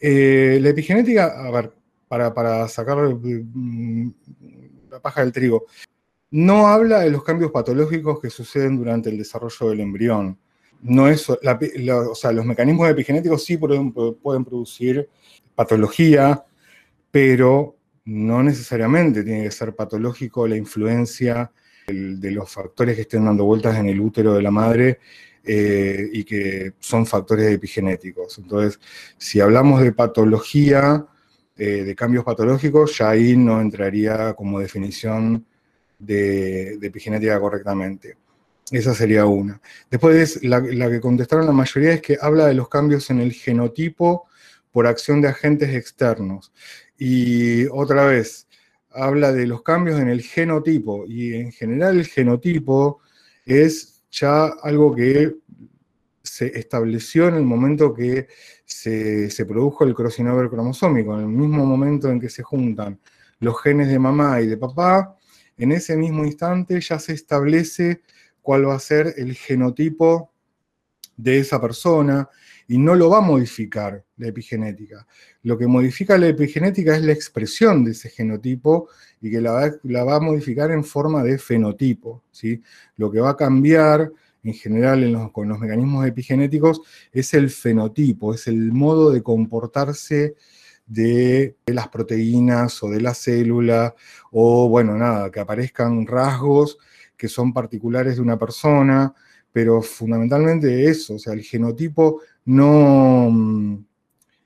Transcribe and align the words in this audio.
Eh, 0.00 0.58
la 0.60 0.68
epigenética, 0.70 1.46
a 1.46 1.50
ver, 1.50 1.72
para, 2.08 2.68
sacar 2.68 2.98
mm, 2.98 4.12
la 4.90 5.00
paja 5.00 5.22
del 5.22 5.32
trigo, 5.32 5.66
no 6.30 6.66
habla 6.66 7.00
de 7.00 7.10
los 7.10 7.24
cambios 7.24 7.50
patológicos 7.50 8.20
que 8.20 8.30
suceden 8.30 8.76
durante 8.76 9.10
el 9.10 9.18
desarrollo 9.18 9.70
del 9.70 9.80
embrión. 9.80 10.38
No 10.82 11.08
es, 11.08 11.28
o 11.30 12.14
sea, 12.14 12.32
los 12.32 12.44
mecanismos 12.44 12.88
epigenéticos 12.88 13.44
sí 13.44 13.56
pueden, 13.56 13.92
pueden 13.92 14.44
producir 14.44 15.08
patología, 15.54 16.44
pero 17.10 17.76
no 18.04 18.42
necesariamente 18.42 19.22
tiene 19.22 19.44
que 19.44 19.50
ser 19.50 19.76
patológico 19.76 20.48
la 20.48 20.56
influencia 20.56 21.52
de 21.86 22.30
los 22.30 22.50
factores 22.50 22.96
que 22.96 23.02
estén 23.02 23.24
dando 23.24 23.44
vueltas 23.44 23.76
en 23.78 23.88
el 23.88 24.00
útero 24.00 24.34
de 24.34 24.42
la 24.42 24.50
madre 24.50 24.98
eh, 25.44 26.08
y 26.12 26.24
que 26.24 26.74
son 26.78 27.06
factores 27.06 27.52
epigenéticos. 27.52 28.38
Entonces, 28.38 28.78
si 29.18 29.40
hablamos 29.40 29.82
de 29.82 29.92
patología, 29.92 31.06
eh, 31.56 31.84
de 31.84 31.94
cambios 31.94 32.24
patológicos, 32.24 32.96
ya 32.98 33.10
ahí 33.10 33.36
no 33.36 33.60
entraría 33.60 34.34
como 34.34 34.60
definición 34.60 35.44
de, 35.98 36.74
epigenética 36.82 37.38
correctamente. 37.40 38.16
Esa 38.70 38.94
sería 38.94 39.26
una. 39.26 39.60
Después, 39.90 40.42
la, 40.44 40.60
la 40.60 40.90
que 40.90 41.00
contestaron 41.00 41.46
la 41.46 41.52
mayoría 41.52 41.94
es 41.94 42.02
que 42.02 42.18
habla 42.20 42.46
de 42.46 42.54
los 42.54 42.68
cambios 42.68 43.10
en 43.10 43.20
el 43.20 43.32
genotipo 43.32 44.28
por 44.70 44.86
acción 44.86 45.20
de 45.20 45.28
agentes 45.28 45.74
externos. 45.74 46.52
Y 46.98 47.66
otra 47.66 48.06
vez, 48.06 48.46
habla 48.90 49.32
de 49.32 49.46
los 49.46 49.62
cambios 49.62 50.00
en 50.00 50.08
el 50.08 50.22
genotipo. 50.22 51.04
Y 51.06 51.34
en 51.34 51.52
general 51.52 51.98
el 51.98 52.06
genotipo 52.06 53.00
es 53.44 53.91
ya 54.12 54.44
algo 54.62 54.94
que 54.94 55.34
se 56.22 56.58
estableció 56.58 57.28
en 57.28 57.34
el 57.34 57.44
momento 57.44 57.92
que 57.92 58.28
se, 58.64 59.44
produjo 59.46 59.84
el 59.84 59.94
crossover 59.94 60.48
cromosómico, 60.48 61.14
en 61.14 61.22
el 61.22 61.28
mismo 61.28 61.66
momento 61.66 62.10
en 62.10 62.20
que 62.20 62.28
se 62.28 62.42
juntan 62.42 63.00
los 63.40 63.60
genes 63.60 63.88
de 63.88 63.98
mamá 63.98 64.40
y 64.40 64.46
de 64.46 64.56
papá, 64.56 65.16
en 65.56 65.72
ese 65.72 65.96
mismo 65.96 66.24
instante 66.24 66.80
ya 66.80 66.98
se 66.98 67.12
establece 67.12 68.02
cuál 68.40 68.68
va 68.68 68.74
a 68.74 68.78
ser 68.78 69.14
el 69.16 69.34
genotipo 69.34 70.32
de 71.16 71.38
esa 71.38 71.60
persona 71.60 72.28
y 72.72 72.78
no 72.78 72.94
lo 72.94 73.10
va 73.10 73.18
a 73.18 73.20
modificar 73.20 74.02
la 74.16 74.28
epigenética. 74.28 75.06
Lo 75.42 75.58
que 75.58 75.66
modifica 75.66 76.16
la 76.16 76.28
epigenética 76.28 76.96
es 76.96 77.02
la 77.02 77.12
expresión 77.12 77.84
de 77.84 77.90
ese 77.90 78.08
genotipo 78.08 78.88
y 79.20 79.30
que 79.30 79.42
la 79.42 79.52
va, 79.52 80.16
a 80.16 80.20
modificar 80.20 80.70
en 80.70 80.82
forma 80.82 81.22
de 81.22 81.36
fenotipo. 81.36 82.22
¿sí? 82.30 82.62
Lo 82.96 83.10
que 83.10 83.20
va 83.20 83.30
a 83.30 83.36
cambiar 83.36 84.10
en 84.42 84.54
general 84.54 85.30
con 85.32 85.50
los 85.50 85.58
mecanismos 85.58 86.06
epigenéticos 86.06 86.80
es 87.12 87.34
el 87.34 87.50
fenotipo, 87.50 88.32
es 88.32 88.46
el 88.46 88.72
modo 88.72 89.10
de 89.10 89.22
comportarse 89.22 90.34
de, 90.86 91.56
de 91.66 91.74
las 91.74 91.88
proteínas 91.88 92.82
o 92.82 92.88
de 92.88 93.02
la 93.02 93.12
célula, 93.12 93.94
o 94.30 94.66
bueno, 94.70 94.96
nada, 94.96 95.30
que 95.30 95.40
aparezcan 95.40 96.06
rasgos 96.06 96.78
que 97.18 97.28
son 97.28 97.52
particulares 97.52 98.16
de 98.16 98.22
una 98.22 98.38
persona, 98.38 99.14
pero 99.52 99.82
fundamentalmente 99.82 100.86
eso, 100.86 101.16
o 101.16 101.18
sea, 101.18 101.34
el 101.34 101.42
genotipo 101.42 102.22
no, 102.44 103.30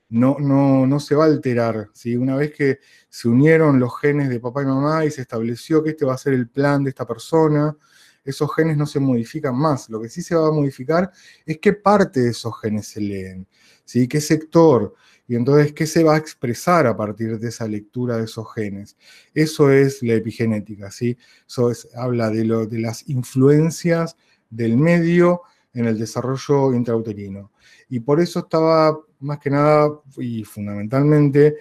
no, 0.08 0.86
no, 0.86 1.00
se 1.00 1.14
va 1.14 1.24
a 1.24 1.26
alterar. 1.28 1.90
¿sí? 1.92 2.16
Una 2.16 2.36
vez 2.36 2.52
que 2.52 2.78
se 3.08 3.28
unieron 3.28 3.80
los 3.80 3.98
genes 4.00 4.28
de 4.28 4.40
papá 4.40 4.62
y 4.62 4.66
mamá 4.66 5.04
y 5.04 5.10
se 5.10 5.22
estableció 5.22 5.82
que 5.82 5.90
este 5.90 6.04
va 6.04 6.14
a 6.14 6.18
ser 6.18 6.34
el 6.34 6.48
plan 6.48 6.84
de 6.84 6.90
esta 6.90 7.06
persona, 7.06 7.76
esos 8.24 8.52
genes 8.54 8.76
no 8.76 8.86
se 8.86 9.00
modifican 9.00 9.56
más. 9.56 9.88
Lo 9.88 10.00
que 10.00 10.08
sí 10.08 10.22
se 10.22 10.34
va 10.34 10.48
a 10.48 10.52
modificar 10.52 11.10
es 11.44 11.58
qué 11.58 11.72
parte 11.72 12.20
de 12.20 12.30
esos 12.30 12.60
genes 12.60 12.88
se 12.88 13.00
leen, 13.00 13.46
¿sí? 13.84 14.08
qué 14.08 14.20
sector, 14.20 14.94
y 15.28 15.34
entonces 15.34 15.72
qué 15.72 15.86
se 15.86 16.04
va 16.04 16.14
a 16.14 16.18
expresar 16.18 16.86
a 16.86 16.96
partir 16.96 17.38
de 17.38 17.48
esa 17.48 17.66
lectura 17.66 18.16
de 18.16 18.24
esos 18.24 18.52
genes. 18.54 18.96
Eso 19.34 19.70
es 19.70 20.02
la 20.02 20.14
epigenética, 20.14 20.90
¿sí? 20.90 21.16
Eso 21.46 21.72
habla 21.96 22.30
de, 22.30 22.44
lo, 22.44 22.66
de 22.66 22.78
las 22.78 23.08
influencias 23.08 24.16
del 24.50 24.76
medio 24.76 25.42
en 25.76 25.86
el 25.86 25.98
desarrollo 25.98 26.74
intrauterino. 26.74 27.52
Y 27.88 28.00
por 28.00 28.20
eso 28.20 28.40
estaba 28.40 28.98
más 29.20 29.38
que 29.38 29.50
nada 29.50 29.90
y 30.18 30.42
fundamentalmente 30.42 31.56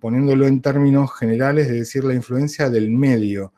poniéndolo 0.00 0.46
en 0.46 0.60
términos 0.60 1.16
generales 1.16 1.68
de 1.68 1.74
decir 1.74 2.04
la 2.04 2.14
influencia 2.14 2.68
del 2.68 2.90
medio, 2.90 3.52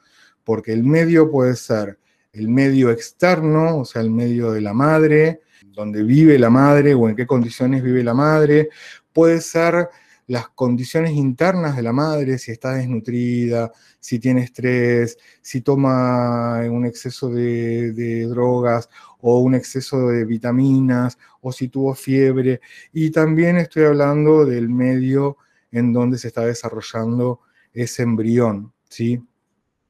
porque 0.44 0.72
el 0.72 0.84
medio 0.84 1.30
puede 1.30 1.56
ser 1.56 1.98
el 2.32 2.48
medio 2.48 2.90
externo, 2.90 3.78
o 3.78 3.84
sea, 3.84 4.02
el 4.02 4.10
medio 4.10 4.50
de 4.52 4.60
la 4.60 4.74
madre, 4.74 5.40
donde 5.62 6.02
vive 6.02 6.38
la 6.38 6.50
madre 6.50 6.94
o 6.94 7.08
en 7.08 7.14
qué 7.14 7.26
condiciones 7.26 7.82
vive 7.82 8.02
la 8.02 8.14
madre, 8.14 8.70
puede 9.12 9.40
ser 9.40 9.88
las 10.26 10.48
condiciones 10.50 11.12
internas 11.12 11.76
de 11.76 11.82
la 11.82 11.92
madre, 11.92 12.38
si 12.38 12.52
está 12.52 12.74
desnutrida, 12.74 13.72
si 14.00 14.18
tiene 14.18 14.42
estrés, 14.42 15.18
si 15.42 15.60
toma 15.60 16.60
un 16.70 16.86
exceso 16.86 17.28
de, 17.28 18.26
drogas 18.26 18.88
o 19.20 19.40
un 19.40 19.54
exceso 19.54 20.08
de 20.08 20.24
vitaminas, 20.24 21.18
o 21.40 21.52
si 21.52 21.68
tuvo 21.68 21.94
fiebre. 21.94 22.60
Y 22.92 23.10
también 23.10 23.56
estoy 23.58 23.84
hablando 23.84 24.44
del 24.46 24.68
medio 24.68 25.36
en 25.70 25.92
donde 25.92 26.18
se 26.18 26.28
está 26.28 26.46
desarrollando 26.46 27.40
ese 27.72 28.02
embrión, 28.02 28.72
¿sí? 28.88 29.22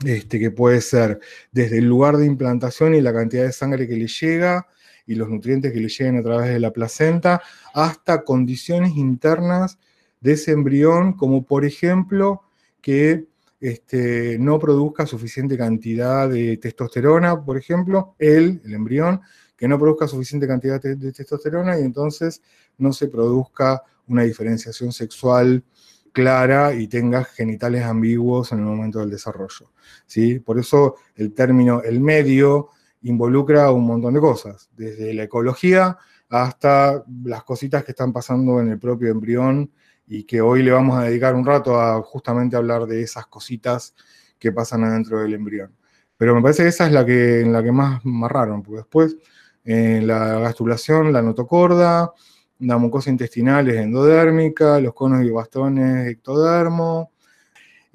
Este, 0.05 0.39
que 0.41 0.51
puede 0.51 0.81
ser 0.81 1.21
desde 1.53 1.79
el 1.79 1.87
lugar 1.87 2.17
de 2.17 2.27
implantación 2.27 2.95
y 2.95 3.01
la 3.01 3.13
cantidad 3.13 3.45
de 3.45 3.53
sangre 3.53 3.87
que 3.87 3.97
le 3.97 4.09
llega 4.09 4.67
y 5.07 5.15
los 5.15 5.29
nutrientes 5.29 5.73
que 5.73 5.81
le 5.81 5.89
lleguen 5.89 6.19
a 6.19 6.23
través 6.23 6.49
de 6.49 6.61
la 6.61 6.73
placenta, 6.73 7.43
hasta 7.73 8.25
condiciones 8.25 8.97
internas 8.97 9.79
de 10.25 10.33
ese 10.33 10.53
embrión, 10.53 11.13
como 11.13 11.45
por 11.45 11.67
ejemplo 11.67 12.45
que 12.81 13.27
este, 13.61 14.39
no 14.39 14.59
produzca 14.59 15.07
suficiente 15.07 15.59
cantidad 15.59 16.31
de 16.31 16.57
testosterona, 16.57 17.45
por 17.45 17.59
ejemplo, 17.59 18.15
él, 18.19 18.63
el 18.65 18.73
embrión, 18.73 19.21
que 19.55 19.69
no 19.69 19.79
produzca 19.79 20.09
suficiente 20.09 20.47
cantidad 20.47 20.81
de, 20.81 21.13
testosterona 21.13 21.79
y 21.79 21.83
entonces 21.83 22.41
no 22.79 22.95
se 22.95 23.09
produzca 23.09 23.83
una 24.09 24.23
diferenciación 24.23 24.93
sexual 24.93 25.63
clara 26.11 26.73
y 26.75 26.89
tenga 26.89 27.25
genitales 27.25 27.85
ambiguos 27.85 28.51
en 28.53 28.61
el 28.61 28.65
momento 28.65 29.01
del 29.01 29.11
desarrollo. 29.11 29.73
¿sí? 30.07 30.39
Por 30.39 30.59
eso 30.59 30.97
el 31.17 31.35
término 31.35 31.83
el 31.83 32.01
medio 32.01 32.71
involucra 33.03 33.71
un 33.71 33.87
montón 33.87 34.15
de 34.15 34.21
cosas, 34.21 34.71
desde 34.75 35.13
la 35.13 35.25
ecología 35.25 35.99
hasta 36.31 37.05
las 37.25 37.45
cositas 37.45 37.85
que 37.85 37.93
están 37.93 38.11
pasando 38.11 38.59
en 38.61 38.71
el 38.71 38.79
propio 38.79 39.11
embrión 39.11 39.71
y 40.07 40.25
que 40.25 40.41
hoy 40.41 40.63
le 40.63 40.71
vamos 40.71 40.99
a 40.99 41.05
dedicar 41.05 41.35
un 41.35 41.45
rato 41.45 41.81
a 41.81 42.03
justamente 42.03 42.57
hablar 42.57 42.87
de 42.87 43.03
esas 43.03 43.27
cositas 43.27 43.95
que 44.39 44.53
pasan 44.53 44.85
adentro 44.85 45.21
del 45.21 45.35
embrión. 45.35 45.75
Pero 46.17 46.35
me 46.35 46.43
parece 46.43 46.63
que 46.63 46.69
esa 46.69 46.87
es 46.87 46.93
la 46.93 47.05
que, 47.05 47.41
en 47.41 47.53
la 47.53 47.63
que 47.63 47.73
más 47.73 48.05
amarraron, 48.05 48.63
porque 48.63 48.79
después 48.79 49.17
en 49.65 50.07
la 50.07 50.39
gastulación, 50.41 51.13
la 51.13 51.23
notocorda, 51.23 52.13
la 52.61 52.79
mucosa 52.79 53.11
intestinal 53.11 53.69
es 53.69 53.77
endodérmica, 53.77 54.79
los 54.81 54.95
conos 54.95 55.25
y 55.25 55.31
bastones 55.31 56.09
ectodermo, 56.09 57.13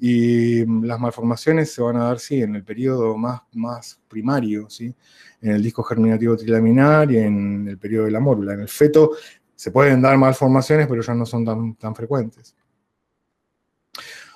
y 0.02 0.64
las 0.86 0.98
malformaciones 0.98 1.72
se 1.72 1.82
van 1.82 1.96
a 1.96 2.04
dar, 2.04 2.18
sí, 2.18 2.40
en 2.42 2.56
el 2.56 2.64
periodo 2.64 3.18
más, 3.18 3.42
más 3.52 4.00
primario, 4.08 4.70
¿sí? 4.70 4.94
en 5.42 5.52
el 5.52 5.62
disco 5.62 5.82
germinativo 5.82 6.36
trilaminar 6.36 7.12
y 7.12 7.18
en 7.18 7.68
el 7.68 7.78
periodo 7.78 8.06
de 8.06 8.10
la 8.10 8.20
mórula. 8.20 8.54
En 8.54 8.60
el 8.60 8.68
feto 8.68 9.12
se 9.60 9.70
pueden 9.70 10.00
dar 10.00 10.16
malformaciones, 10.16 10.86
pero 10.86 11.02
ya 11.02 11.12
no 11.12 11.26
son 11.26 11.44
tan, 11.44 11.74
tan 11.74 11.94
frecuentes. 11.94 12.56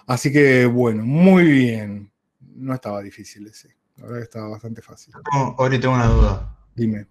Así 0.07 0.31
que, 0.31 0.67
bueno, 0.67 1.03
muy 1.03 1.45
bien. 1.45 2.12
No 2.41 2.75
estaba 2.75 3.01
difícil 3.01 3.47
ese. 3.47 3.75
La 3.97 4.05
verdad 4.05 4.19
que 4.19 4.25
estaba 4.25 4.49
bastante 4.49 4.83
fácil. 4.83 5.15
ahora 5.33 5.81
tengo 5.81 5.95
una 5.95 6.09
duda. 6.09 6.59
Dime. 6.75 7.07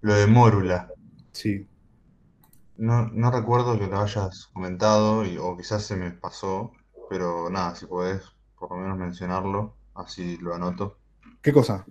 Lo 0.00 0.14
de 0.14 0.26
mórula. 0.26 0.90
Sí. 1.32 1.68
No, 2.78 3.10
recuerdo 3.30 3.78
que 3.78 3.86
lo 3.86 4.00
hayas 4.00 4.46
comentado, 4.54 5.22
o 5.42 5.56
quizás 5.58 5.84
se 5.84 5.96
me 5.96 6.12
pasó, 6.12 6.72
pero 7.10 7.50
nada, 7.50 7.74
si 7.74 7.84
podés 7.84 8.22
por 8.58 8.70
lo 8.70 8.78
menos 8.78 8.96
mencionarlo, 8.96 9.76
así 9.94 10.38
lo 10.38 10.54
anoto. 10.54 10.96
¿Qué 11.42 11.52
cosa? 11.52 11.84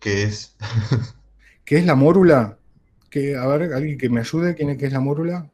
¿Qué 0.00 0.24
es? 0.24 0.56
¿Qué 1.64 1.78
es 1.78 1.86
la 1.86 1.94
mórula? 1.94 2.58
Que, 3.08 3.36
a 3.36 3.46
ver, 3.46 3.72
alguien 3.72 3.98
que 3.98 4.08
me 4.08 4.20
ayude, 4.20 4.54
¿quién 4.54 4.70
es 4.70 4.78
que 4.78 4.86
es 4.86 4.92
la 4.92 5.00
mórula? 5.00 5.48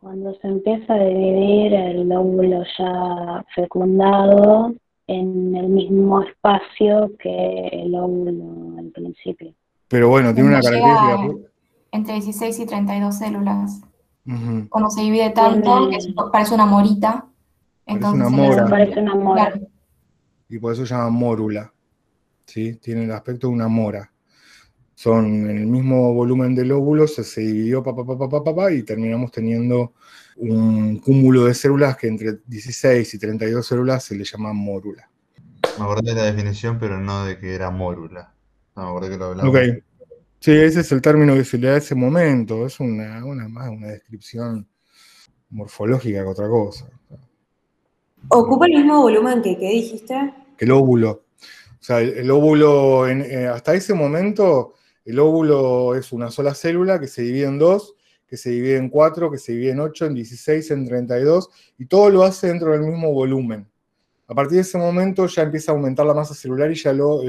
Cuando 0.00 0.34
se 0.40 0.48
empieza 0.48 0.94
a 0.94 1.04
dividir 1.04 1.74
el 1.74 2.10
óvulo 2.10 2.64
ya 2.78 3.44
fecundado 3.54 4.74
en 5.06 5.54
el 5.56 5.68
mismo 5.68 6.22
espacio 6.22 7.10
que 7.18 7.68
el 7.72 7.94
óvulo 7.94 8.78
al 8.78 8.90
principio. 8.90 9.52
Pero 9.88 10.08
bueno, 10.08 10.32
tiene 10.34 10.50
una 10.50 10.60
característica. 10.60 11.50
Entre 11.92 12.14
16 12.14 12.60
y 12.60 12.66
32 12.66 13.14
células. 13.14 13.80
Cuando 14.68 14.90
se 14.90 15.02
divide 15.02 15.30
tanto, 15.30 15.90
parece 16.30 16.54
una 16.54 16.66
morita. 16.66 17.26
Entonces, 17.84 18.20
una 18.20 18.30
mora. 18.30 18.66
Parece 18.68 19.00
una 19.00 19.14
mora. 19.16 19.60
Y 20.48 20.58
por 20.58 20.72
eso 20.72 20.86
se 20.86 20.94
llama 20.94 21.10
mórula. 21.10 21.72
¿sí? 22.50 22.76
Tiene 22.76 23.04
el 23.04 23.12
aspecto 23.12 23.48
de 23.48 23.54
una 23.54 23.68
mora. 23.68 24.10
Son 25.00 25.48
en 25.48 25.56
el 25.56 25.66
mismo 25.66 26.12
volumen 26.12 26.54
del 26.54 26.72
óvulo, 26.72 27.08
se, 27.08 27.24
se 27.24 27.40
dividió 27.40 27.82
pa, 27.82 27.96
pa, 27.96 28.54
pa, 28.54 28.70
y 28.70 28.82
terminamos 28.82 29.32
teniendo 29.32 29.94
un 30.36 30.98
cúmulo 30.98 31.46
de 31.46 31.54
células 31.54 31.96
que 31.96 32.06
entre 32.06 32.40
16 32.46 33.14
y 33.14 33.18
32 33.18 33.66
células 33.66 34.04
se 34.04 34.14
le 34.14 34.24
llama 34.24 34.52
mórula. 34.52 35.08
Me 35.78 35.84
acordé 35.84 36.10
de 36.10 36.16
la 36.16 36.24
definición, 36.24 36.78
pero 36.78 37.00
no 37.00 37.24
de 37.24 37.38
que 37.38 37.54
era 37.54 37.70
mórula. 37.70 38.34
No, 38.76 38.82
me 38.82 38.88
acordé 38.90 39.08
que 39.08 39.16
lo 39.16 39.24
hablamos. 39.24 39.56
Ok. 39.56 39.82
Sí, 40.38 40.52
ese 40.52 40.80
es 40.80 40.92
el 40.92 41.00
término 41.00 41.32
que 41.32 41.46
se 41.46 41.56
le 41.56 41.68
da 41.68 41.74
a 41.76 41.78
ese 41.78 41.94
momento. 41.94 42.66
Es 42.66 42.78
una, 42.78 43.24
una 43.24 43.48
más 43.48 43.70
una 43.70 43.86
descripción 43.86 44.68
morfológica 45.48 46.22
que 46.22 46.28
otra 46.28 46.46
cosa. 46.46 46.90
¿Ocupa 48.28 48.66
el 48.66 48.72
mismo 48.72 49.00
volumen 49.00 49.40
que, 49.40 49.56
¿qué 49.56 49.70
dijiste? 49.70 50.34
El 50.58 50.70
óvulo. 50.72 51.24
O 51.40 51.82
sea, 51.82 52.02
el, 52.02 52.30
óvulo, 52.30 53.08
eh, 53.08 53.48
hasta 53.48 53.72
ese 53.72 53.94
momento, 53.94 54.74
el 55.04 55.18
óvulo 55.18 55.94
es 55.94 56.12
una 56.12 56.30
sola 56.30 56.54
célula 56.54 57.00
que 57.00 57.06
se 57.06 57.22
divide 57.22 57.46
en 57.46 57.58
dos, 57.58 57.94
que 58.26 58.36
se 58.36 58.50
divide 58.50 58.76
en 58.76 58.88
cuatro, 58.88 59.30
que 59.30 59.38
se 59.38 59.52
divide 59.52 59.72
en 59.72 59.80
ocho, 59.80 60.06
en 60.06 60.14
16, 60.14 60.70
en 60.70 60.86
32, 60.86 61.48
y 61.78 61.86
todo 61.86 62.10
lo 62.10 62.22
hace 62.22 62.46
dentro 62.46 62.72
del 62.72 62.82
mismo 62.82 63.12
volumen. 63.12 63.66
A 64.28 64.34
partir 64.34 64.56
de 64.56 64.62
ese 64.62 64.78
momento 64.78 65.26
ya 65.26 65.42
empieza 65.42 65.72
a 65.72 65.74
aumentar 65.74 66.06
la 66.06 66.14
masa 66.14 66.34
celular 66.34 66.70
y 66.70 66.76
ya 66.76 66.92
lo, 66.92 67.22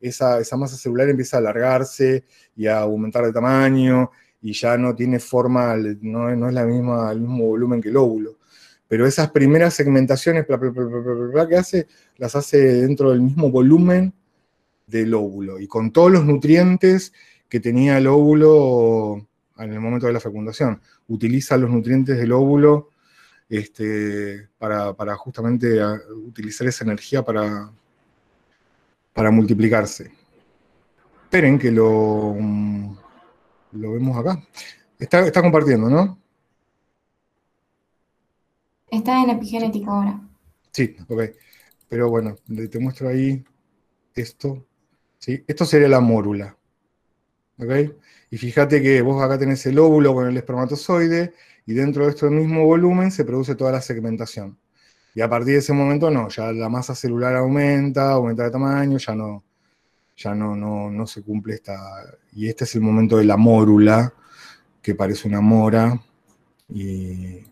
esa, 0.00 0.56
masa 0.58 0.76
celular 0.76 1.08
empieza 1.08 1.38
a 1.38 1.40
alargarse 1.40 2.24
y 2.54 2.66
a 2.66 2.80
aumentar 2.80 3.24
de 3.24 3.32
tamaño 3.32 4.10
y 4.42 4.52
ya 4.52 4.76
no 4.76 4.94
tiene 4.94 5.18
forma, 5.18 5.74
no, 6.02 6.48
es 6.48 6.54
la 6.54 6.64
misma, 6.64 7.10
el 7.12 7.20
mismo 7.20 7.46
volumen 7.46 7.80
que 7.80 7.88
el 7.88 7.96
óvulo 7.96 8.36
pero 8.86 9.06
esas 9.06 9.30
primeras 9.30 9.74
segmentaciones 9.74 10.46
que 10.46 11.56
hace, 11.56 11.88
las 12.16 12.36
hace 12.36 12.58
dentro 12.82 13.10
del 13.10 13.22
mismo 13.22 13.50
volumen 13.50 14.12
del 14.86 15.14
óvulo 15.14 15.58
y 15.58 15.66
con 15.66 15.92
todos 15.92 16.10
los 16.10 16.24
nutrientes 16.24 17.12
que 17.48 17.60
tenía 17.60 17.98
el 17.98 18.06
óvulo 18.06 19.26
en 19.58 19.72
el 19.72 19.80
momento 19.80 20.06
de 20.06 20.12
la 20.12 20.20
fecundación. 20.20 20.80
Utiliza 21.08 21.56
los 21.56 21.70
nutrientes 21.70 22.18
del 22.18 22.32
óvulo 22.32 22.90
este, 23.48 24.48
para, 24.58 25.16
justamente 25.16 25.78
utilizar 26.26 26.66
esa 26.66 26.84
energía 26.84 27.22
para, 27.22 27.70
para 29.12 29.30
multiplicarse. 29.30 30.10
Esperen 31.24 31.58
que 31.58 31.70
lo, 31.70 32.36
lo 33.72 33.92
vemos 33.92 34.16
acá. 34.16 34.42
Está, 34.98 35.26
está 35.26 35.42
compartiendo, 35.42 35.88
¿no? 35.88 36.18
Está 38.90 39.22
en 39.22 39.30
epigenética 39.30 39.90
ahora. 39.90 40.20
Sí, 40.70 40.96
ok. 41.08 41.22
Pero 41.88 42.08
bueno, 42.08 42.36
te 42.70 42.78
muestro 42.78 43.08
ahí 43.08 43.44
esto. 44.14 44.66
Esto 45.46 45.64
sería 45.64 45.88
la 45.88 46.00
mórula. 46.00 46.56
Y 48.30 48.36
fíjate 48.36 48.82
que 48.82 49.00
vos 49.02 49.22
acá 49.22 49.38
tenés 49.38 49.64
el 49.66 49.78
óvulo 49.78 50.14
con 50.14 50.28
el 50.28 50.36
espermatozoide 50.36 51.34
y 51.66 51.74
dentro 51.74 52.04
de 52.04 52.10
este 52.10 52.28
mismo 52.28 52.64
volumen 52.64 53.10
se 53.10 53.24
produce 53.24 53.54
toda 53.54 53.72
la 53.72 53.80
segmentación. 53.80 54.58
Y 55.14 55.20
a 55.20 55.28
partir 55.28 55.54
de 55.54 55.60
ese 55.60 55.72
momento 55.72 56.10
no, 56.10 56.28
ya 56.28 56.52
la 56.52 56.68
masa 56.68 56.94
celular 56.94 57.36
aumenta, 57.36 58.10
aumenta 58.12 58.44
de 58.44 58.50
tamaño, 58.50 58.98
ya 58.98 59.14
no, 59.14 59.44
ya 60.16 60.34
no, 60.34 60.56
no, 60.56 60.90
no 60.90 61.06
se 61.06 61.22
cumple 61.22 61.54
esta... 61.54 61.76
Y 62.32 62.48
este 62.48 62.64
es 62.64 62.74
el 62.74 62.80
momento 62.80 63.16
de 63.18 63.24
la 63.24 63.36
mórula, 63.36 64.12
que 64.82 64.96
parece 64.96 65.28
una 65.28 65.40
mora, 65.40 66.00
y 66.68 67.44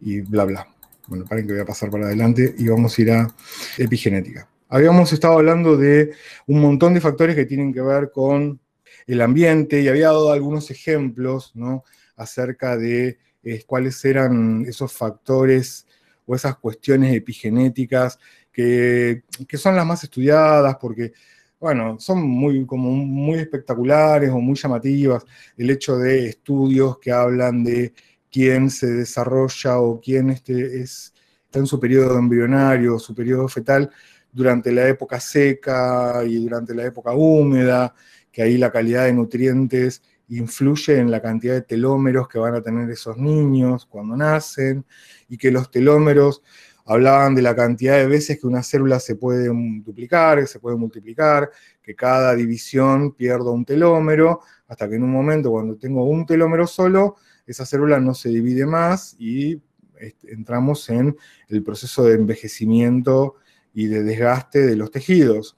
y 0.00 0.20
bla, 0.20 0.44
bla. 0.44 0.68
Bueno, 1.06 1.24
paren 1.24 1.46
que 1.46 1.52
voy 1.52 1.62
a 1.62 1.66
pasar 1.66 1.90
para 1.90 2.06
adelante 2.06 2.54
y 2.58 2.68
vamos 2.68 2.98
a 2.98 3.02
ir 3.02 3.10
a 3.12 3.34
epigenética. 3.78 4.48
Habíamos 4.68 5.12
estado 5.12 5.34
hablando 5.34 5.76
de 5.76 6.12
un 6.46 6.60
montón 6.60 6.94
de 6.94 7.00
factores 7.00 7.34
que 7.34 7.46
tienen 7.46 7.72
que 7.72 7.80
ver 7.80 8.10
con 8.12 8.60
el 9.06 9.20
ambiente 9.22 9.80
y 9.80 9.88
había 9.88 10.08
dado 10.08 10.30
algunos 10.30 10.70
ejemplos 10.70 11.52
¿no? 11.54 11.84
acerca 12.16 12.76
de 12.76 13.18
eh, 13.42 13.64
cuáles 13.66 14.04
eran 14.04 14.64
esos 14.66 14.92
factores 14.92 15.86
o 16.26 16.34
esas 16.34 16.58
cuestiones 16.58 17.14
epigenéticas 17.14 18.18
que, 18.52 19.22
que, 19.46 19.56
son 19.56 19.74
las 19.74 19.86
más 19.86 20.04
estudiadas 20.04 20.76
porque, 20.78 21.12
bueno, 21.58 21.98
son 21.98 22.22
muy, 22.28 22.66
como 22.66 22.90
muy 22.90 23.38
espectaculares 23.38 24.30
o 24.30 24.38
muy 24.40 24.56
llamativas. 24.56 25.24
El 25.56 25.70
hecho 25.70 25.96
de 25.96 26.26
estudios 26.28 26.98
que 26.98 27.10
hablan 27.10 27.64
de 27.64 27.94
quién 28.30 28.68
se 28.68 28.88
desarrolla 28.88 29.78
o 29.78 30.00
quién 30.00 30.30
este, 30.30 30.80
es, 30.80 31.14
está 31.46 31.60
en 31.60 31.66
su 31.66 31.80
periodo 31.80 32.18
embrionario, 32.18 32.98
su 32.98 33.14
periodo 33.14 33.48
fetal, 33.48 33.90
durante 34.32 34.72
la 34.72 34.88
época 34.88 35.20
seca 35.20 36.22
y 36.24 36.36
durante 36.36 36.74
la 36.74 36.84
época 36.84 37.12
húmeda, 37.12 37.94
que 38.30 38.42
ahí 38.42 38.58
la 38.58 38.70
calidad 38.70 39.04
de 39.04 39.12
nutrientes 39.12 40.02
influye 40.28 40.98
en 40.98 41.10
la 41.10 41.22
cantidad 41.22 41.54
de 41.54 41.62
telómeros 41.62 42.28
que 42.28 42.38
van 42.38 42.54
a 42.54 42.62
tener 42.62 42.90
esos 42.90 43.16
niños 43.16 43.86
cuando 43.86 44.16
nacen, 44.16 44.84
y 45.28 45.38
que 45.38 45.50
los 45.50 45.70
telómeros 45.70 46.42
hablaban 46.84 47.34
de 47.34 47.42
la 47.42 47.54
cantidad 47.54 47.96
de 47.96 48.06
veces 48.06 48.38
que 48.40 48.46
una 48.46 48.62
célula 48.62 48.98
se 48.98 49.14
puede 49.14 49.48
duplicar, 49.82 50.40
que 50.40 50.46
se 50.46 50.58
puede 50.58 50.76
multiplicar, 50.76 51.50
que 51.82 51.94
cada 51.94 52.34
división 52.34 53.12
pierda 53.12 53.50
un 53.50 53.64
telómero, 53.64 54.40
hasta 54.66 54.88
que 54.88 54.96
en 54.96 55.02
un 55.02 55.12
momento 55.12 55.50
cuando 55.50 55.76
tengo 55.76 56.04
un 56.04 56.24
telómero 56.24 56.66
solo, 56.66 57.16
esa 57.46 57.66
célula 57.66 58.00
no 58.00 58.14
se 58.14 58.30
divide 58.30 58.66
más 58.66 59.16
y 59.18 59.60
este, 59.98 60.32
entramos 60.32 60.88
en 60.90 61.16
el 61.48 61.62
proceso 61.62 62.04
de 62.04 62.14
envejecimiento 62.14 63.36
y 63.78 63.86
de 63.86 64.02
desgaste 64.02 64.66
de 64.66 64.74
los 64.74 64.90
tejidos. 64.90 65.56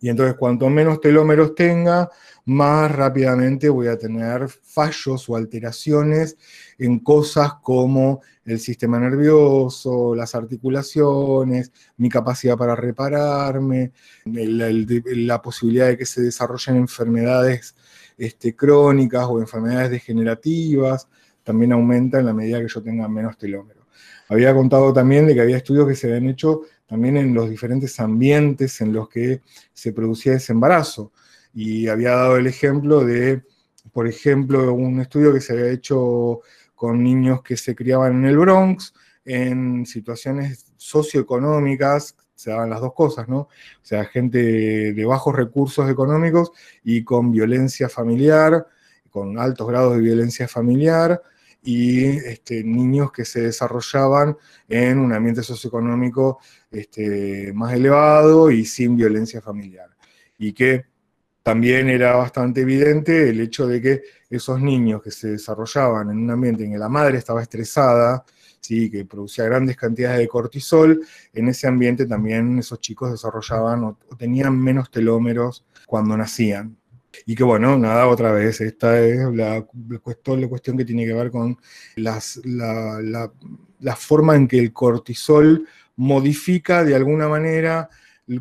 Y 0.00 0.10
entonces 0.10 0.36
cuanto 0.36 0.70
menos 0.70 1.00
telómeros 1.00 1.56
tenga, 1.56 2.08
más 2.44 2.92
rápidamente 2.92 3.68
voy 3.68 3.88
a 3.88 3.98
tener 3.98 4.48
fallos 4.48 5.28
o 5.28 5.34
alteraciones 5.34 6.36
en 6.78 7.00
cosas 7.00 7.54
como 7.64 8.20
el 8.44 8.60
sistema 8.60 9.00
nervioso, 9.00 10.14
las 10.14 10.36
articulaciones, 10.36 11.72
mi 11.96 12.08
capacidad 12.08 12.56
para 12.56 12.76
repararme, 12.76 13.90
la 14.24 15.42
posibilidad 15.42 15.88
de 15.88 15.98
que 15.98 16.06
se 16.06 16.22
desarrollen 16.22 16.76
enfermedades 16.76 17.74
este, 18.16 18.54
crónicas 18.54 19.26
o 19.28 19.40
enfermedades 19.40 19.90
degenerativas, 19.90 21.08
también 21.42 21.72
aumenta 21.72 22.20
en 22.20 22.26
la 22.26 22.34
medida 22.34 22.60
que 22.60 22.68
yo 22.68 22.80
tenga 22.80 23.08
menos 23.08 23.36
telómeros. 23.36 23.80
Había 24.28 24.54
contado 24.54 24.92
también 24.92 25.26
de 25.26 25.34
que 25.34 25.40
había 25.40 25.56
estudios 25.56 25.88
que 25.88 25.96
se 25.96 26.06
habían 26.06 26.28
hecho 26.28 26.60
también 26.90 27.16
en 27.16 27.32
los 27.32 27.48
diferentes 27.48 28.00
ambientes 28.00 28.80
en 28.80 28.92
los 28.92 29.08
que 29.08 29.42
se 29.72 29.92
producía 29.92 30.34
ese 30.34 30.52
embarazo. 30.52 31.12
Y 31.54 31.86
había 31.86 32.10
dado 32.10 32.36
el 32.36 32.48
ejemplo 32.48 33.04
de, 33.04 33.44
por 33.92 34.08
ejemplo, 34.08 34.74
un 34.74 35.00
estudio 35.00 35.32
que 35.32 35.40
se 35.40 35.52
había 35.52 35.70
hecho 35.70 36.40
con 36.74 37.00
niños 37.00 37.42
que 37.42 37.56
se 37.56 37.76
criaban 37.76 38.16
en 38.16 38.24
el 38.24 38.38
Bronx, 38.38 38.92
en 39.24 39.86
situaciones 39.86 40.66
socioeconómicas 40.76 42.16
se 42.34 42.50
daban 42.50 42.70
las 42.70 42.80
dos 42.80 42.94
cosas, 42.94 43.28
¿no? 43.28 43.38
O 43.38 43.48
sea, 43.82 44.04
gente 44.06 44.92
de 44.92 45.04
bajos 45.04 45.36
recursos 45.36 45.88
económicos 45.88 46.50
y 46.82 47.04
con 47.04 47.30
violencia 47.30 47.88
familiar, 47.88 48.66
con 49.10 49.38
altos 49.38 49.68
grados 49.68 49.94
de 49.94 50.00
violencia 50.00 50.48
familiar, 50.48 51.22
y 51.62 52.06
este, 52.06 52.64
niños 52.64 53.12
que 53.12 53.24
se 53.24 53.42
desarrollaban 53.42 54.36
en 54.68 54.98
un 54.98 55.12
ambiente 55.12 55.42
socioeconómico 55.42 56.38
este, 56.70 57.52
más 57.54 57.74
elevado 57.74 58.50
y 58.50 58.64
sin 58.64 58.96
violencia 58.96 59.40
familiar. 59.40 59.90
Y 60.38 60.52
que 60.52 60.86
también 61.42 61.88
era 61.88 62.16
bastante 62.16 62.62
evidente 62.62 63.30
el 63.30 63.40
hecho 63.40 63.66
de 63.66 63.80
que 63.80 64.02
esos 64.28 64.60
niños 64.60 65.02
que 65.02 65.10
se 65.10 65.32
desarrollaban 65.32 66.10
en 66.10 66.18
un 66.18 66.30
ambiente 66.30 66.64
en 66.64 66.72
que 66.72 66.78
la 66.78 66.88
madre 66.88 67.18
estaba 67.18 67.42
estresada, 67.42 68.24
¿sí? 68.60 68.90
que 68.90 69.04
producía 69.04 69.44
grandes 69.44 69.76
cantidades 69.76 70.18
de 70.18 70.28
cortisol, 70.28 71.04
en 71.32 71.48
ese 71.48 71.66
ambiente 71.66 72.06
también 72.06 72.58
esos 72.58 72.80
chicos 72.80 73.10
desarrollaban 73.10 73.84
o, 73.84 73.98
tenían 74.18 74.58
menos 74.58 74.90
telómeros 74.90 75.64
cuando 75.86 76.16
nacían. 76.16 76.76
Y 77.26 77.34
que 77.34 77.44
bueno, 77.44 77.76
nada, 77.78 78.06
otra 78.06 78.32
vez, 78.32 78.60
esta 78.60 79.00
es 79.00 79.18
la, 79.34 79.66
cuestión, 80.02 80.40
la 80.40 80.48
cuestión 80.48 80.76
que 80.76 80.84
tiene 80.84 81.06
que 81.06 81.12
ver 81.12 81.30
con 81.30 81.58
las, 81.96 82.40
la, 82.44 83.00
la, 83.80 83.96
forma 83.96 84.36
en 84.36 84.46
que 84.46 84.58
el 84.58 84.72
cortisol 84.72 85.66
modifica 85.96 86.84
de 86.84 86.94
alguna 86.94 87.28
manera 87.28 87.88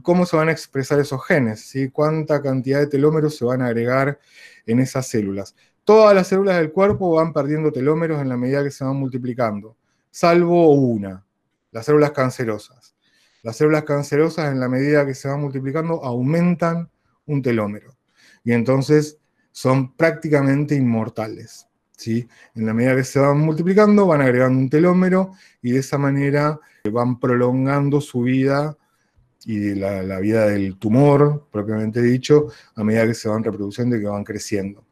cómo 0.04 0.26
se 0.26 0.38
van 0.38 0.50
a 0.50 0.52
expresar 0.52 1.00
esos 1.00 1.26
genes, 1.26 1.62
¿sí? 1.62 1.90
cuánta 1.90 2.42
cantidad 2.42 2.80
de 2.80 2.88
telómeros 2.88 3.36
se 3.36 3.46
van 3.46 3.62
a 3.62 3.68
agregar 3.68 4.20
en 4.68 4.80
esas 4.80 5.08
células. 5.08 5.56
Todas 5.84 6.14
las 6.14 6.28
células 6.28 6.58
del 6.58 6.72
cuerpo 6.72 7.16
van 7.16 7.34
perdiendo 7.34 7.72
telómeros 7.72 8.22
en 8.22 8.30
la 8.30 8.38
medida 8.38 8.64
que 8.64 8.72
se 8.72 8.84
van 8.84 8.98
multiplicando 8.98 9.76
salvo 10.12 10.74
una, 10.74 11.26
las 11.72 11.86
células 11.86 12.12
cancerosas. 12.12 12.96
Las 13.42 13.56
células 13.56 13.84
cancerosas, 13.84 14.52
en 14.52 14.60
la 14.60 14.68
medida 14.68 15.06
que 15.06 15.16
se 15.16 15.28
van 15.28 15.40
multiplicando, 15.40 16.04
aumentan 16.04 16.90
un 17.26 17.42
telómero. 17.42 17.96
Y 18.44 18.54
entonces 18.54 19.18
son 19.52 19.96
prácticamente 19.96 20.76
inmortales. 20.76 21.68
¿sí? 21.96 22.28
En 22.56 22.66
la 22.66 22.74
medida 22.74 22.96
que 22.96 23.04
se 23.04 23.20
van 23.20 23.40
multiplicando, 23.40 24.08
van 24.08 24.22
agregando 24.22 24.60
un 24.60 24.70
telómero 24.70 25.34
y 25.62 25.72
de 25.72 25.80
esa 25.80 25.98
manera 25.98 26.60
van 26.92 27.20
prolongando 27.20 28.02
su 28.02 28.22
vida 28.22 28.78
y 29.46 29.76
la, 29.76 30.20
vida 30.20 30.48
del 30.48 30.78
tumor, 30.78 31.48
propiamente 31.52 32.02
dicho, 32.02 32.48
a 32.76 32.84
medida 32.84 33.08
que 33.08 33.14
se 33.14 33.30
van 33.30 33.44
reproduciendo 33.44 33.96
y 33.96 34.02
que 34.02 34.08
van 34.08 34.24
creciendo. 34.24 34.84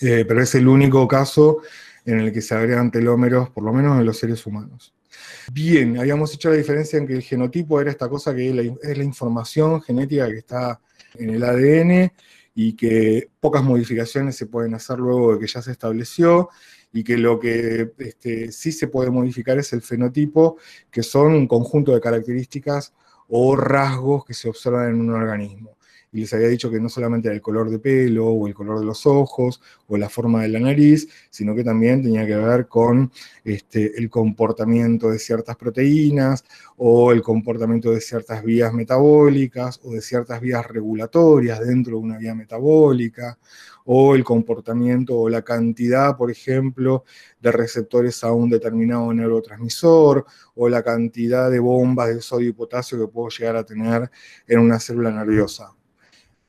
Eh, 0.00 0.24
pero 0.26 0.42
es 0.42 0.54
el 0.54 0.66
único 0.66 1.06
caso 1.06 1.58
en 2.04 2.20
el 2.20 2.32
que 2.32 2.40
se 2.40 2.54
agregan 2.54 2.90
telómeros, 2.90 3.50
por 3.50 3.64
lo 3.64 3.72
menos 3.72 3.98
en 3.98 4.06
los 4.06 4.18
seres 4.18 4.44
humanos. 4.46 4.94
Bien, 5.52 5.98
habíamos 5.98 6.32
hecho 6.34 6.50
la 6.50 6.56
diferencia 6.56 6.98
en 6.98 7.06
que 7.06 7.14
el 7.14 7.22
genotipo 7.22 7.80
era 7.80 7.90
esta 7.90 8.08
cosa 8.08 8.34
que 8.34 8.48
es 8.48 8.96
la, 8.96 9.04
información 9.04 9.80
genética 9.82 10.26
que 10.28 10.38
está 10.38 10.80
en 11.14 11.30
el 11.30 11.44
ADN 11.44 12.12
y 12.54 12.74
que 12.74 13.30
pocas 13.40 13.62
modificaciones 13.62 14.36
se 14.36 14.46
pueden 14.46 14.74
hacer 14.74 14.98
luego 14.98 15.34
de 15.34 15.40
que 15.40 15.46
ya 15.46 15.62
se 15.62 15.72
estableció 15.72 16.50
y 16.92 17.04
que 17.04 17.16
lo 17.16 17.38
que 17.38 17.92
este, 17.98 18.52
sí 18.52 18.72
se 18.72 18.88
puede 18.88 19.10
modificar 19.10 19.58
es 19.58 19.72
el 19.72 19.82
fenotipo, 19.82 20.58
que 20.90 21.02
son 21.02 21.32
un 21.32 21.48
conjunto 21.48 21.92
de 21.92 22.00
características 22.00 22.92
o 23.28 23.56
rasgos 23.56 24.24
que 24.24 24.34
se 24.34 24.48
observan 24.48 24.90
en 24.90 25.00
un 25.00 25.10
organismo 25.10 25.76
y 26.12 26.20
les 26.20 26.32
había 26.34 26.48
dicho 26.48 26.70
que 26.70 26.78
no 26.78 26.90
solamente 26.90 27.28
era 27.28 27.34
el 27.34 27.40
color 27.40 27.70
de 27.70 27.78
pelo 27.78 28.26
o 28.28 28.46
el 28.46 28.54
color 28.54 28.78
de 28.78 28.84
los 28.84 29.06
ojos 29.06 29.62
o 29.88 29.96
la 29.96 30.10
forma 30.10 30.42
de 30.42 30.48
la 30.48 30.60
nariz, 30.60 31.08
sino 31.30 31.54
que 31.54 31.64
también 31.64 32.02
tenía 32.02 32.26
que 32.26 32.36
ver 32.36 32.68
con 32.68 33.10
este, 33.44 33.98
el 33.98 34.10
comportamiento 34.10 35.10
de 35.10 35.18
ciertas 35.18 35.56
proteínas 35.56 36.44
o 36.76 37.12
el 37.12 37.22
comportamiento 37.22 37.90
de 37.90 38.00
ciertas 38.00 38.44
vías 38.44 38.74
metabólicas 38.74 39.80
o 39.84 39.92
de 39.92 40.02
ciertas 40.02 40.40
vías 40.40 40.66
regulatorias 40.66 41.60
dentro 41.60 41.92
de 41.92 42.02
una 42.02 42.18
vía 42.18 42.34
metabólica 42.34 43.38
o 43.84 44.14
el 44.14 44.22
comportamiento 44.22 45.18
o 45.18 45.28
la 45.28 45.42
cantidad, 45.42 46.16
por 46.16 46.30
ejemplo, 46.30 47.04
de 47.40 47.52
receptores 47.52 48.22
a 48.22 48.32
un 48.32 48.50
determinado 48.50 49.12
neurotransmisor, 49.12 50.24
o 50.54 50.68
la 50.68 50.82
cantidad 50.82 51.50
de 51.50 51.58
bombas 51.58 52.14
de 52.14 52.20
sodio 52.20 52.50
y 52.50 52.52
potasio 52.52 52.98
que 52.98 53.12
puedo 53.12 53.28
llegar 53.30 53.56
a 53.56 53.64
tener 53.64 54.10
en 54.46 54.58
una 54.60 54.78
célula 54.78 55.10
nerviosa. 55.10 55.72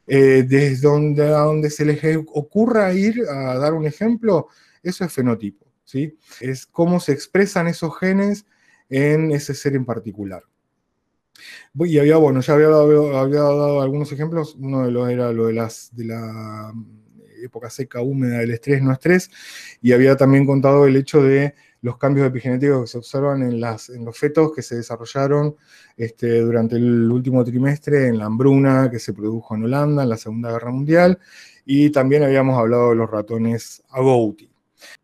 Eh, 0.05 0.43
desde 0.45 0.81
donde, 0.81 1.23
a 1.23 1.39
donde 1.39 1.69
se 1.69 1.85
les 1.85 2.17
ocurra 2.27 2.93
ir 2.93 3.23
a 3.29 3.57
dar 3.57 3.73
un 3.73 3.85
ejemplo, 3.85 4.47
eso 4.81 5.05
es 5.05 5.13
fenotipo, 5.13 5.65
¿sí? 5.85 6.17
Es 6.41 6.65
cómo 6.65 6.99
se 6.99 7.13
expresan 7.13 7.67
esos 7.67 7.97
genes 7.97 8.45
en 8.89 9.31
ese 9.31 9.53
ser 9.53 9.75
en 9.75 9.85
particular. 9.85 10.43
Y 11.73 11.97
había, 11.97 12.17
bueno, 12.17 12.41
ya 12.41 12.53
había 12.53 12.67
dado, 12.67 13.81
algunos 13.81 14.11
ejemplos, 14.11 14.55
uno 14.59 14.85
de 14.85 14.91
los 14.91 15.09
era 15.09 15.31
lo 15.31 15.47
de, 15.47 15.53
las, 15.53 15.89
de 15.95 16.05
la 16.05 16.73
época 17.41 17.69
seca, 17.69 18.01
húmeda, 18.01 18.39
del 18.39 18.51
estrés, 18.51 18.81
no 18.81 18.91
estrés, 18.91 19.31
y 19.81 19.93
había 19.93 20.15
también 20.15 20.45
contado 20.45 20.85
el 20.85 20.95
hecho 20.95 21.23
de 21.23 21.55
los 21.83 21.97
cambios 21.97 22.25
epigenéticos 22.27 22.81
que 22.81 22.87
se 22.87 22.97
observan 22.97 23.43
en, 23.43 23.59
los 23.59 24.17
fetos 24.17 24.53
que 24.53 24.61
se 24.61 24.77
desarrollaron 24.77 25.55
este, 25.97 26.39
durante 26.39 26.77
el 26.77 27.11
último 27.11 27.43
trimestre 27.43 28.07
en 28.07 28.17
la 28.17 28.25
hambruna 28.25 28.89
que 28.89 28.99
se 28.99 29.13
produjo 29.13 29.53
en 29.53 29.65
Holanda 29.65 30.03
en 30.03 30.09
la 30.09 30.17
Segunda 30.17 30.51
Guerra 30.51 30.71
Mundial, 30.71 31.19
y 31.65 31.89
también 31.89 32.23
habíamos 32.23 32.57
hablado 32.57 32.89
de 32.89 32.95
los 32.95 33.11
ratones 33.11 33.83
agouti. 33.89 34.49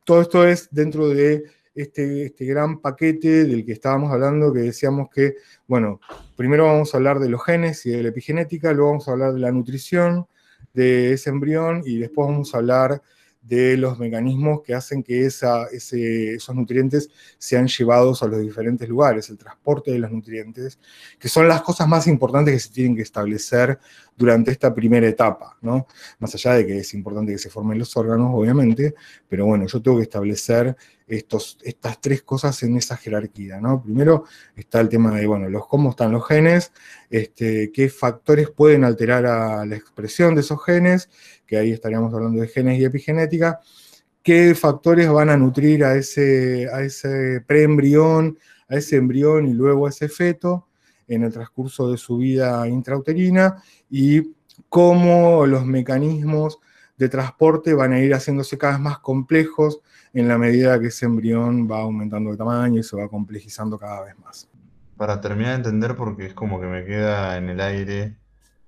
Todo 0.06 0.22
esto 0.22 0.48
es 0.48 0.70
dentro 0.72 1.10
de 1.10 1.44
este, 1.76 2.28
este, 2.28 2.46
gran 2.46 2.80
paquete 2.80 3.44
del 3.44 3.66
que 3.66 3.74
estábamos 3.74 4.12
hablando, 4.14 4.54
que 4.54 4.60
decíamos 4.60 5.10
que, 5.10 5.36
bueno, 5.68 6.00
primero 6.38 6.66
vamos 6.66 6.94
a 6.94 6.98
hablar 6.98 7.20
de 7.20 7.28
los 7.28 7.44
genes 7.44 7.86
y 7.86 7.92
de 7.92 8.04
la 8.04 8.10
epigenética, 8.10 8.72
luego 8.72 8.92
vamos 8.92 9.08
a 9.10 9.12
hablar 9.12 9.34
de 9.34 9.40
la 9.40 9.52
nutrición 9.52 10.28
de 10.74 11.12
ese 11.12 11.30
embrión 11.30 11.82
y 11.86 11.98
después 11.98 12.28
vamos 12.30 12.56
a 12.56 12.60
hablar 12.60 13.02
de 13.42 13.78
los 13.78 13.98
mecanismos 13.98 14.62
que 14.62 14.74
hacen 14.76 15.02
que 15.02 15.26
esos 15.26 16.56
nutrientes 16.56 17.10
sean 17.38 17.68
llevados 17.68 18.22
a 18.22 18.28
los 18.28 18.42
diferentes 18.42 18.88
lugares, 18.88 19.30
el 19.30 19.38
transporte 19.38 19.92
de 19.92 20.00
los 20.00 20.12
nutrientes, 20.12 20.78
que 21.18 21.30
son 21.30 21.48
las 21.48 21.62
cosas 21.62 21.88
más 21.88 22.06
importantes 22.08 22.54
que 22.54 22.60
se 22.60 22.70
tienen 22.70 22.96
que 22.96 23.02
establecer 23.02 23.80
durante 24.16 24.52
esta 24.52 24.74
primera 24.74 25.08
etapa, 25.08 25.58
¿no? 25.62 25.88
Más 26.20 26.36
allá 26.36 26.54
de 26.54 26.68
que 26.68 26.80
es 26.80 26.94
importante 26.94 27.32
que 27.32 27.38
se 27.38 27.50
formen 27.50 27.80
los 27.80 27.96
órganos, 27.96 28.32
obviamente, 28.34 28.94
pero 29.28 29.46
bueno, 29.46 29.66
yo 29.66 29.82
tengo 29.82 29.98
que 29.98 30.04
establecer 30.04 30.76
estas 31.10 32.02
tres 32.02 32.22
cosas 32.22 32.62
en 32.64 32.78
esa 32.78 32.96
jerarquía, 32.96 33.60
¿no? 33.60 33.82
Primero 33.82 34.26
está 34.56 34.80
el 34.80 34.90
tema 34.90 35.12
de, 35.16 35.26
bueno, 35.26 35.50
los, 35.50 35.68
cómo 35.68 35.90
están 35.90 36.12
los 36.12 36.28
genes, 36.28 36.72
este, 37.10 37.72
qué 37.72 37.90
factores 37.90 38.50
pueden 38.50 38.84
alterar 38.84 39.24
la 39.68 39.76
expresión 39.76 40.36
de 40.36 40.42
esos 40.42 40.64
genes, 40.64 41.10
que 41.46 41.58
ahí 41.58 41.72
estaríamos 41.72 42.14
hablando 42.14 42.42
de 42.42 42.48
genes 42.48 42.80
y 42.80 42.86
epigenética, 42.86 43.60
qué 44.22 44.54
factores 44.56 45.10
van 45.10 45.30
a 45.30 45.38
nutrir 45.38 45.84
a 45.84 45.96
ese 45.96 46.68
preembrión, 47.48 48.38
a 48.68 48.76
ese 48.76 48.98
embrión 48.98 49.48
y 49.48 49.54
luego 49.54 49.88
a 49.88 49.90
ese 49.90 50.08
feto 50.08 50.68
en 51.08 51.24
el 51.24 51.34
transcurso 51.34 51.92
de 51.92 51.98
su 51.98 52.18
vida 52.18 52.68
intrauterina 52.68 53.62
y 53.90 54.36
cómo 54.70 55.46
los 55.46 55.66
mecanismos 55.66 56.60
de 57.00 57.08
transporte 57.08 57.74
van 57.74 57.94
a 57.94 58.00
ir 58.00 58.14
haciéndose 58.14 58.58
cada 58.58 58.74
vez 58.74 58.82
más 58.82 59.00
complejos 59.00 59.80
en 60.14 60.28
la 60.28 60.38
medida 60.38 60.80
que 60.80 60.88
ese 60.88 61.06
embrión 61.06 61.70
va 61.70 61.80
aumentando 61.80 62.30
de 62.32 62.38
tamaño 62.38 62.82
y 62.82 62.84
se 62.84 62.98
va 62.98 63.08
complejizando 63.08 63.80
cada 63.80 64.04
vez 64.04 64.20
más. 64.20 64.50
Para 64.98 65.22
terminar 65.22 65.52
de 65.52 65.56
entender, 65.56 65.96
porque 65.96 66.26
es 66.26 66.34
como 66.34 66.60
que 66.60 66.68
me 66.68 66.84
queda 66.84 67.38
en 67.38 67.48
el 67.48 67.62
aire 67.62 68.18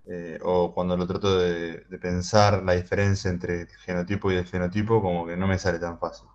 eh, 0.07 0.39
o 0.43 0.73
cuando 0.73 0.95
lo 0.95 1.05
trato 1.05 1.39
de, 1.39 1.85
pensar 2.01 2.63
la 2.63 2.73
diferencia 2.73 3.29
entre 3.29 3.63
el 3.63 3.67
genotipo 3.67 4.31
y 4.31 4.35
el 4.35 4.45
fenotipo, 4.45 5.01
como 5.01 5.27
que 5.27 5.35
no 5.35 5.45
me 5.45 5.59
sale 5.59 5.77
tan 5.77 5.99
fácil. 5.99 6.27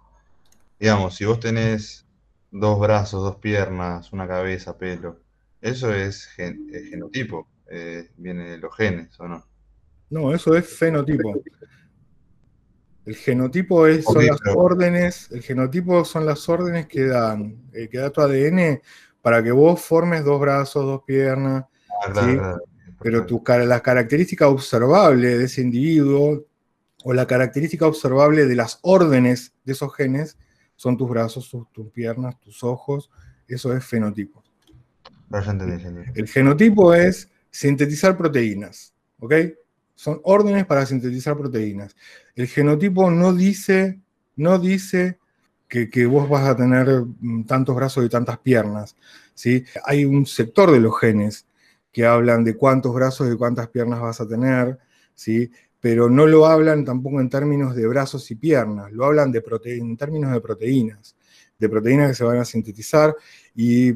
Digamos, 0.78 1.16
si 1.16 1.24
vos 1.24 1.40
tenés 1.40 2.04
dos 2.50 2.78
brazos, 2.78 3.22
dos 3.22 3.36
piernas, 3.36 4.12
una 4.12 4.28
cabeza, 4.28 4.76
pelo, 4.76 5.18
eso 5.62 5.94
es 5.94 6.26
genotipo, 6.26 7.48
eh, 7.70 8.10
viene 8.18 8.50
de 8.50 8.58
los 8.58 8.76
genes, 8.76 9.18
¿o 9.18 9.26
no? 9.26 9.46
No, 10.10 10.34
eso 10.34 10.54
es 10.54 10.68
fenotipo. 10.68 11.42
El 13.06 13.14
genotipo 13.14 13.86
es, 13.86 14.04
son 14.04 14.26
las 14.26 14.40
órdenes, 14.54 15.30
el 15.30 15.40
genotipo 15.40 16.04
son 16.04 16.26
las 16.26 16.48
órdenes 16.48 16.86
que 16.86 17.06
dan, 17.06 17.56
eh, 17.72 17.88
que 17.88 17.98
da 17.98 18.10
tu 18.10 18.20
ADN 18.20 18.82
para 19.22 19.42
que 19.44 19.52
vos 19.52 19.80
formes 19.80 20.24
dos 20.24 20.40
brazos, 20.40 20.84
dos 20.84 21.02
piernas, 21.06 21.64
ah, 22.04 22.56
pero 23.00 23.24
tu, 23.24 23.42
la 23.46 23.80
característica 23.80 24.48
observable 24.48 25.38
de 25.38 25.44
ese 25.44 25.62
individuo 25.62 26.46
o 27.04 27.12
la 27.12 27.28
característica 27.28 27.86
observable 27.86 28.46
de 28.46 28.56
las 28.56 28.80
órdenes 28.82 29.54
de 29.64 29.72
esos 29.72 29.94
genes 29.94 30.36
son 30.74 30.96
tus 30.96 31.08
brazos, 31.08 31.48
tus, 31.72 31.90
piernas, 31.92 32.40
tus 32.40 32.64
ojos, 32.64 33.10
eso 33.46 33.72
es 33.72 33.84
fenotipo. 33.84 34.42
El 36.14 36.26
genotipo 36.26 36.92
es 36.92 37.30
sintetizar 37.50 38.16
proteínas, 38.16 38.94
¿ok? 39.20 39.34
Son 39.96 40.20
órdenes 40.22 40.64
para 40.66 40.86
sintetizar 40.86 41.36
proteínas. 41.36 41.96
El 42.36 42.46
genotipo 42.46 43.10
no 43.10 43.34
dice, 43.34 43.98
no 44.36 44.60
dice 44.60 45.18
que, 45.68 46.06
vos 46.06 46.28
vas 46.28 46.46
a 46.46 46.56
tener 46.56 47.04
mm, 47.20 47.44
tantos 47.44 47.74
brazos 47.74 48.04
y 48.04 48.08
tantas 48.08 48.38
piernas. 48.38 48.94
¿sí? 49.34 49.64
Hay 49.84 50.04
un 50.04 50.24
sector 50.26 50.70
de 50.70 50.78
los 50.78 50.98
genes 51.00 51.46
que 51.92 52.06
hablan 52.06 52.44
de 52.44 52.56
cuántos 52.56 52.94
brazos 52.94 53.32
y 53.32 53.36
cuántas 53.36 53.68
piernas 53.68 54.00
vas 54.00 54.20
a 54.20 54.28
tener, 54.28 54.78
¿sí? 55.14 55.50
pero 55.80 56.10
no 56.10 56.26
lo 56.26 56.46
hablan 56.46 56.84
tampoco 56.84 57.20
en 57.20 57.30
términos 57.30 57.74
de 57.74 57.86
brazos 57.86 58.30
y 58.30 58.34
piernas, 58.34 58.92
lo 58.92 59.04
hablan 59.06 59.32
de 59.32 59.42
en 59.64 59.96
términos 59.96 60.32
de 60.32 60.40
proteínas, 60.40 61.16
de 61.58 61.68
proteínas 61.68 62.10
que 62.10 62.14
se 62.14 62.24
van 62.24 62.38
a 62.38 62.44
sintetizar 62.44 63.14
y 63.54 63.94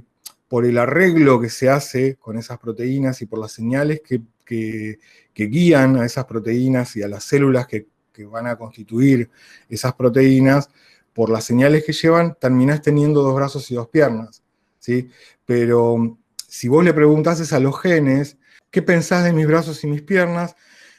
por 0.49 0.65
el 0.65 0.79
arreglo 0.79 1.41
que 1.41 1.49
se 1.49 1.69
hace 1.69 2.17
con 2.17 2.37
esas 2.37 2.59
proteínas 2.59 3.23
y 3.23 3.27
por 3.27 3.39
las 3.39 3.53
señales 3.53 4.01
que, 4.05 4.99
guían 5.47 5.97
a 5.97 6.07
esas 6.07 6.25
proteínas 6.25 6.97
y 6.97 7.03
a 7.03 7.09
las 7.09 7.25
células 7.25 7.67
que, 7.67 7.87
van 8.31 8.47
a 8.47 8.57
constituir 8.57 9.31
esas 9.71 9.95
proteínas, 9.95 10.69
por 11.15 11.31
las 11.31 11.45
señales 11.45 11.85
que 11.85 11.95
llevan, 11.95 12.37
terminás 12.39 12.83
teniendo 12.83 13.23
dos 13.23 13.35
brazos 13.35 13.71
y 13.71 13.75
dos 13.75 13.89
piernas. 13.89 14.43
¿sí? 14.79 15.09
Pero 15.47 16.19
si 16.47 16.69
vos 16.69 16.85
le 16.85 16.93
preguntases 16.93 17.55
a 17.55 17.61
los 17.61 17.81
genes, 17.81 18.37
¿qué 18.71 18.83
pensás 18.83 19.25
de 19.25 19.33
mis 19.33 19.47
brazos 19.47 19.83
y 19.85 19.87
mis 19.87 20.03
piernas? 20.03 20.55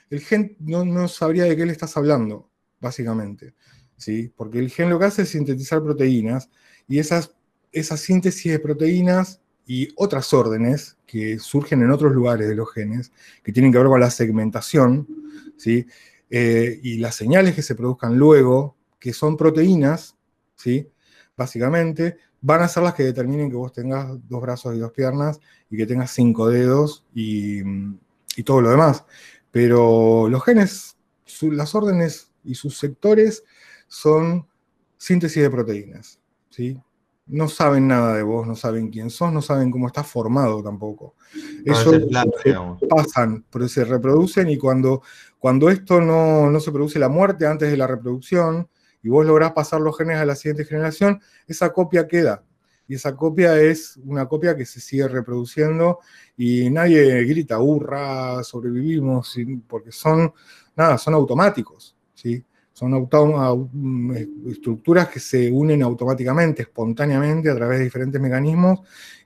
El 0.09 0.21
gen 0.21 0.55
no, 0.59 1.07
sabría 1.07 1.43
de 1.43 1.55
qué 1.55 1.65
le 1.65 1.71
estás 1.71 1.95
hablando, 1.95 2.49
básicamente. 2.79 3.53
¿sí? 3.97 4.33
Porque 4.35 4.57
el 4.57 4.71
gen 4.71 4.89
lo 4.89 4.97
que 4.97 5.05
hace 5.05 5.21
es 5.21 5.29
sintetizar 5.29 5.83
proteínas 5.83 6.49
y 6.87 6.99
esas, 6.99 7.35
esa 7.71 7.97
síntesis 7.97 8.51
de 8.51 8.59
proteínas 8.59 9.40
y 9.65 9.89
otras 9.95 10.33
órdenes 10.33 10.97
que 11.05 11.39
surgen 11.39 11.81
en 11.81 11.91
otros 11.91 12.13
lugares 12.13 12.47
de 12.47 12.55
los 12.55 12.71
genes, 12.71 13.11
que 13.43 13.51
tienen 13.51 13.71
que 13.71 13.77
ver 13.77 13.87
con 13.87 13.99
la 13.99 14.09
segmentación, 14.09 15.07
¿sí? 15.57 15.85
Eh, 16.29 16.79
y 16.81 16.97
las 16.97 17.15
señales 17.15 17.55
que 17.55 17.61
se 17.61 17.75
produzcan 17.75 18.17
luego, 18.17 18.77
que 18.99 19.13
son 19.13 19.35
proteínas, 19.35 20.15
¿sí? 20.55 20.89
básicamente, 21.35 22.17
van 22.39 22.61
a 22.61 22.67
ser 22.67 22.83
las 22.83 22.93
que 22.93 23.03
determinen 23.03 23.49
que 23.49 23.55
vos 23.55 23.73
tengas 23.73 24.07
dos 24.29 24.41
brazos 24.41 24.75
y 24.75 24.79
dos 24.79 24.91
piernas 24.91 25.39
y 25.69 25.77
que 25.77 25.85
tengas 25.85 26.11
cinco 26.11 26.49
dedos 26.49 27.05
y, 27.13 27.61
todo 28.45 28.61
lo 28.61 28.69
demás. 28.69 29.05
Pero 29.51 30.27
los 30.29 30.43
genes, 30.43 30.97
las 31.41 31.75
órdenes 31.75 32.31
y 32.43 32.55
sus 32.55 32.77
sectores 32.77 33.43
son 33.87 34.47
síntesis 34.97 35.43
de 35.43 35.49
proteínas. 35.49 36.19
¿sí? 36.49 36.79
No 37.31 37.47
saben 37.47 37.87
nada 37.87 38.17
de 38.17 38.23
vos, 38.23 38.45
no 38.45 38.55
saben 38.57 38.89
quién 38.89 39.09
sos, 39.09 39.31
no 39.31 39.41
saben 39.41 39.71
cómo 39.71 39.87
estás 39.87 40.05
formado 40.05 40.61
tampoco. 40.61 41.15
Ellos 41.65 42.05
pasan, 42.89 43.45
pero 43.49 43.69
se 43.69 43.85
reproducen 43.85 44.49
y 44.49 44.57
cuando, 44.57 45.01
cuando 45.39 45.69
esto 45.69 46.01
no, 46.01 46.59
se 46.59 46.71
produce 46.73 46.99
la 46.99 47.07
muerte 47.07 47.47
antes 47.47 47.71
de 47.71 47.77
la 47.77 47.87
reproducción 47.87 48.67
y 49.01 49.07
vos 49.07 49.25
lográs 49.25 49.53
pasar 49.53 49.79
los 49.79 49.97
genes 49.97 50.17
a 50.17 50.25
la 50.25 50.35
siguiente 50.35 50.65
generación, 50.65 51.21
esa 51.47 51.71
copia 51.71 52.05
queda. 52.05 52.43
Y 52.85 52.95
esa 52.95 53.15
copia 53.15 53.57
es 53.61 53.97
una 54.03 54.27
copia 54.27 54.53
que 54.53 54.65
se 54.65 54.81
sigue 54.81 55.07
reproduciendo 55.07 55.99
y 56.35 56.69
nadie 56.69 57.23
grita, 57.23 57.59
hurra, 57.59 58.43
sobrevivimos, 58.43 59.37
porque 59.67 59.93
son, 59.93 60.33
nada, 60.75 60.97
son 60.97 61.13
automáticos, 61.13 61.95
¿sí? 62.13 62.43
Son 62.81 63.07
mm, 63.73 64.11
estructuras 64.49 65.07
que 65.07 65.19
se 65.19 65.51
unen 65.51 65.83
automáticamente, 65.83 66.63
espontáneamente, 66.63 67.47
a 67.51 67.55
través 67.55 67.77
de 67.77 67.83
diferentes 67.83 68.19
mecanismos 68.19 68.79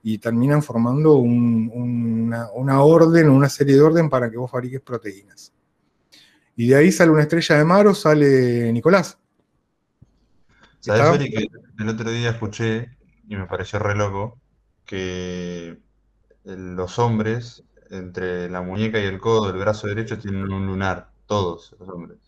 y 0.03 0.17
terminan 0.17 0.62
formando 0.62 1.15
una, 1.19 2.81
orden, 2.81 3.29
una 3.29 3.47
serie 3.47 3.75
de 3.75 3.81
orden 3.81 4.09
para 4.09 4.29
que 4.29 4.35
vos 4.35 4.51
fabriques 4.51 4.81
proteínas. 4.81 5.53
Y 6.57 6.67
de 6.67 6.75
ahí 6.75 6.91
sale 6.91 7.12
una 7.12 7.21
estrella 7.21 7.55
de 7.55 7.63
mar 7.63 7.88
o 7.88 7.95
sale 7.95 8.74
Nicolás. 8.74 9.17
¿Sabes, 10.81 11.29
que 11.29 11.47
el 11.79 11.88
otro 11.88 12.12
día 12.12 12.31
escuché, 12.31 12.97
y 13.29 13.38
me 13.38 13.45
pareció 13.45 13.79
re 13.79 13.95
loco, 13.95 14.38
que 14.83 15.79
los 16.43 17.00
hombres, 17.00 17.63
entre 17.89 18.50
la 18.50 18.62
muñeca 18.62 19.00
y 19.00 19.05
el 19.05 19.17
codo 19.17 19.47
del 19.47 19.62
brazo 19.62 19.88
derecho, 19.88 20.19
tienen 20.19 20.51
un 20.51 20.67
lunar, 20.67 21.09
todos 21.25 21.74
los 21.79 21.88
hombres. 21.88 22.25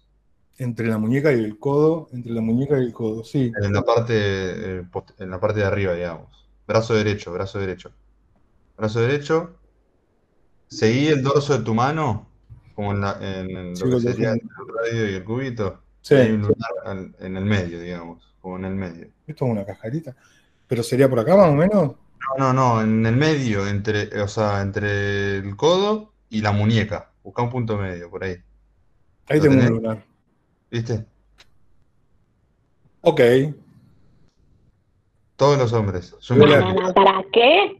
Entre 0.57 0.87
la 0.87 0.97
muñeca 0.97 1.31
y 1.31 1.43
el 1.43 1.59
codo, 1.59 2.09
entre 2.13 2.31
la 2.31 2.41
muñeca 2.41 2.79
y 2.79 2.85
el 2.85 2.93
codo, 2.93 3.23
sí. 3.23 3.51
En 3.61 3.73
la 3.73 3.83
parte, 3.83 4.13
eh, 4.15 4.83
en 5.19 5.29
la 5.29 5.39
parte 5.39 5.59
de 5.59 5.65
arriba, 5.65 5.93
digamos. 5.93 6.49
Brazo 6.67 6.95
derecho, 6.95 7.31
brazo 7.31 7.59
derecho. 7.59 7.91
Brazo 8.75 9.01
derecho. 9.01 9.55
Seguí 10.67 11.07
el 11.07 11.23
dorso 11.23 11.57
de 11.57 11.63
tu 11.63 11.73
mano, 11.73 12.27
como 12.75 12.91
en, 12.91 13.01
lo 13.01 13.89
que 13.89 13.99
sería 14.01 14.33
el 14.33 14.41
radio 14.83 15.11
y 15.11 15.13
el 15.15 15.23
cubito. 15.23 15.81
Sí. 16.01 16.15
Hay 16.15 16.31
un 16.31 16.41
lunar 16.41 17.13
en 17.19 17.37
el 17.37 17.45
medio, 17.45 17.79
digamos, 17.79 18.35
como 18.41 18.57
en 18.57 18.65
el 18.65 18.75
medio. 18.75 19.07
Esto 19.27 19.45
es 19.45 19.51
una 19.51 19.65
cajarita. 19.65 20.15
¿Pero 20.67 20.83
sería 20.83 21.09
por 21.09 21.19
acá 21.19 21.35
más 21.35 21.49
o 21.49 21.53
menos? 21.53 21.95
No, 22.37 22.37
no, 22.37 22.53
no, 22.53 22.81
en 22.81 23.05
el 23.05 23.15
medio, 23.15 23.67
entre, 23.67 24.21
o 24.21 24.27
sea, 24.27 24.61
entre 24.61 25.37
el 25.37 25.55
codo 25.55 26.13
y 26.29 26.41
la 26.41 26.51
muñeca. 26.51 27.11
Busca 27.23 27.41
un 27.41 27.49
punto 27.49 27.77
medio, 27.77 28.09
por 28.09 28.23
ahí. 28.23 28.37
Ahí 29.29 29.39
tengo 29.39 29.55
un 29.55 29.65
lunar. 29.65 30.05
¿Viste? 30.69 31.05
Ok. 33.01 33.21
Todos 35.35 35.57
los 35.57 35.71
hombres. 35.73 36.15
¿Para 36.95 37.23
qué? 37.31 37.77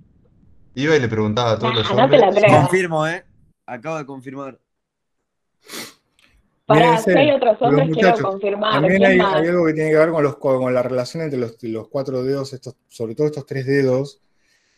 Iba 0.76 0.96
y 0.96 1.00
le 1.00 1.08
preguntaba 1.08 1.54
a 1.54 1.60
todos 1.60 1.76
los 1.76 1.90
hombres. 1.90 2.22
Confirmo, 2.50 3.08
¿eh? 3.08 3.26
Acabo 3.66 3.98
de 3.98 4.06
confirmar. 4.06 4.60
Para, 6.66 6.98
si 6.98 7.12
hay 7.12 7.32
otros 7.32 7.58
hombres, 7.62 7.90
quiero 7.94 8.18
confirmar. 8.18 8.74
También 8.74 9.06
hay, 9.06 9.20
algo 9.20 9.66
que 9.66 9.74
tiene 9.74 9.90
que 9.90 9.98
ver 9.98 10.12
con, 10.12 10.24
los, 10.24 10.36
con 10.36 10.74
la 10.74 10.84
relación 10.84 11.24
entre 11.24 11.40
los, 11.40 11.58
los, 11.64 11.88
cuatro 11.88 12.24
dedos, 12.24 12.54
estos, 12.54 12.76
sobre 12.88 13.16
todo 13.16 13.28
estos 13.28 13.46
tres 13.46 13.66
dedos, 13.66 14.22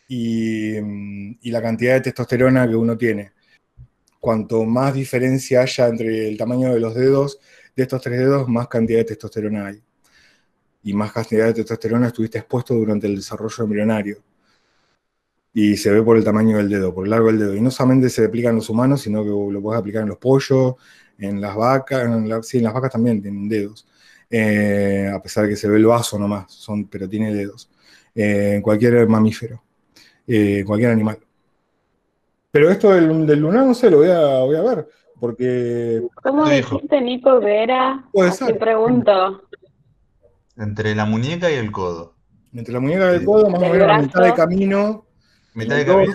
y, 0.08 0.76
y, 0.78 1.50
la 1.50 1.60
cantidad 1.60 1.94
de 1.94 2.00
testosterona 2.00 2.68
que 2.68 2.76
uno 2.76 2.96
tiene. 2.96 3.32
Cuanto 4.20 4.64
más 4.64 4.94
diferencia 4.94 5.62
haya 5.62 5.88
entre 5.88 6.28
el 6.28 6.38
tamaño 6.38 6.72
de 6.72 6.80
los 6.80 6.94
dedos 6.94 7.40
de 7.76 7.82
estos 7.82 8.02
tres 8.02 8.18
dedos, 8.18 8.48
más 8.48 8.68
cantidad 8.68 8.98
de 8.98 9.04
testosterona 9.04 9.66
hay. 9.66 9.82
Y 10.82 10.94
más 10.94 11.12
cantidad 11.12 11.46
de 11.46 11.54
testosterona 11.54 12.08
estuviste 12.08 12.38
expuesto 12.38 12.74
durante 12.74 13.06
el 13.06 13.16
desarrollo 13.16 13.64
embrionario. 13.64 14.22
Y 15.52 15.76
se 15.76 15.90
ve 15.90 16.02
por 16.02 16.16
el 16.16 16.24
tamaño 16.24 16.56
del 16.58 16.68
dedo, 16.68 16.94
por 16.94 17.04
el 17.04 17.10
largo 17.10 17.26
del 17.28 17.38
dedo. 17.38 17.54
Y 17.56 17.60
no 17.60 17.70
solamente 17.70 18.08
se 18.08 18.24
aplica 18.24 18.50
en 18.50 18.56
los 18.56 18.68
humanos, 18.70 19.02
sino 19.02 19.22
que 19.22 19.30
lo 19.30 19.60
puedes 19.60 19.80
aplicar 19.80 20.02
en 20.02 20.08
los 20.08 20.18
pollos, 20.18 20.74
en 21.18 21.40
las 21.40 21.56
vacas, 21.56 22.08
sí, 22.46 22.58
en 22.58 22.64
las 22.64 22.74
vacas 22.74 22.92
también 22.92 23.20
tienen 23.20 23.48
dedos. 23.48 23.86
Eh, 24.30 25.10
a 25.12 25.20
pesar 25.20 25.44
de 25.44 25.50
que 25.50 25.56
se 25.56 25.68
ve 25.68 25.76
el 25.76 25.86
vaso 25.86 26.18
nomás, 26.18 26.52
son, 26.52 26.86
pero 26.86 27.08
tiene 27.08 27.34
dedos. 27.34 27.68
Eh, 28.14 28.54
en 28.56 28.62
cualquier 28.62 29.06
mamífero, 29.08 29.62
eh, 30.26 30.64
cualquier 30.66 30.90
animal. 30.92 31.18
Pero 32.52 32.70
esto 32.70 32.92
del, 32.92 33.40
lunar, 33.40 33.66
no 33.66 33.74
sé, 33.74 33.90
lo 33.90 33.98
voy 33.98 34.08
a 34.08 34.62
ver. 34.62 34.88
Porque. 35.20 36.02
¿Cómo 36.22 36.48
dijiste, 36.48 37.00
Nico, 37.00 37.40
que 37.40 37.62
era? 37.62 38.04
Te 38.46 38.54
pregunto. 38.54 39.42
Entre 40.56 40.94
la 40.94 41.04
muñeca 41.04 41.50
y 41.50 41.54
el 41.54 41.70
codo. 41.70 42.14
Entre 42.52 42.72
la 42.72 42.80
muñeca 42.80 43.12
y 43.12 43.16
el 43.16 43.24
codo, 43.24 43.50
más 43.50 43.62
o 43.62 43.68
menos 43.68 43.88
a 43.88 43.98
mitad 43.98 44.24
de 44.24 44.34
camino. 44.34 45.06
Mitad 45.54 45.76
de 45.76 45.86
camino. 45.86 46.14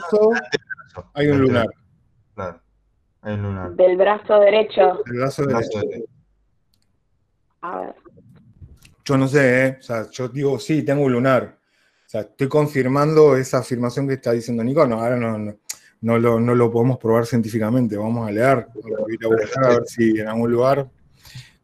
hay 1.13 1.27
un 1.27 1.41
lunar. 1.41 1.67
Claro. 2.33 2.61
Hay 3.21 3.33
un 3.35 3.43
lunar. 3.43 3.71
Del 3.71 3.95
brazo 3.95 4.39
derecho. 4.39 5.01
Del 5.05 5.19
brazo 5.19 5.45
derecho. 5.45 5.79
A 7.61 7.79
ver. 7.79 7.95
Yo 9.05 9.17
no 9.17 9.27
sé, 9.27 9.65
¿eh? 9.65 9.77
O 9.79 9.83
sea, 9.83 10.09
yo 10.09 10.27
digo, 10.29 10.59
sí, 10.59 10.83
tengo 10.83 11.03
un 11.03 11.13
lunar. 11.13 11.59
O 12.05 12.09
sea, 12.09 12.21
estoy 12.21 12.47
confirmando 12.47 13.37
esa 13.37 13.59
afirmación 13.59 14.07
que 14.07 14.15
está 14.15 14.31
diciendo 14.31 14.63
Nico. 14.63 14.85
No, 14.87 15.01
ahora 15.01 15.15
no, 15.15 15.37
no 15.37 15.55
no 16.01 16.17
lo, 16.19 16.71
podemos 16.71 16.97
probar 16.97 17.25
científicamente. 17.25 17.97
Vamos 17.97 18.27
a 18.27 18.31
leer, 18.31 18.67
a 19.63 19.69
ver 19.69 19.83
si 19.85 20.19
en 20.19 20.27
algún 20.27 20.51
lugar. 20.51 20.89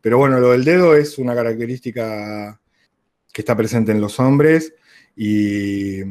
Pero 0.02 0.18
bueno, 0.18 0.40
lo 0.40 0.52
del 0.52 0.64
dedo 0.64 0.96
es 0.96 1.18
una 1.18 1.36
característica 1.36 2.60
que 3.32 3.42
está 3.42 3.56
presente 3.56 3.92
en 3.92 4.02
los 4.02 4.20
hombres 4.20 4.74
y, 5.16 6.02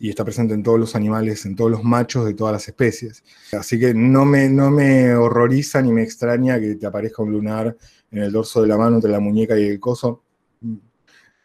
está 0.00 0.24
presente 0.24 0.54
en 0.54 0.62
todos 0.62 0.80
los 0.80 0.96
animales, 0.96 1.44
en 1.44 1.54
todos 1.54 1.70
los 1.70 1.84
machos 1.84 2.24
de 2.24 2.34
todas 2.34 2.52
las 2.52 2.66
especies. 2.66 3.22
Así 3.52 3.78
que 3.78 3.94
no 3.94 4.24
me, 4.24 4.48
no 4.48 4.70
me 4.70 5.14
horroriza 5.14 5.82
ni 5.82 5.92
me 5.92 6.02
extraña 6.02 6.58
que 6.58 6.74
te 6.74 6.86
aparezca 6.86 7.22
un 7.22 7.32
lunar 7.32 7.76
en 8.10 8.22
el 8.22 8.32
dorso 8.32 8.62
de 8.62 8.68
la 8.68 8.78
mano 8.78 8.96
entre 8.96 9.10
la 9.10 9.20
muñeca 9.20 9.58
y 9.58 9.66
el 9.66 9.78
coso. 9.78 10.24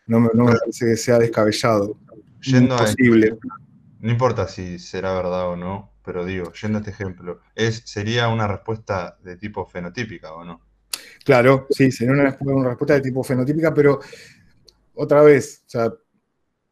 No 0.08 0.20
me, 0.20 0.30
no 0.34 0.46
me 0.46 0.56
parece 0.56 0.86
que 0.86 0.98
sea 0.98 1.20
descabellado. 1.20 1.98
Yendo 2.42 2.78
no 4.06 4.12
importa 4.12 4.48
si 4.48 4.78
será 4.78 5.16
verdad 5.16 5.50
o 5.50 5.56
no, 5.56 5.92
pero 6.06 6.24
digo, 6.24 6.54
yendo 6.54 6.78
a 6.78 6.82
este 6.82 6.92
ejemplo, 6.92 7.42
es, 7.56 7.82
¿sería 7.86 8.28
una 8.30 8.48
respuesta 8.48 9.18
de 9.24 9.38
tipo 9.38 9.66
fenotípica 9.66 10.34
o 10.34 10.44
no? 10.46 10.62
Claro, 11.24 11.68
sí, 11.72 11.92
sería 11.92 12.14
una, 12.14 12.24
respuesta 12.70 12.94
de 12.94 13.02
tipo 13.02 13.24
fenotípica, 13.24 13.74
pero 13.74 14.00
otra 14.94 15.24
vez, 15.24 15.66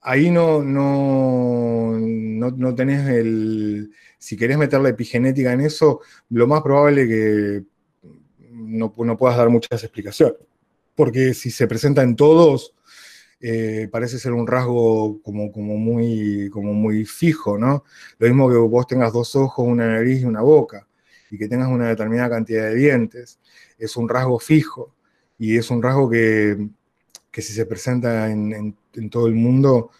ahí 0.02 0.30
no, 0.30 0.62
no, 0.64 1.98
no, 1.98 2.76
tenés 2.76 3.08
el. 3.10 3.92
Si 4.20 4.38
querés 4.38 4.58
meter 4.58 4.80
la 4.80 4.90
epigenética 4.90 5.52
en 5.52 5.62
eso, 5.62 6.02
lo 6.30 6.48
más 6.48 6.62
probable 6.62 7.02
es 7.02 7.08
que 7.08 7.64
no, 8.52 8.94
no 8.96 9.18
puedas 9.18 9.38
dar 9.38 9.50
muchas 9.50 9.84
explicaciones. 9.84 10.38
Porque 10.96 11.34
si 11.34 11.50
se 11.50 11.68
presenta 11.68 12.04
en 12.04 12.16
todos, 12.16 12.76
eh, 13.46 13.90
parece 13.92 14.20
ser 14.20 14.32
un 14.32 14.48
rasgo 14.48 15.22
como, 15.22 15.52
como, 15.52 15.76
muy, 15.76 16.50
como 16.50 16.74
muy 16.74 17.04
fijo, 17.04 17.58
¿no? 17.58 17.84
Lo 18.18 18.28
mismo 18.30 18.50
que 18.50 18.56
vos 18.56 18.88
tengas 18.88 19.12
dos 19.12 19.36
ojos, 19.36 19.68
una 19.68 19.86
nariz 19.86 20.22
y 20.22 20.26
una 20.26 20.42
boca, 20.42 20.88
y 21.30 21.38
que 21.38 21.50
tengas 21.50 21.68
una 21.68 21.90
determinada 21.90 22.30
cantidad 22.30 22.70
de 22.70 22.76
dientes, 22.76 23.40
es 23.78 23.98
un 23.98 24.08
rasgo 24.08 24.40
fijo, 24.40 24.96
y 25.38 25.58
es 25.58 25.70
un 25.72 25.84
rasgo 25.84 26.10
que, 26.10 26.70
que 27.30 27.42
si 27.42 27.52
se 27.52 27.66
presenta 27.66 28.32
en, 28.32 28.78
en, 28.94 29.10
todo 29.10 29.28
el 29.28 29.36
mundo, 29.36 29.92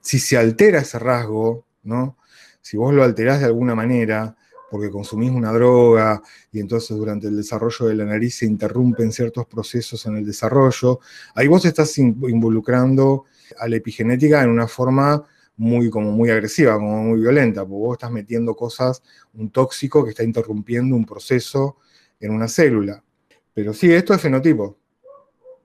si 0.00 0.18
se 0.18 0.38
altera 0.38 0.78
ese 0.80 0.98
rasgo, 0.98 1.66
¿no? 1.82 2.16
Si 2.62 2.78
vos 2.78 2.94
lo 2.94 3.04
alterás 3.04 3.40
de 3.40 3.46
alguna 3.46 3.74
manera, 3.74 4.36
porque 4.70 4.90
consumís 4.90 5.30
una 5.30 5.52
droga 5.52 6.22
y 6.52 6.60
entonces 6.60 6.96
durante 6.96 7.28
el 7.28 7.36
desarrollo 7.36 7.86
de 7.86 7.94
la 7.94 8.04
nariz 8.04 8.36
se 8.36 8.46
interrumpen 8.46 9.12
ciertos 9.12 9.46
procesos 9.46 10.04
en 10.06 10.16
el 10.16 10.26
desarrollo, 10.26 11.00
ahí 11.34 11.46
vos 11.46 11.64
estás 11.64 11.96
involucrando 11.98 13.24
a 13.58 13.68
la 13.68 13.76
epigenética 13.76 14.42
en 14.42 14.50
una 14.50 14.66
forma 14.66 15.24
muy, 15.56 15.88
como 15.88 16.10
muy 16.12 16.30
agresiva, 16.30 16.74
como 16.74 17.02
muy 17.02 17.20
violenta, 17.20 17.62
porque 17.62 17.78
vos 17.78 17.94
estás 17.94 18.10
metiendo 18.10 18.54
cosas, 18.54 19.02
un 19.34 19.50
tóxico 19.50 20.04
que 20.04 20.10
está 20.10 20.22
interrumpiendo 20.22 20.94
un 20.94 21.04
proceso 21.04 21.78
en 22.20 22.32
una 22.32 22.48
célula. 22.48 23.02
Pero 23.54 23.72
sí, 23.72 23.90
esto 23.92 24.12
es 24.12 24.20
fenotipo. 24.20 24.78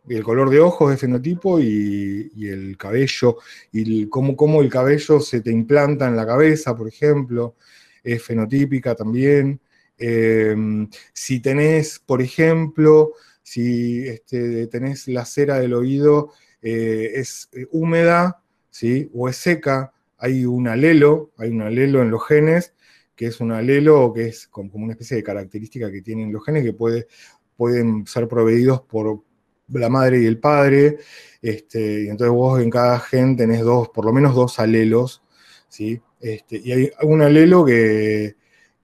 Y 0.07 0.15
el 0.15 0.23
color 0.23 0.49
de 0.49 0.59
ojos 0.59 0.93
es 0.93 0.99
fenotipo 0.99 1.59
y, 1.59 2.31
el 2.47 2.75
cabello, 2.77 3.37
y 3.71 4.07
cómo, 4.07 4.35
cómo 4.35 4.61
el 4.61 4.69
cabello 4.69 5.19
se 5.19 5.41
te 5.41 5.51
implanta 5.51 6.07
en 6.07 6.15
la 6.15 6.25
cabeza, 6.25 6.75
por 6.75 6.87
ejemplo, 6.87 7.55
es 8.03 8.23
fenotípica 8.23 8.95
también. 8.95 9.59
Em, 9.97 10.89
si 11.13 11.39
tenés, 11.39 11.99
por 11.99 12.21
ejemplo, 12.21 13.13
si 13.43 14.07
este, 14.07 14.67
tenés 14.67 15.07
la 15.07 15.25
cera 15.25 15.59
del 15.59 15.73
oído, 15.73 16.31
eh, 16.61 17.11
es 17.15 17.49
eh, 17.53 17.67
húmeda 17.71 18.43
¿sí? 18.69 19.09
o 19.13 19.29
es 19.29 19.37
seca, 19.37 19.93
hay 20.17 20.45
un 20.45 20.67
alelo, 20.67 21.31
hay 21.37 21.49
un 21.49 21.61
alelo 21.61 22.01
en 22.01 22.11
los 22.11 22.25
genes, 22.25 22.73
que 23.15 23.27
es 23.27 23.39
un 23.41 23.51
alelo 23.51 24.13
que 24.13 24.27
es 24.27 24.47
como, 24.47 24.71
una 24.73 24.93
especie 24.93 25.17
de 25.17 25.23
característica 25.23 25.91
que 25.91 26.01
tienen 26.01 26.31
los 26.31 26.45
genes 26.45 26.63
que 26.63 26.73
puede, 26.73 27.07
pueden 27.55 28.05
ser 28.07 28.27
proveídos 28.27 28.81
por 28.81 29.23
la 29.67 29.89
madre 29.89 30.21
y 30.21 30.25
el 30.25 30.39
padre, 30.39 30.97
este, 31.41 32.03
y 32.03 32.07
entonces 32.07 32.33
vos 32.33 32.61
en 32.61 32.69
cada 32.69 32.99
gen 32.99 33.35
tenés 33.35 33.61
dos, 33.61 33.89
por 33.89 34.05
lo 34.05 34.13
menos 34.13 34.35
dos 34.35 34.59
alelos, 34.59 35.23
¿sí? 35.69 36.01
Este, 36.21 36.61
y 36.63 36.71
hay 36.71 36.91
un 37.03 37.21
alelo 37.21 37.65
que, 37.65 38.35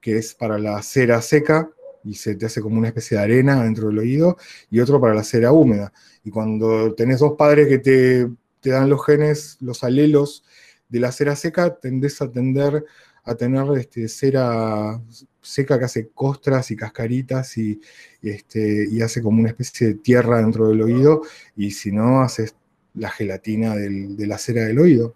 que 0.01 0.17
es 0.17 0.33
para 0.33 0.57
la 0.57 0.81
cera 0.81 1.21
seca, 1.21 1.69
y 2.03 2.15
se 2.15 2.35
te 2.35 2.45
hace 2.45 2.61
como 2.61 2.77
una 2.77 2.87
especie 2.87 3.17
de 3.17 3.23
arena 3.23 3.63
dentro 3.63 3.89
del 3.89 3.99
oído, 3.99 4.37
y 4.69 4.79
otro 4.79 4.99
para 4.99 5.13
la 5.13 5.23
cera 5.23 5.51
húmeda. 5.51 5.93
Y 6.23 6.31
cuando 6.31 6.93
tenés 6.95 7.19
dos 7.19 7.33
padres 7.37 7.67
que 7.67 7.79
te, 7.79 8.29
te 8.61 8.69
dan 8.71 8.89
los 8.89 9.05
genes, 9.05 9.57
los 9.61 9.83
alelos 9.83 10.43
de 10.89 10.99
la 10.99 11.11
cera 11.11 11.35
seca, 11.35 11.77
tendés 11.79 12.21
a 12.21 12.31
tender 12.31 12.85
a 13.27 13.35
tener 13.35 13.65
este, 13.77 14.07
cera 14.07 15.01
seca 15.41 15.77
que 15.77 15.85
hace 15.85 16.07
costras 16.09 16.71
y 16.71 16.77
cascaritas 16.77 17.57
y, 17.57 17.81
este, 18.21 18.87
y 18.89 19.01
hace 19.01 19.21
como 19.21 19.41
una 19.41 19.49
especie 19.49 19.87
de 19.87 19.93
tierra 19.95 20.37
dentro 20.37 20.69
del 20.69 20.81
oído, 20.81 21.21
y 21.55 21.71
si 21.71 21.91
no, 21.91 22.21
haces 22.21 22.55
la 22.93 23.09
gelatina 23.09 23.75
de 23.75 24.27
la 24.27 24.37
cera 24.37 24.63
del 24.63 24.79
oído. 24.79 25.13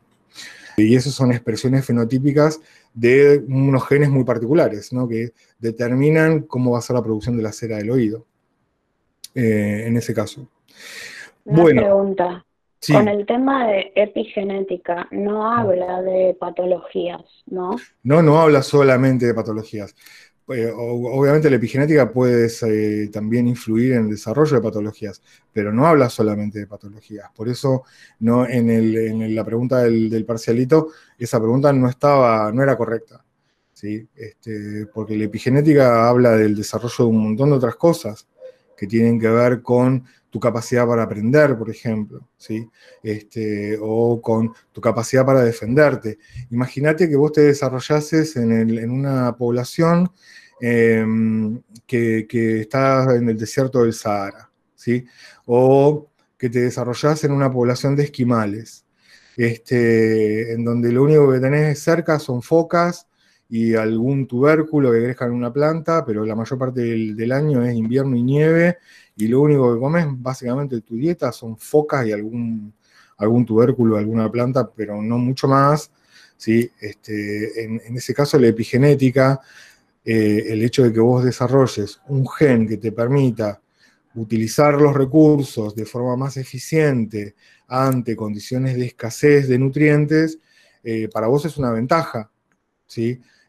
Y 0.84 0.96
esas 0.96 1.14
son 1.14 1.32
expresiones 1.32 1.86
fenotípicas 1.86 2.62
de 2.94 3.44
unos 3.48 3.88
genes 3.88 4.10
muy 4.10 4.24
particulares, 4.24 4.92
¿no? 4.94 5.08
que 5.08 5.32
determinan 5.60 6.42
cómo 6.42 6.72
va 6.72 6.80
a 6.80 6.82
ser 6.82 6.96
la 6.96 7.04
producción 7.04 7.38
de 7.38 7.44
la 7.44 7.52
cera 7.52 7.78
del 7.78 7.92
oído, 7.92 8.26
eh, 9.36 9.84
en 9.88 9.98
ese 9.98 10.14
caso. 10.14 10.48
Una 11.46 11.66
pregunta. 11.66 12.46
Con 12.92 13.08
el 13.08 13.28
tema 13.28 13.68
de 13.68 13.92
epigenética, 13.96 15.08
no 15.12 15.48
habla 15.48 16.02
de 16.02 16.36
patologías, 16.40 17.22
¿no? 17.46 17.76
No, 18.02 18.24
no 18.24 18.42
habla 18.42 18.64
solamente 18.64 19.28
de 19.28 19.36
patologías. 19.36 19.96
Eh, 20.54 20.72
obviamente 20.76 21.50
la 21.50 21.56
epigenética 21.56 22.12
puede 22.12 22.50
eh, 22.68 23.10
también 23.12 23.48
influir 23.48 23.94
en 23.94 24.06
el 24.06 24.10
desarrollo 24.12 24.56
de 24.56 24.62
patologías, 24.62 25.22
pero 25.52 25.72
no 25.72 25.86
habla 25.86 26.10
solamente 26.10 26.60
de 26.60 26.68
patologías. 26.68 27.30
Por 27.36 27.50
eso 27.50 27.84
no, 28.20 28.48
en, 28.48 29.36
la 29.36 29.44
pregunta 29.44 29.80
del, 29.84 30.26
parcialito, 30.26 30.90
esa 31.18 31.40
pregunta 31.40 31.72
no, 31.74 31.90
estaba, 31.90 32.52
no 32.52 32.64
era 32.64 32.78
correcta. 32.78 33.24
¿sí? 33.74 34.08
Este, 34.16 34.88
porque 34.94 35.18
la 35.18 35.26
epigenética 35.26 36.08
habla 36.08 36.32
del 36.32 36.56
desarrollo 36.56 37.06
de 37.06 37.10
un 37.10 37.24
montón 37.24 37.50
de 37.50 37.56
otras 37.56 37.76
cosas 37.76 38.28
que 38.78 38.88
tienen 38.88 39.20
que 39.20 39.30
ver 39.30 39.62
con 39.62 40.04
tu 40.32 40.40
capacidad 40.40 40.88
para 40.88 41.04
aprender, 41.04 41.58
por 41.58 41.70
ejemplo, 41.70 42.28
¿sí? 42.38 42.68
Este, 43.04 43.78
o 43.80 44.20
con 44.22 44.54
tu 44.72 44.80
capacidad 44.80 45.26
para 45.26 45.44
defenderte. 45.44 46.18
Imagínate 46.50 47.10
que 47.10 47.18
vos 47.18 47.34
te 47.34 47.42
desarrollases 47.42 48.38
en, 48.38 48.90
una 48.90 49.36
población 49.36 50.10
em, 50.62 51.62
que, 51.86 52.26
está 52.62 53.16
en 53.16 53.30
el 53.30 53.38
desierto 53.38 53.84
del 53.84 53.94
Sahara, 53.94 54.50
¿sí? 54.76 55.06
o 55.46 56.10
que 56.38 56.50
te 56.50 56.62
desarrollás 56.62 57.24
en 57.24 57.32
una 57.32 57.52
población 57.52 57.96
de 57.96 58.04
esquimales, 58.04 58.86
este, 59.38 60.54
en 60.54 60.64
donde 60.66 60.92
lo 60.92 61.04
único 61.04 61.32
que 61.32 61.40
tenés 61.40 61.80
cerca 61.80 62.20
son 62.20 62.42
focas 62.42 63.08
y 63.50 63.76
algún 63.76 64.28
tubérculo 64.28 64.92
que 64.92 65.04
crezca 65.04 65.26
en 65.26 65.34
una 65.34 65.52
planta, 65.52 66.06
pero 66.06 66.26
la 66.26 66.36
mayor 66.36 66.58
parte 66.58 66.82
del, 66.82 67.32
año 67.34 67.64
es 67.64 67.76
invierno 67.76 68.16
y 68.16 68.24
nieve, 68.24 68.78
y 69.18 69.28
lo 69.28 69.42
único 69.42 69.74
que 69.74 69.80
comes 69.80 70.06
básicamente 70.10 70.80
tu 70.82 70.96
dieta 70.96 71.34
son 71.34 71.58
focas 71.58 72.08
y 72.08 72.14
algún, 72.14 72.74
algún 73.18 73.46
tubérculo, 73.46 73.98
alguna 73.98 74.32
planta, 74.32 74.72
pero 74.74 75.02
no 75.02 75.18
mucho 75.18 75.50
más. 75.50 75.92
¿sí? 76.38 76.72
Este, 76.80 77.66
en, 77.66 77.98
ese 77.98 78.14
caso, 78.14 78.40
la 78.40 78.48
epigenética, 78.48 79.40
eh, 80.04 80.46
el 80.48 80.64
hecho 80.64 80.84
de 80.84 80.92
que 80.92 81.00
vos 81.00 81.24
desarrolles 81.24 82.02
un 82.08 82.28
gen 82.28 82.68
que 82.68 82.78
te 82.78 82.92
permita 82.92 83.62
utilizar 84.16 84.74
los 84.74 84.96
recursos 84.96 85.76
de 85.76 85.86
forma 85.86 86.16
más 86.16 86.38
eficiente 86.38 87.36
ante 87.68 88.16
condiciones 88.16 88.76
de 88.76 88.86
escasez 88.88 89.48
de 89.48 89.58
nutrientes, 89.58 90.40
eh, 90.84 91.08
para 91.14 91.28
vos 91.28 91.46
es 91.46 91.58
una 91.58 91.72
ventaja. 91.72 92.30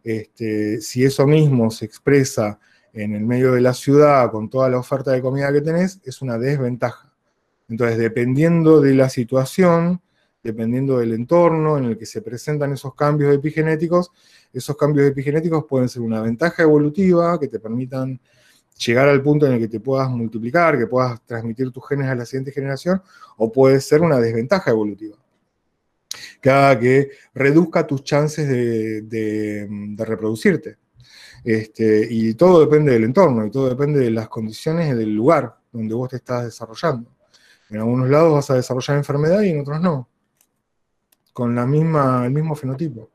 Este, 0.05 0.81
si 0.81 1.05
eso 1.05 1.27
mismo 1.27 1.71
se 1.71 1.85
expresa 1.85 2.59
en 2.93 3.15
el 3.15 3.25
medio 3.25 3.53
de 3.53 3.61
la 3.61 3.75
ciudad 3.75 4.31
con 4.31 4.49
toda 4.49 4.69
la 4.69 4.79
oferta 4.79 5.13
de 5.13 5.23
comida 5.23 5.53
que 5.53 5.61
tenés, 5.61 6.01
es 6.05 6.23
una 6.23 6.39
desventaja. 6.39 7.13
Entonces, 7.69 7.99
dependiendo 7.99 8.81
de 8.81 8.95
la 8.95 9.09
situación, 9.09 10.01
dependiendo 10.43 10.99
del 10.99 11.13
entorno 11.15 11.79
en 11.79 11.85
el 11.85 11.99
que 11.99 12.07
se 12.07 12.23
presentan 12.23 12.73
esos 12.73 12.95
cambios 12.95 13.35
epigenéticos, 13.35 14.11
esos 14.53 14.77
cambios 14.77 15.07
epigenéticos 15.07 15.65
pueden 15.69 15.89
ser 15.89 16.03
una 16.03 16.21
ventaja 16.21 16.63
evolutiva 16.63 17.39
que 17.39 17.49
te 17.49 17.61
permitan 17.61 18.21
llegar 18.79 19.09
al 19.09 19.23
punto 19.23 19.47
en 19.47 19.53
el 19.53 19.59
que 19.61 19.69
te 19.69 19.81
puedas 19.81 20.11
multiplicar, 20.11 20.79
que 20.79 20.87
puedas 20.87 21.25
transmitir 21.25 21.71
tus 21.71 21.87
genes 21.89 22.09
a 22.09 22.15
la 22.15 22.27
siguiente 22.27 22.53
generación, 22.53 23.03
o 23.37 23.53
puede 23.53 23.81
ser 23.81 24.03
una 24.03 24.19
desventaja 24.19 24.71
evolutiva 24.71 25.17
que 26.41 26.51
haga 26.51 26.79
que 26.79 27.11
reduzca 27.35 27.87
tus 27.87 28.05
chances 28.05 28.49
de, 28.49 29.95
reproducirte. 29.99 30.79
Este, 31.45 32.07
y 32.09 32.35
todo 32.35 32.61
depende 32.61 32.93
del 32.93 33.05
entorno, 33.05 33.47
y 33.47 33.51
todo 33.51 33.69
depende 33.69 34.01
de 34.01 34.11
las 34.11 34.29
condiciones 34.29 34.97
del 34.97 35.15
lugar 35.15 35.57
donde 35.73 35.95
vos 35.95 36.09
te 36.11 36.17
estás 36.17 36.45
desarrollando. 36.45 37.11
En 37.71 37.79
algunos 37.79 38.11
lados 38.11 38.33
vas 38.33 38.51
a 38.51 38.55
desarrollar 38.55 38.99
enfermedad 38.99 39.41
y 39.43 39.51
en 39.51 39.61
otros 39.61 39.81
no. 39.81 40.09
Con 41.33 41.55
la 41.55 41.67
misma, 41.67 42.27
el 42.27 42.33
mismo 42.33 42.55
fenotipo. 42.55 43.11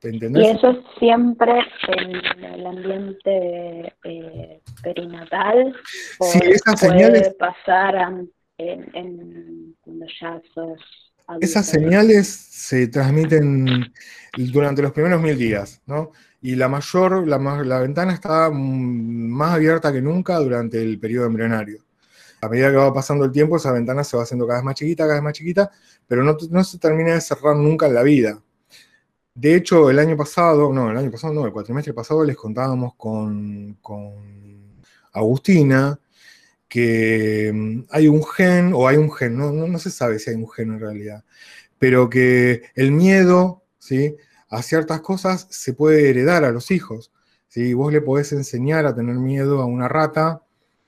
¿Entendés? 0.00 0.46
Y 0.46 0.50
eso 0.50 0.70
es 0.70 0.78
siempre 0.98 1.52
en 1.88 2.44
el 2.44 2.66
ambiente 2.66 3.94
eh, 4.04 4.60
perinatal. 4.80 5.74
Sí, 6.20 6.38
esas 6.44 6.78
señales. 6.78 7.34
pasar 7.34 7.96
en, 8.58 9.74
cuando 9.80 10.06
ya 10.20 10.40
sos 10.54 11.08
esas 11.40 11.66
señales 11.66 12.26
se 12.26 12.88
transmiten 12.88 13.92
durante 14.34 14.80
los 14.80 14.92
primeros 14.92 15.20
mil 15.20 15.36
días, 15.36 15.82
¿no? 15.86 16.12
Y 16.40 16.54
la 16.54 16.68
mayor, 16.68 17.26
la, 17.26 17.38
la 17.38 17.80
ventana 17.80 18.14
está 18.14 18.50
más 18.50 19.54
abierta 19.54 19.92
que 19.92 20.00
nunca 20.00 20.38
durante 20.38 20.80
el 20.80 20.98
periodo 20.98 21.26
embrionario. 21.26 21.80
A 22.40 22.48
medida 22.48 22.70
que 22.70 22.76
va 22.76 22.92
pasando 22.92 23.24
el 23.24 23.32
tiempo, 23.32 23.56
esa 23.56 23.72
ventana 23.72 24.04
se 24.04 24.16
va 24.16 24.22
haciendo 24.22 24.46
cada 24.46 24.60
vez 24.60 24.64
más 24.64 24.74
chiquita, 24.74 25.04
cada 25.04 25.14
vez 25.14 25.22
más 25.22 25.32
chiquita, 25.32 25.70
pero 26.06 26.22
no, 26.22 26.36
no 26.50 26.64
se 26.64 26.78
termina 26.78 27.14
de 27.14 27.20
cerrar 27.20 27.56
nunca 27.56 27.86
en 27.86 27.94
la 27.94 28.02
vida. 28.02 28.40
De 29.34 29.54
hecho, 29.54 29.88
el 29.88 29.98
año 30.00 30.16
pasado, 30.16 30.72
no, 30.72 30.90
el 30.90 30.96
año 30.96 31.10
pasado 31.12 31.32
no, 31.32 31.46
el 31.46 31.52
cuatrimestre 31.52 31.94
pasado 31.94 32.24
les 32.24 32.36
contábamos 32.36 32.94
con, 32.96 33.74
con 33.80 34.82
Agustina, 35.12 36.00
que 36.68 37.52
mm, 37.54 37.84
hay 37.90 38.08
un 38.08 38.24
gen, 38.24 38.72
o 38.74 38.88
hay 38.88 38.96
un 38.96 39.12
gen, 39.12 39.36
no, 39.38 39.52
no, 39.52 39.78
se 39.78 39.90
sabe 39.90 40.18
si 40.18 40.30
hay 40.30 40.36
un 40.36 40.50
gen 40.50 40.72
en 40.74 40.80
realidad, 40.80 41.24
pero 41.78 42.10
que 42.10 42.64
el 42.74 42.92
miedo 42.92 43.62
¿sí? 43.78 44.16
a 44.50 44.62
ciertas 44.62 45.00
cosas 45.00 45.46
se 45.50 45.72
puede 45.72 46.10
heredar 46.10 46.44
a 46.44 46.50
los 46.50 46.70
hijos. 46.70 47.12
¿sí? 47.48 47.74
Vos 47.74 47.92
le 47.92 48.00
podés 48.00 48.32
enseñar 48.32 48.86
a 48.86 48.94
tener 48.94 49.16
miedo 49.16 49.62
a 49.62 49.66
una 49.66 49.88
rata, 49.88 50.42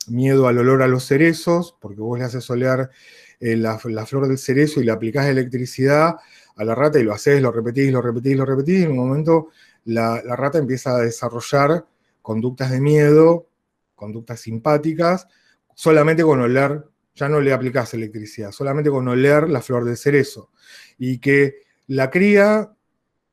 miedo 0.08 0.48
al 0.48 0.58
olor 0.58 0.82
a 0.82 0.88
los 0.88 1.04
cerezos, 1.04 1.76
porque 1.80 2.00
vos 2.00 2.18
le 2.18 2.24
haces 2.24 2.44
solear 2.44 2.90
eh, 3.38 3.56
la, 3.56 3.78
flor 3.78 4.28
del 4.28 4.38
cerezo 4.38 4.80
y 4.80 4.84
le 4.84 4.92
aplicás 4.92 5.26
electricidad 5.26 6.16
a 6.56 6.64
la 6.64 6.74
rata 6.74 6.98
y 6.98 7.04
lo 7.04 7.12
haces, 7.12 7.40
lo 7.40 7.52
repetís, 7.52 7.92
lo 7.92 8.02
repetís, 8.02 8.36
lo 8.36 8.44
repetís, 8.44 8.80
y 8.80 8.82
en 8.84 8.90
un 8.92 8.98
momento 8.98 9.48
la, 9.84 10.22
la 10.24 10.36
rata 10.36 10.58
empieza 10.58 10.96
a 10.96 11.00
desarrollar 11.00 11.86
conductas 12.22 12.70
de 12.70 12.80
miedo, 12.80 13.48
conductas 13.94 14.40
simpáticas, 14.40 15.26
solamente 15.74 16.22
con 16.22 16.40
oler, 16.40 16.84
ya 17.14 17.28
no 17.28 17.40
le 17.40 17.52
aplicás 17.52 17.94
electricidad, 17.94 18.52
solamente 18.52 18.90
con 18.90 19.06
oler 19.08 19.48
la 19.48 19.60
flor 19.60 19.84
del 19.84 19.96
cerezo. 19.96 20.50
Y 20.98 21.18
que 21.18 21.62
la 21.86 22.10
cría, 22.10 22.72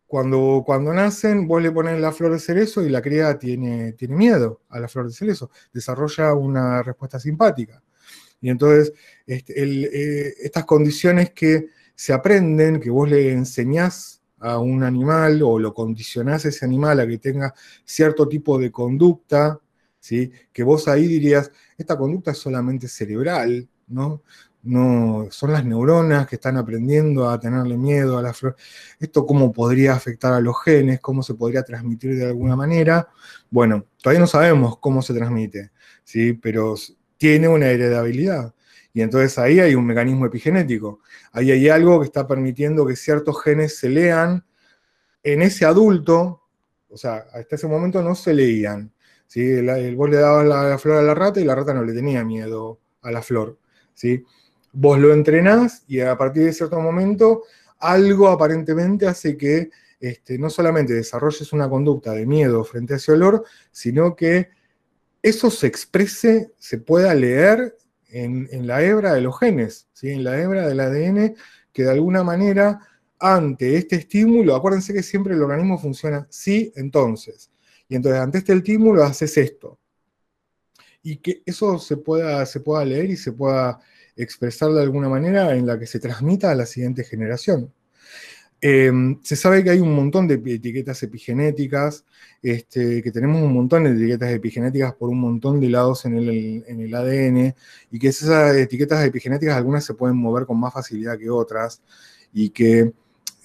cuando, 0.07 0.63
cuando 0.65 0.93
nacen, 0.93 1.47
vos 1.47 1.61
le 1.61 1.71
pones 1.71 1.99
la 1.99 2.11
flor 2.11 2.31
de 2.31 2.39
cerezo 2.39 2.81
y 2.81 2.89
la 2.89 3.01
cría 3.01 3.37
tiene, 3.37 3.93
tiene 3.93 4.15
miedo 4.15 4.61
a 4.69 4.79
la 4.79 4.87
flor 4.87 5.07
de 5.07 5.13
cerezo, 5.13 5.51
desarrolla 5.73 6.33
una 6.33 6.81
respuesta 6.81 7.19
simpática. 7.19 7.83
Y 8.39 8.49
entonces, 8.49 8.93
este, 9.25 9.53
eh, 9.63 10.33
estas 10.39 10.65
condiciones 10.65 11.31
que 11.31 11.67
se 11.93 12.13
aprenden, 12.13 12.79
que 12.79 12.89
vos 12.89 13.09
le 13.09 13.31
enseñás 13.33 14.21
a 14.39 14.59
un 14.59 14.83
animal 14.83 15.41
o 15.41 15.59
lo 15.59 15.73
condicionás 15.73 16.45
a 16.45 16.49
ese 16.49 16.63
animal 16.63 16.99
a 16.99 17.07
que 17.07 17.17
tenga 17.17 17.53
cierto 17.83 18.27
tipo 18.27 18.57
de 18.57 18.71
conducta, 18.71 19.59
que 20.53 20.63
vos 20.63 20.87
ahí 20.87 21.05
dirías, 21.05 21.51
esta 21.77 21.97
conducta 21.97 22.31
es 22.31 22.37
solamente 22.37 22.87
cerebral, 22.87 23.67
¿no? 23.87 24.23
No, 24.63 25.27
son 25.31 25.53
las 25.53 25.63
neuronas 25.63 26.27
que 26.27 26.35
están 26.35 26.57
aprendiendo 26.57 27.29
a 27.29 27.39
tenerle 27.39 27.77
miedo 27.77 28.17
a 28.17 28.21
la 28.21 28.33
flor. 28.33 28.55
¿Esto 28.99 29.25
cómo 29.25 29.53
podría 29.53 29.93
afectar 29.93 30.33
a 30.33 30.41
los 30.41 30.61
genes? 30.63 30.99
¿Cómo 30.99 31.23
se 31.23 31.35
podría 31.35 31.63
transmitir 31.63 32.15
de 32.17 32.25
alguna 32.25 32.55
manera? 32.55 33.07
Bueno, 33.49 33.85
todavía 34.01 34.19
no 34.19 34.27
sabemos 34.27 34.77
cómo 34.79 35.01
se 35.01 35.13
transmite, 35.13 35.71
¿sí? 36.03 36.33
pero 36.33 36.75
tiene 37.17 37.47
una 37.47 37.67
heredabilidad. 37.67 38.53
Y 38.93 39.01
entonces 39.01 39.37
ahí 39.37 39.59
hay 39.59 39.75
un 39.75 39.85
mecanismo 39.85 40.25
epigenético. 40.25 41.01
Ahí 41.31 41.51
hay 41.51 41.69
algo 41.69 41.99
que 41.99 42.05
está 42.07 42.27
permitiendo 42.27 42.85
que 42.85 42.95
ciertos 42.95 43.41
genes 43.43 43.77
se 43.77 43.89
lean 43.89 44.43
en 45.23 45.41
ese 45.41 45.65
adulto, 45.65 46.43
o 46.89 46.97
sea, 46.97 47.25
hasta 47.33 47.55
ese 47.55 47.67
momento 47.67 48.01
no 48.01 48.15
se 48.15 48.33
leían, 48.33 48.93
¿sí? 49.27 49.41
El, 49.41 49.95
vos 49.95 50.09
le 50.09 50.17
dabas 50.17 50.45
la, 50.45 50.77
flor 50.77 50.97
a 50.97 51.01
la 51.01 51.13
rata 51.13 51.39
y 51.39 51.43
la 51.43 51.55
rata 51.55 51.73
no 51.73 51.83
le 51.83 51.93
tenía 51.93 52.23
miedo 52.23 52.79
a 53.01 53.11
la 53.11 53.21
flor. 53.21 53.57
¿sí? 53.97 54.23
Vos 54.79 54.99
lo 54.99 55.11
entrenás 55.11 55.83
y 55.87 56.01
a 56.01 56.15
partir 56.15 56.43
de 56.43 56.53
cierto 56.53 56.79
momento 56.79 57.45
algo 57.79 58.27
aparentemente 58.27 59.07
hace 59.07 59.35
que 59.35 59.71
este, 59.99 60.37
no 60.37 60.51
solamente 60.51 60.93
desarrolles 60.93 61.51
una 61.51 61.67
conducta 61.67 62.11
de 62.11 62.27
miedo 62.27 62.63
frente 62.63 62.93
a 62.93 62.97
ese 62.97 63.11
olor, 63.11 63.43
sino 63.71 64.15
que 64.15 64.49
eso 65.23 65.49
se 65.49 65.65
exprese, 65.65 66.51
se 66.59 66.77
pueda 66.77 67.15
leer 67.15 67.75
en, 68.09 68.67
la 68.67 68.83
hebra 68.83 69.15
de 69.15 69.21
los 69.21 69.39
genes, 69.39 69.87
¿sí? 69.93 70.11
en 70.11 70.23
la 70.23 70.39
hebra 70.39 70.67
del 70.67 70.79
ADN, 70.79 71.35
que 71.73 71.83
de 71.83 71.91
alguna 71.91 72.23
manera 72.23 72.79
ante 73.17 73.77
este 73.77 73.95
estímulo, 73.95 74.55
acuérdense 74.55 74.93
que 74.93 75.01
siempre 75.01 75.33
el 75.33 75.41
organismo 75.41 75.79
funciona 75.79 76.27
sí, 76.29 76.71
entonces. 76.75 77.49
Y 77.89 77.95
entonces 77.95 78.21
ante 78.21 78.37
este 78.37 78.53
estímulo 78.53 79.03
haces 79.03 79.35
esto. 79.37 79.79
Y 81.01 81.17
que 81.17 81.41
eso 81.47 81.79
se 81.79 81.97
pueda, 81.97 82.45
se 82.45 82.59
pueda 82.59 82.85
leer 82.85 83.09
y 83.09 83.17
se 83.17 83.31
pueda 83.31 83.79
expresar 84.17 84.71
de 84.71 84.81
alguna 84.81 85.09
manera 85.09 85.55
en 85.55 85.65
la 85.65 85.79
que 85.79 85.87
se 85.87 85.99
transmita 85.99 86.51
a 86.51 86.55
la 86.55 86.65
siguiente 86.65 87.03
generación. 87.03 87.73
Em, 88.59 89.19
se 89.23 89.35
sabe 89.35 89.63
que 89.63 89.69
hay 89.69 89.79
un 89.79 89.93
montón 89.93 90.27
de 90.27 90.35
etiquetas 90.35 91.03
epigenéticas, 91.03 92.05
este, 92.41 93.03
que 93.03 93.11
tenemos 93.11 93.41
un 93.43 93.53
montón 93.53 93.83
de 93.83 93.91
etiquetas 93.91 94.31
epigenéticas 94.31 94.93
por 94.95 95.09
un 95.09 95.19
montón 95.21 95.59
de 95.59 95.69
lados 95.69 96.05
en 96.05 96.17
el, 96.17 96.63
en 96.67 96.81
el, 96.81 96.95
ADN, 96.95 97.55
y 97.91 97.99
que 97.99 98.07
esas 98.07 98.55
etiquetas 98.55 99.05
epigenéticas 99.05 99.55
algunas 99.55 99.85
se 99.85 99.93
pueden 99.93 100.17
mover 100.17 100.45
con 100.47 100.59
más 100.59 100.73
facilidad 100.73 101.19
que 101.19 101.29
otras, 101.29 101.83
y 102.33 102.49
que 102.49 102.93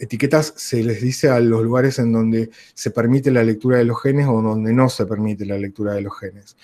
etiquetas 0.02 0.52
se 0.56 0.82
les 0.82 1.00
dice 1.00 1.28
a 1.28 1.38
los 1.38 1.62
lugares 1.62 2.00
en 2.00 2.12
donde 2.12 2.50
se 2.74 2.90
permite 2.90 3.30
la 3.30 3.44
lectura 3.44 3.78
de 3.78 3.84
los 3.84 4.02
genes 4.02 4.26
o 4.28 4.42
donde 4.42 4.72
no 4.72 4.88
se 4.88 5.06
permite 5.06 5.46
la 5.46 5.56
lectura 5.56 5.94
de 5.94 6.00
los 6.00 6.18
genes. 6.18 6.56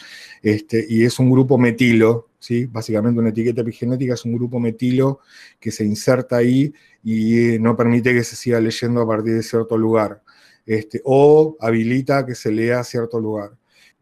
Este, 0.43 0.85
y 0.89 1.05
es 1.05 1.21
un 1.21 1.31
grupo 1.31 1.57
metilo, 1.57 2.31
¿sí? 2.41 2.67
básicamente 2.67 3.21
una 3.21 3.29
etiqueta 3.29 3.61
epigenética 3.61 4.15
es 4.15 4.25
un 4.25 4.35
grupo 4.35 4.59
metilo 4.59 5.21
que 5.61 5.71
se 5.71 5.85
inserta 5.85 6.39
ahí 6.39 6.75
y 7.05 7.59
no 7.61 7.77
permite 7.77 8.13
que 8.13 8.25
se 8.25 8.35
siga 8.35 8.61
leyendo 8.61 9.03
a 9.03 9.07
partir 9.07 9.35
de 9.35 9.43
cierto 9.45 9.79
lugar, 9.79 10.21
este, 10.67 11.01
o 11.05 11.57
habilita 11.61 12.27
que 12.27 12.35
se 12.35 12.51
lea 12.51 12.81
a 12.81 12.85
cierto 12.85 13.21
lugar. 13.21 13.53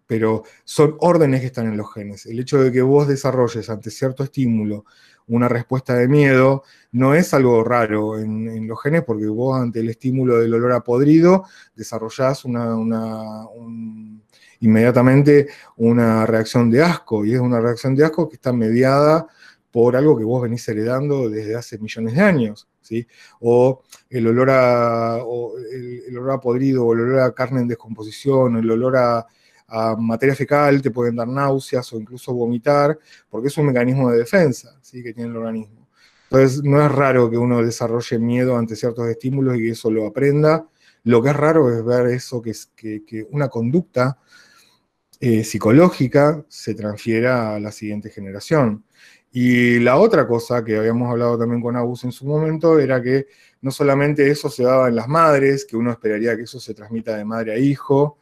Pero 0.06 0.44
son 0.64 0.96
órdenes 1.00 1.40
que 1.40 1.46
están 1.48 1.66
en 1.66 1.76
los 1.76 1.92
genes. 1.92 2.24
El 2.24 2.38
hecho 2.40 2.62
de 2.62 2.72
que 2.72 2.80
vos 2.80 3.06
desarrolles 3.06 3.68
ante 3.68 3.90
cierto 3.90 4.22
estímulo 4.24 4.86
una 5.28 5.48
respuesta 5.48 5.94
de 5.94 6.08
miedo, 6.08 6.62
no 6.92 7.14
es 7.14 7.34
algo 7.34 7.64
raro 7.64 8.18
en, 8.18 8.66
los 8.66 8.80
genes, 8.82 9.02
porque 9.04 9.26
vos 9.26 9.60
ante 9.60 9.80
el 9.80 9.90
estímulo 9.90 10.38
del 10.38 10.54
olor 10.54 10.72
a 10.72 10.80
podrido 10.80 11.44
desarrollás 11.74 12.44
inmediatamente 14.60 15.48
una 15.76 16.26
reacción 16.26 16.70
de 16.70 16.82
asco, 16.82 17.24
y 17.24 17.34
es 17.34 17.40
una 17.40 17.60
reacción 17.60 17.94
de 17.94 18.04
asco 18.04 18.28
que 18.28 18.36
está 18.36 18.52
mediada 18.52 19.26
por 19.70 19.96
algo 19.96 20.16
que 20.16 20.24
vos 20.24 20.42
venís 20.42 20.66
heredando 20.68 21.28
desde 21.28 21.54
hace 21.54 21.78
millones 21.78 22.14
de 22.14 22.22
años. 22.22 22.68
¿sí? 22.80 23.06
O 23.40 23.82
el 24.08 24.26
olor 24.28 24.48
a, 24.50 25.18
el 25.18 26.16
olor 26.18 26.30
a 26.30 26.40
podrido, 26.40 26.86
o 26.86 26.94
el 26.94 27.00
olor 27.00 27.20
a 27.20 27.34
carne 27.34 27.60
en 27.60 27.68
descomposición, 27.68 28.56
el 28.56 28.70
olor 28.70 28.96
a 28.96 29.26
a 29.68 29.96
materia 29.96 30.34
fecal, 30.34 30.80
te 30.80 30.90
pueden 30.90 31.16
dar 31.16 31.28
náuseas 31.28 31.92
o 31.92 31.98
incluso 31.98 32.32
vomitar, 32.32 32.98
porque 33.28 33.48
es 33.48 33.58
un 33.58 33.66
mecanismo 33.66 34.10
de 34.10 34.18
defensa 34.18 34.78
¿sí? 34.80 35.02
que 35.02 35.12
tiene 35.12 35.30
el 35.30 35.36
organismo. 35.36 35.88
Entonces, 36.30 36.62
no 36.62 36.84
es 36.84 36.90
raro 36.90 37.30
que 37.30 37.38
uno 37.38 37.62
desarrolle 37.62 38.18
miedo 38.18 38.56
ante 38.56 38.76
ciertos 38.76 39.08
estímulos 39.08 39.56
y 39.56 39.60
que 39.60 39.70
eso 39.70 39.90
lo 39.90 40.06
aprenda. 40.06 40.66
Lo 41.04 41.22
que 41.22 41.30
es 41.30 41.36
raro 41.36 41.72
es 41.72 41.84
ver 41.84 42.08
eso, 42.08 42.42
que, 42.42 42.50
es, 42.50 42.66
que, 42.74 43.26
una 43.30 43.48
conducta 43.48 44.18
eh, 45.20 45.44
psicológica 45.44 46.44
se 46.48 46.74
transfiera 46.74 47.54
a 47.54 47.60
la 47.60 47.70
siguiente 47.70 48.10
generación. 48.10 48.84
Y 49.30 49.78
la 49.80 49.98
otra 49.98 50.26
cosa 50.26 50.64
que 50.64 50.76
habíamos 50.76 51.10
hablado 51.10 51.38
también 51.38 51.60
con 51.60 51.76
Agus 51.76 52.04
en 52.04 52.12
su 52.12 52.26
momento 52.26 52.78
era 52.78 53.02
que 53.02 53.26
no 53.60 53.70
solamente 53.70 54.28
eso 54.30 54.48
se 54.48 54.64
daba 54.64 54.88
en 54.88 54.96
las 54.96 55.08
madres, 55.08 55.64
que 55.64 55.76
uno 55.76 55.92
esperaría 55.92 56.36
que 56.36 56.42
eso 56.42 56.58
se 56.58 56.74
transmita 56.74 57.16
de 57.16 57.24
madre 57.24 57.52
a 57.52 57.58
hijo, 57.58 58.18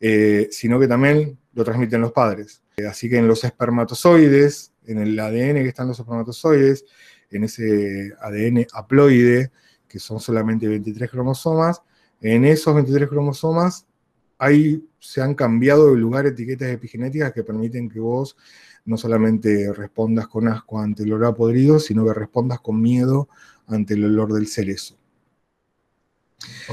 eh, 0.00 0.48
sino 0.50 0.78
que 0.78 0.88
también 0.88 1.38
lo 1.54 1.64
transmiten 1.64 2.00
los 2.00 2.12
padres. 2.12 2.62
Eh, 2.76 2.86
así 2.86 3.08
que 3.08 3.18
en 3.18 3.28
los 3.28 3.44
espermatozoides, 3.44 4.72
en 4.86 4.98
el 4.98 5.18
ADN 5.18 5.62
que 5.62 5.68
están 5.68 5.88
los 5.88 5.98
espermatozoides, 5.98 6.84
en 7.30 7.44
ese 7.44 8.12
ADN 8.20 8.66
haploide, 8.72 9.50
que 9.88 9.98
son 9.98 10.20
solamente 10.20 10.68
23 10.68 11.10
cromosomas, 11.10 11.82
en 12.20 12.44
esos 12.44 12.74
23 12.74 13.08
cromosomas 13.08 13.86
ahí 14.38 14.84
se 15.00 15.20
han 15.20 15.34
cambiado 15.34 15.92
de 15.92 16.00
lugar 16.00 16.26
etiquetas 16.26 16.68
epigenéticas 16.68 17.32
que 17.32 17.44
permiten 17.44 17.88
que 17.88 18.00
vos 18.00 18.36
no 18.84 18.96
solamente 18.96 19.72
respondas 19.72 20.28
con 20.28 20.48
asco 20.48 20.80
ante 20.80 21.02
el 21.02 21.12
olor 21.12 21.26
a 21.26 21.34
podrido, 21.34 21.78
sino 21.78 22.06
que 22.06 22.14
respondas 22.14 22.60
con 22.60 22.80
miedo 22.80 23.28
ante 23.66 23.94
el 23.94 24.04
olor 24.04 24.32
del 24.32 24.46
cerezo. 24.46 24.96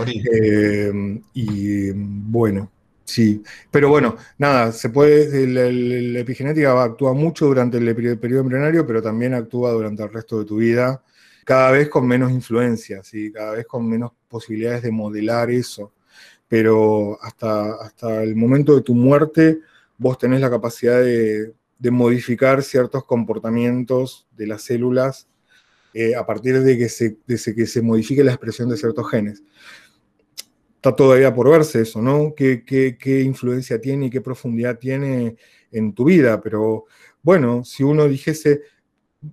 Eh, 0.05 1.21
y 1.33 1.91
bueno, 1.91 2.71
Sí, 3.05 3.43
pero 3.69 3.89
bueno, 3.89 4.17
nada, 4.39 4.71
se 4.71 4.89
puede, 4.89 5.47
la, 5.47 6.19
epigenética 6.19 6.83
actúa 6.83 7.13
mucho 7.13 7.45
durante 7.45 7.77
el 7.77 7.95
periodo 7.95 8.41
embrionario, 8.41 8.85
pero 8.87 9.01
también 9.01 9.35
actúa 9.35 9.71
durante 9.71 10.01
el 10.03 10.11
resto 10.11 10.39
de 10.39 10.45
tu 10.45 10.57
vida, 10.57 11.03
cada 11.45 11.71
vez 11.71 11.87
con 11.87 12.07
menos 12.07 12.31
influencia, 12.31 13.03
¿sí? 13.03 13.31
cada 13.31 13.53
vez 13.53 13.67
con 13.67 13.87
menos 13.87 14.11
posibilidades 14.27 14.81
de 14.83 14.91
modelar 14.91 15.51
eso. 15.51 15.93
Pero 16.47 17.19
hasta, 17.21 17.75
hasta 17.75 18.23
el 18.23 18.35
momento 18.35 18.75
de 18.75 18.81
tu 18.81 18.95
muerte, 18.95 19.59
vos 19.97 20.17
tenés 20.17 20.41
la 20.41 20.49
capacidad 20.49 21.01
de, 21.01 21.53
modificar 21.91 22.63
ciertos 22.63 23.05
comportamientos 23.05 24.27
de 24.35 24.47
las 24.47 24.63
células 24.63 25.27
eh, 25.93 26.15
a 26.15 26.25
partir 26.25 26.59
de 26.61 26.77
que, 26.79 26.89
se, 26.89 27.17
de 27.27 27.37
que 27.37 27.67
se 27.67 27.81
modifique 27.83 28.23
la 28.23 28.31
expresión 28.31 28.69
de 28.69 28.77
ciertos 28.77 29.09
genes 29.11 29.43
está 30.85 30.95
todavía 30.95 31.33
por 31.33 31.49
verse 31.49 31.81
eso, 31.81 31.99
¿no? 31.99 32.35
¿Qué, 32.35 32.63
qué, 32.63 33.21
influencia 33.21 33.81
tiene 33.81 34.05
y 34.05 34.09
qué 34.11 34.21
profundidad 34.21 34.77
tiene 34.77 35.35
en 35.71 35.93
tu 35.93 36.05
vida? 36.05 36.39
Pero 36.41 36.85
bueno, 37.23 37.63
si 37.65 37.81
uno 37.81 38.07
dijese, 38.07 38.61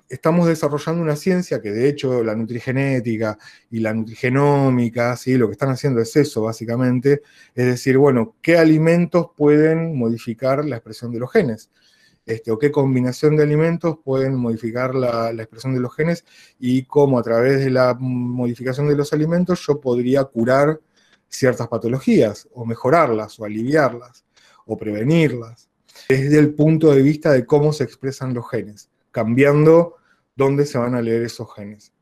estamos 0.08 0.46
desarrollando 0.46 1.02
una 1.02 1.14
ciencia 1.14 1.60
que 1.60 1.70
de 1.70 1.88
hecho 1.90 2.24
la 2.24 2.34
nutrigenética 2.34 3.36
y 3.70 3.80
la 3.80 3.92
nutrigenómica, 3.92 5.14
¿sí? 5.18 5.36
lo 5.36 5.48
que 5.48 5.52
están 5.52 5.68
haciendo 5.68 6.00
es 6.00 6.16
eso 6.16 6.42
básicamente, 6.42 7.20
es 7.54 7.66
decir, 7.66 7.98
bueno, 7.98 8.34
¿qué 8.40 8.56
alimentos 8.56 9.26
pueden 9.36 9.98
modificar 9.98 10.64
la 10.64 10.76
expresión 10.76 11.12
de 11.12 11.18
los 11.18 11.30
genes? 11.30 11.70
Este, 12.24 12.50
o 12.50 12.58
qué 12.58 12.70
combinación 12.70 13.36
de 13.36 13.42
alimentos 13.42 13.98
pueden 14.02 14.36
modificar 14.36 14.94
la, 14.94 15.32
la, 15.34 15.42
expresión 15.42 15.74
de 15.74 15.80
los 15.80 15.94
genes 15.94 16.24
y 16.58 16.84
cómo 16.84 17.18
a 17.18 17.22
través 17.22 17.58
de 17.58 17.70
la 17.70 17.94
modificación 17.98 18.88
de 18.88 18.96
los 18.96 19.12
alimentos 19.12 19.66
yo 19.66 19.80
podría 19.80 20.24
curar 20.24 20.80
ciertas 21.32 21.66
patologías, 21.68 22.48
o 22.52 22.64
mejorarlas, 22.64 23.40
o 23.40 23.44
aliviarlas, 23.44 24.24
o 24.66 24.76
prevenirlas, 24.76 25.68
desde 26.08 26.38
el 26.38 26.54
punto 26.54 26.92
de 26.92 27.02
vista 27.02 27.32
de 27.32 27.46
cómo 27.46 27.72
se 27.72 27.84
expresan 27.84 28.34
los 28.34 28.48
genes, 28.48 28.90
cambiando 29.10 29.96
dónde 30.36 30.66
se 30.66 30.78
van 30.78 30.94
a 30.94 31.02
leer 31.02 31.22
esos 31.22 31.52
genes. 31.54 31.92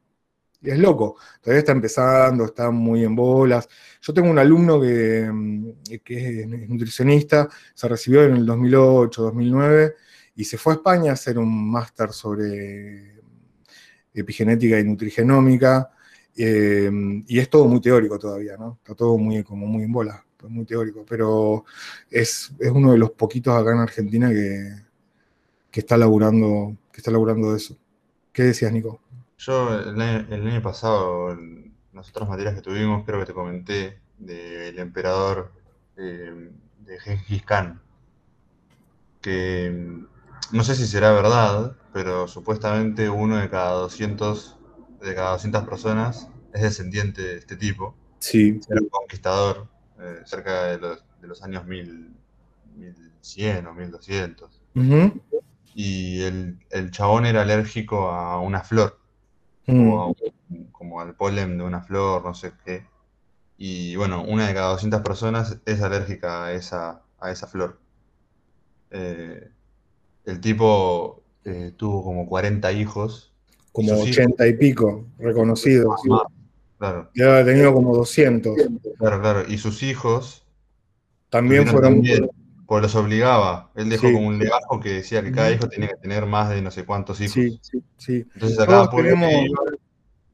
Y 0.63 0.71
es 0.71 0.79
loco, 0.79 1.17
todavía 1.41 1.61
está 1.61 1.73
empezando, 1.73 2.45
está 2.45 2.71
muy 2.71 3.03
en 3.05 3.17
bolas. 3.17 3.67
Yo 4.03 4.13
tengo 4.13 4.29
un 4.29 4.39
alumno 4.39 4.81
que, 4.81 5.31
mm, 5.33 5.71
que 6.05 6.41
es 6.41 6.49
nutricionista, 6.69 7.49
se 7.75 7.89
recibió 7.89 8.25
en 8.25 8.35
el 8.37 8.45
2008, 8.45 9.23
2009, 9.23 9.95
y 10.35 10.45
se 10.45 10.59
fue 10.59 10.75
a 10.75 10.77
España 10.77 11.13
a 11.13 11.15
hacer 11.15 11.39
un 11.39 11.71
máster 11.71 12.13
sobre 12.13 13.21
epigenética 14.13 14.79
y 14.79 14.85
nutrigenómica, 14.85 15.91
Em, 16.43 17.23
y 17.29 17.39
es 17.39 17.51
todo 17.51 17.67
muy 17.67 17.83
teórico 17.83 18.19
todavía, 18.19 18.57
¿no? 18.57 18.79
Está 18.79 18.95
todo 18.95 19.19
muy, 19.19 19.45
como 19.45 19.67
muy 19.67 19.85
en 19.85 19.93
bola, 19.93 20.25
muy 20.49 20.65
teórico, 20.65 21.05
pero 21.07 21.67
es, 22.11 22.51
uno 22.73 22.93
de 22.93 22.99
los 22.99 23.11
poquitos 23.11 23.55
acá 23.55 23.73
en 23.73 23.81
Argentina 23.81 24.31
que, 24.31 24.75
que, 25.71 25.81
está 25.81 25.99
laburando, 25.99 26.79
que 26.91 27.01
está 27.01 27.11
laburando 27.11 27.55
eso. 27.55 27.77
¿Qué 28.33 28.45
decías, 28.45 28.73
Nico? 28.73 29.03
Yo 29.37 29.79
el 29.81 30.01
año, 30.01 30.63
pasado, 30.63 31.33
en 31.33 31.75
las 31.93 32.09
otras 32.09 32.27
materias 32.27 32.55
que 32.55 32.63
tuvimos, 32.63 33.05
creo 33.05 33.21
que 33.21 33.27
te 33.27 33.35
comenté 33.35 34.01
del 34.17 34.79
emperador 34.79 35.53
em, 35.99 36.53
de 36.87 37.01
Gengis 37.01 37.45
Khan, 37.45 37.83
que 39.21 39.67
em, 39.67 40.07
no 40.53 40.65
sé 40.65 40.75
si 40.75 40.87
será 40.87 41.13
verdad, 41.13 41.77
pero 41.93 42.27
supuestamente 42.29 43.11
uno 43.11 43.37
de 43.37 43.51
cada 43.51 43.73
200 43.73 44.57
de 45.01 45.15
cada 45.15 45.33
200 45.33 45.65
personas 45.65 46.29
es 46.53 46.63
descendiente 46.63 47.23
de 47.23 47.39
este 47.39 47.57
tipo. 47.57 47.95
Sí. 48.19 48.61
Era 48.69 48.81
un 48.81 48.89
conquistador 48.89 49.69
eh, 50.01 50.21
cerca 50.25 50.65
de 50.65 50.79
los, 50.79 51.05
de 51.21 51.29
los 51.29 51.43
años 51.43 51.67
1100 51.67 53.67
o 53.67 53.75
1200. 53.75 54.61
Y 55.75 56.23
el, 56.23 56.59
el, 56.71 56.91
chabón 56.91 57.27
era 57.27 57.43
alérgico 57.43 58.11
a 58.11 58.41
una 58.41 58.63
flor, 58.63 58.99
como, 59.65 60.17
mm. 60.49 60.63
como, 60.73 61.01
al 61.01 61.15
polen 61.15 61.59
de 61.59 61.65
una 61.65 61.81
flor, 61.81 62.25
no 62.25 62.35
sé 62.35 62.53
qué. 62.65 62.87
Y 63.57 63.95
bueno, 63.97 64.25
una 64.25 64.49
de 64.49 64.55
cada 64.55 64.71
200 64.71 65.03
personas 65.03 65.59
es 65.67 65.83
alérgica 65.83 66.47
a 66.47 66.53
esa, 66.53 67.03
a 67.21 67.31
esa 67.31 67.47
flor. 67.47 67.79
Eh, 68.91 69.49
el 70.25 70.41
tipo 70.41 71.23
eh, 71.45 71.73
tuvo 71.77 72.03
como 72.03 72.27
40 72.27 72.73
hijos. 72.73 73.30
Como 73.73 73.93
80 74.01 74.47
y 74.49 74.53
pico 74.55 75.07
reconocidos. 75.19 76.01
Claro. 76.79 77.11
Ya 77.15 77.39
ha 77.39 77.45
tenido 77.45 77.75
como 77.75 77.95
200. 77.95 78.57
Claro, 78.99 79.21
claro. 79.21 79.45
Y 79.49 79.59
sus 79.59 79.83
hijos 79.83 80.47
también 81.29 81.67
fueron. 81.67 82.03
pues 82.67 82.83
los 82.83 82.95
obligaba. 82.95 83.71
Él 83.77 83.89
dejó 83.89 84.13
como 84.13 84.29
un 84.29 84.39
legajo 84.39 84.81
que 84.81 84.95
decía 84.95 85.23
que 85.23 85.33
cada 85.33 85.51
hijo 85.51 85.69
tenía 85.69 85.89
que 85.89 85.97
tener 85.97 86.27
más 86.27 86.51
de 86.51 86.63
no 86.63 86.71
sé 86.71 86.85
cuántos 86.85 87.21
hijos. 87.21 87.35
Sí, 87.35 87.61
sí, 87.63 87.83
sí. 87.97 88.27
Entonces 88.35 88.59
acá 88.59 88.91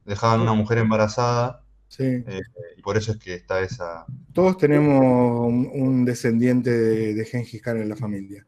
dejaban 0.05 0.41
una 0.41 0.53
mujer 0.53 0.77
embarazada. 0.79 1.63
Sí. 1.89 2.03
Eh, 2.03 2.41
y 2.77 2.81
por 2.81 2.97
eso 2.97 3.11
es 3.11 3.17
que 3.17 3.33
está 3.33 3.61
esa. 3.61 4.05
Todos 4.33 4.57
tenemos 4.57 5.47
un, 5.47 6.05
descendiente 6.05 6.71
de, 6.71 7.13
de 7.13 7.25
Gengis 7.25 7.61
Khan 7.61 7.81
en 7.81 7.89
la 7.89 7.95
familia. 7.95 8.45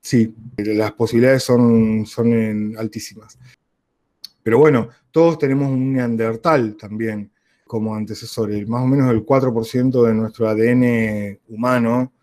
Sí, 0.00 0.34
las 0.56 0.92
posibilidades 0.92 1.42
son, 1.42 2.06
son 2.06 2.76
altísimas. 2.78 3.38
Pero 4.48 4.60
bueno, 4.60 4.88
todos 5.10 5.38
tenemos 5.38 5.68
un 5.68 5.92
neandertal 5.92 6.74
también 6.74 7.30
como 7.66 7.94
antecesor. 7.94 8.48
Más 8.66 8.82
o 8.82 8.86
menos 8.86 9.10
el 9.10 9.22
4% 9.22 10.06
de 10.06 10.14
nuestro 10.14 10.48
ADN 10.48 11.38
humano 11.48 12.14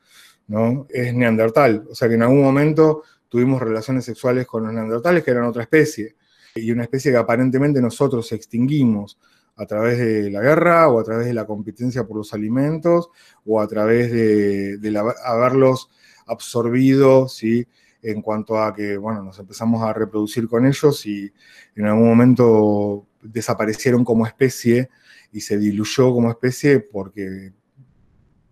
¿no? 0.47 0.87
es 0.89 1.13
neandertal. 1.13 1.85
O 1.87 1.93
sea 1.93 2.07
que 2.07 2.15
en 2.15 2.23
algún 2.23 2.41
momento 2.41 3.03
tuvimos 3.29 3.61
relaciones 3.61 4.05
sexuales 4.05 4.47
con 4.47 4.63
los 4.63 4.73
neandertales, 4.73 5.23
que 5.23 5.29
eran 5.29 5.43
otra 5.43 5.61
especie. 5.61 6.15
Y 6.55 6.71
una 6.71 6.81
especie 6.81 7.11
que 7.11 7.17
aparentemente 7.17 7.79
nosotros 7.79 8.31
extinguimos 8.31 9.19
a 9.55 9.67
través 9.67 9.99
de 9.99 10.31
la 10.31 10.41
guerra 10.41 10.89
o 10.89 10.99
a 10.99 11.03
través 11.03 11.27
de 11.27 11.33
la 11.35 11.45
competencia 11.45 12.07
por 12.07 12.17
los 12.17 12.33
alimentos 12.33 13.11
o 13.45 13.61
a 13.61 13.67
través 13.67 14.11
de, 14.11 14.79
de 14.79 15.13
haberlos 15.23 15.91
absorbido, 16.25 17.27
¿sí? 17.27 17.67
En 18.07 18.21
cuanto 18.21 18.61
a 18.61 18.71
que, 18.71 18.97
bueno, 18.97 19.23
nos 19.23 19.39
empezamos 19.39 19.81
a 19.81 19.91
reproducir 19.91 20.47
con 20.47 20.63
ellos 20.67 21.03
y 21.07 21.33
en 21.75 21.85
algún 21.85 22.07
momento 22.07 23.07
desaparecieron 23.19 24.05
como 24.05 24.27
especie 24.27 24.89
y 25.31 25.41
se 25.41 25.57
diluyó 25.57 26.13
como 26.13 26.29
especie 26.29 26.81
porque 26.81 27.51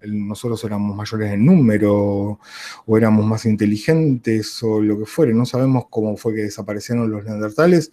nosotros 0.02 0.64
éramos 0.64 0.96
mayores 0.96 1.32
en 1.32 1.46
número 1.46 2.40
o 2.86 2.98
éramos 2.98 3.26
más 3.28 3.46
inteligentes 3.46 4.62
o 4.64 4.82
lo 4.82 4.98
que 4.98 5.06
fuere. 5.06 5.36
No 5.36 5.46
sabemos 5.46 5.86
cómo 5.88 6.18
fue 6.18 6.34
que 6.34 6.42
desaparecieron 6.42 7.12
los 7.12 7.24
neandertales, 7.24 7.92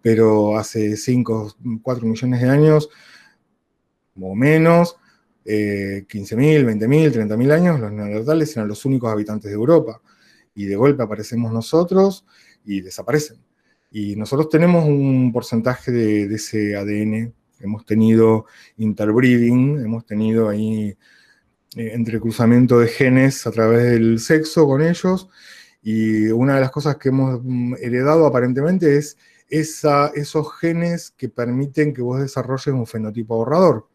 pero 0.00 0.56
hace 0.56 0.96
5, 0.96 1.56
4 1.82 2.06
millones 2.06 2.40
de 2.40 2.48
años 2.48 2.88
o 4.18 4.34
menos, 4.34 4.96
eh, 5.44 6.06
15.000, 6.08 6.64
20.000, 6.64 7.12
30.000 7.12 7.52
años, 7.52 7.78
los 7.78 7.92
neandertales 7.92 8.56
eran 8.56 8.68
los 8.68 8.86
únicos 8.86 9.12
habitantes 9.12 9.50
de 9.50 9.54
Europa. 9.54 10.00
Y 10.54 10.66
de 10.66 10.76
golpe 10.76 11.02
aparecemos 11.02 11.52
nosotros 11.52 12.24
y 12.64 12.80
desaparecen. 12.80 13.38
Y 13.90 14.16
nosotros 14.16 14.48
tenemos 14.48 14.84
un 14.84 15.32
porcentaje 15.32 15.92
de, 15.92 16.34
ese 16.34 16.76
ADN. 16.76 17.32
Hemos 17.60 17.86
tenido 17.86 18.46
interbreeding, 18.76 19.80
hemos 19.80 20.04
tenido 20.04 20.48
ahí 20.48 20.96
eh, 21.76 21.90
entrecruzamiento 21.92 22.78
de 22.78 22.88
genes 22.88 23.46
a 23.46 23.52
través 23.52 23.84
del 23.84 24.18
sexo 24.18 24.66
con 24.66 24.82
ellos. 24.82 25.28
Y 25.82 26.26
una 26.28 26.56
de 26.56 26.62
las 26.62 26.70
cosas 26.70 26.96
que 26.96 27.10
hemos 27.10 27.40
mm, 27.42 27.74
heredado 27.80 28.26
aparentemente 28.26 28.96
es 28.96 29.16
esa, 29.48 30.08
esos 30.08 30.52
genes 30.58 31.12
que 31.16 31.28
permiten 31.28 31.94
que 31.94 32.02
vos 32.02 32.20
desarrolles 32.20 32.66
un 32.68 32.86
fenotipo 32.86 33.34
ahorrador. 33.34 33.88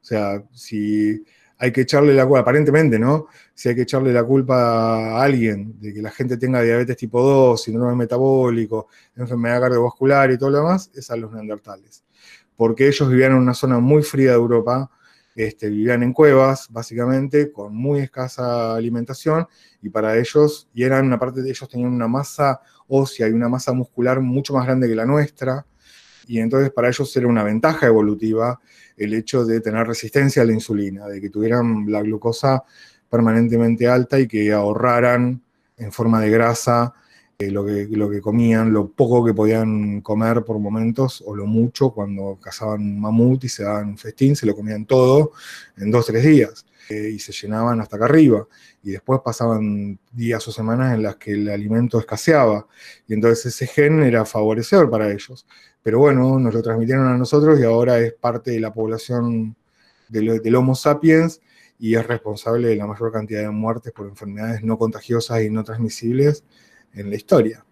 O 0.00 0.04
sea, 0.04 0.44
si 0.52 1.24
hay 1.62 1.72
que 1.72 1.82
echarle 1.82 2.14
la 2.14 2.24
culpa, 2.24 2.40
aparentemente, 2.40 2.98
¿no? 2.98 3.26
Si 3.54 3.68
hay 3.68 3.74
que 3.74 3.82
echarle 3.82 4.14
la 4.14 4.24
culpa 4.24 5.18
a 5.18 5.22
alguien 5.22 5.78
de 5.78 5.92
que 5.92 6.00
la 6.00 6.10
gente 6.10 6.38
tenga 6.38 6.62
diabetes 6.62 6.96
tipo 6.96 7.22
2, 7.22 7.62
síndrome 7.62 7.94
metabólico, 7.94 8.88
enfermedad 9.14 9.60
cardiovascular 9.60 10.30
y 10.30 10.38
todo 10.38 10.48
lo 10.48 10.58
demás, 10.58 10.90
es 10.94 11.10
a 11.10 11.16
los 11.16 11.30
neandertales. 11.30 12.02
Porque 12.56 12.88
ellos 12.88 13.10
vivían 13.10 13.32
en 13.32 13.38
una 13.38 13.52
zona 13.52 13.78
muy 13.78 14.02
fría 14.02 14.30
de 14.30 14.36
Europa, 14.36 14.90
este, 15.34 15.68
vivían 15.68 16.02
en 16.02 16.14
cuevas, 16.14 16.66
básicamente, 16.70 17.52
con 17.52 17.76
muy 17.76 18.00
escasa 18.00 18.74
alimentación, 18.74 19.46
y 19.82 19.90
para 19.90 20.16
ellos, 20.16 20.66
y 20.72 20.84
eran 20.84 21.04
una 21.04 21.18
parte 21.18 21.42
de 21.42 21.50
ellos 21.50 21.68
tenían 21.68 21.92
una 21.92 22.08
masa 22.08 22.62
ósea 22.88 23.28
y 23.28 23.32
una 23.32 23.50
masa 23.50 23.74
muscular 23.74 24.20
mucho 24.20 24.54
más 24.54 24.64
grande 24.64 24.88
que 24.88 24.94
la 24.94 25.04
nuestra, 25.04 25.66
y 26.26 26.38
entonces 26.38 26.70
para 26.70 26.88
ellos 26.88 27.14
era 27.16 27.26
una 27.26 27.42
ventaja 27.42 27.86
evolutiva 27.86 28.60
el 29.00 29.14
hecho 29.14 29.44
de 29.44 29.60
tener 29.60 29.86
resistencia 29.86 30.42
a 30.42 30.44
la 30.44 30.52
insulina, 30.52 31.06
de 31.08 31.20
que 31.20 31.30
tuvieran 31.30 31.90
la 31.90 32.02
glucosa 32.02 32.62
permanentemente 33.08 33.88
alta 33.88 34.20
y 34.20 34.28
que 34.28 34.52
ahorraran 34.52 35.42
en 35.78 35.92
forma 35.92 36.20
de 36.20 36.30
grasa 36.30 36.94
eh, 37.38 37.50
lo, 37.50 37.64
que, 37.64 37.88
lo 37.90 38.10
que 38.10 38.20
comían, 38.20 38.72
lo 38.72 38.92
poco 38.92 39.24
que 39.24 39.32
podían 39.32 40.02
comer 40.02 40.44
por 40.44 40.58
momentos 40.58 41.24
o 41.26 41.34
lo 41.34 41.46
mucho 41.46 41.90
cuando 41.90 42.38
cazaban 42.38 42.82
un 42.82 43.00
mamut 43.00 43.42
y 43.44 43.48
se 43.48 43.62
daban 43.62 43.88
un 43.88 43.98
festín, 43.98 44.36
se 44.36 44.44
lo 44.44 44.54
comían 44.54 44.84
todo 44.84 45.32
en 45.78 45.90
dos 45.90 46.06
o 46.06 46.12
tres 46.12 46.22
días 46.22 46.66
eh, 46.90 47.10
y 47.14 47.18
se 47.18 47.32
llenaban 47.32 47.80
hasta 47.80 47.96
acá 47.96 48.04
arriba. 48.04 48.46
Y 48.82 48.90
después 48.90 49.20
pasaban 49.24 49.98
días 50.12 50.46
o 50.46 50.52
semanas 50.52 50.94
en 50.94 51.02
las 51.02 51.16
que 51.16 51.32
el 51.32 51.48
alimento 51.48 51.98
escaseaba 51.98 52.66
y 53.08 53.14
entonces 53.14 53.46
ese 53.46 53.66
gen 53.66 54.02
era 54.02 54.26
favorecedor 54.26 54.90
para 54.90 55.10
ellos. 55.10 55.46
Pero 55.82 55.98
bueno, 55.98 56.38
nos 56.38 56.52
lo 56.52 56.62
transmitieron 56.62 57.06
a 57.06 57.16
nosotros 57.16 57.58
y 57.58 57.64
ahora 57.64 57.98
es 57.98 58.12
parte 58.12 58.50
de 58.50 58.60
la 58.60 58.72
población 58.72 59.56
del, 60.08 60.54
Homo 60.54 60.74
sapiens 60.74 61.40
y 61.78 61.94
es 61.94 62.06
responsable 62.06 62.68
de 62.68 62.76
la 62.76 62.86
mayor 62.86 63.12
cantidad 63.12 63.40
de 63.40 63.50
muertes 63.50 63.92
por 63.92 64.06
enfermedades 64.06 64.62
no 64.62 64.76
contagiosas 64.76 65.42
y 65.42 65.50
no 65.50 65.64
transmisibles 65.64 66.44
en 66.92 67.08
la 67.08 67.16
historia. 67.16 67.64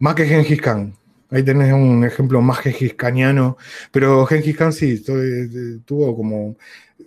Más 0.00 0.14
que 0.14 0.24
Gengis 0.24 0.60
Khan. 0.60 0.94
Ahí 1.30 1.42
tenés 1.42 1.72
un 1.72 2.04
ejemplo 2.04 2.40
más 2.40 2.58
Gengis 2.60 2.96
pero 3.92 4.24
Gengis 4.26 4.56
Khan 4.56 4.72
sí, 4.72 5.04
tuvo 5.84 6.16
como, 6.16 6.56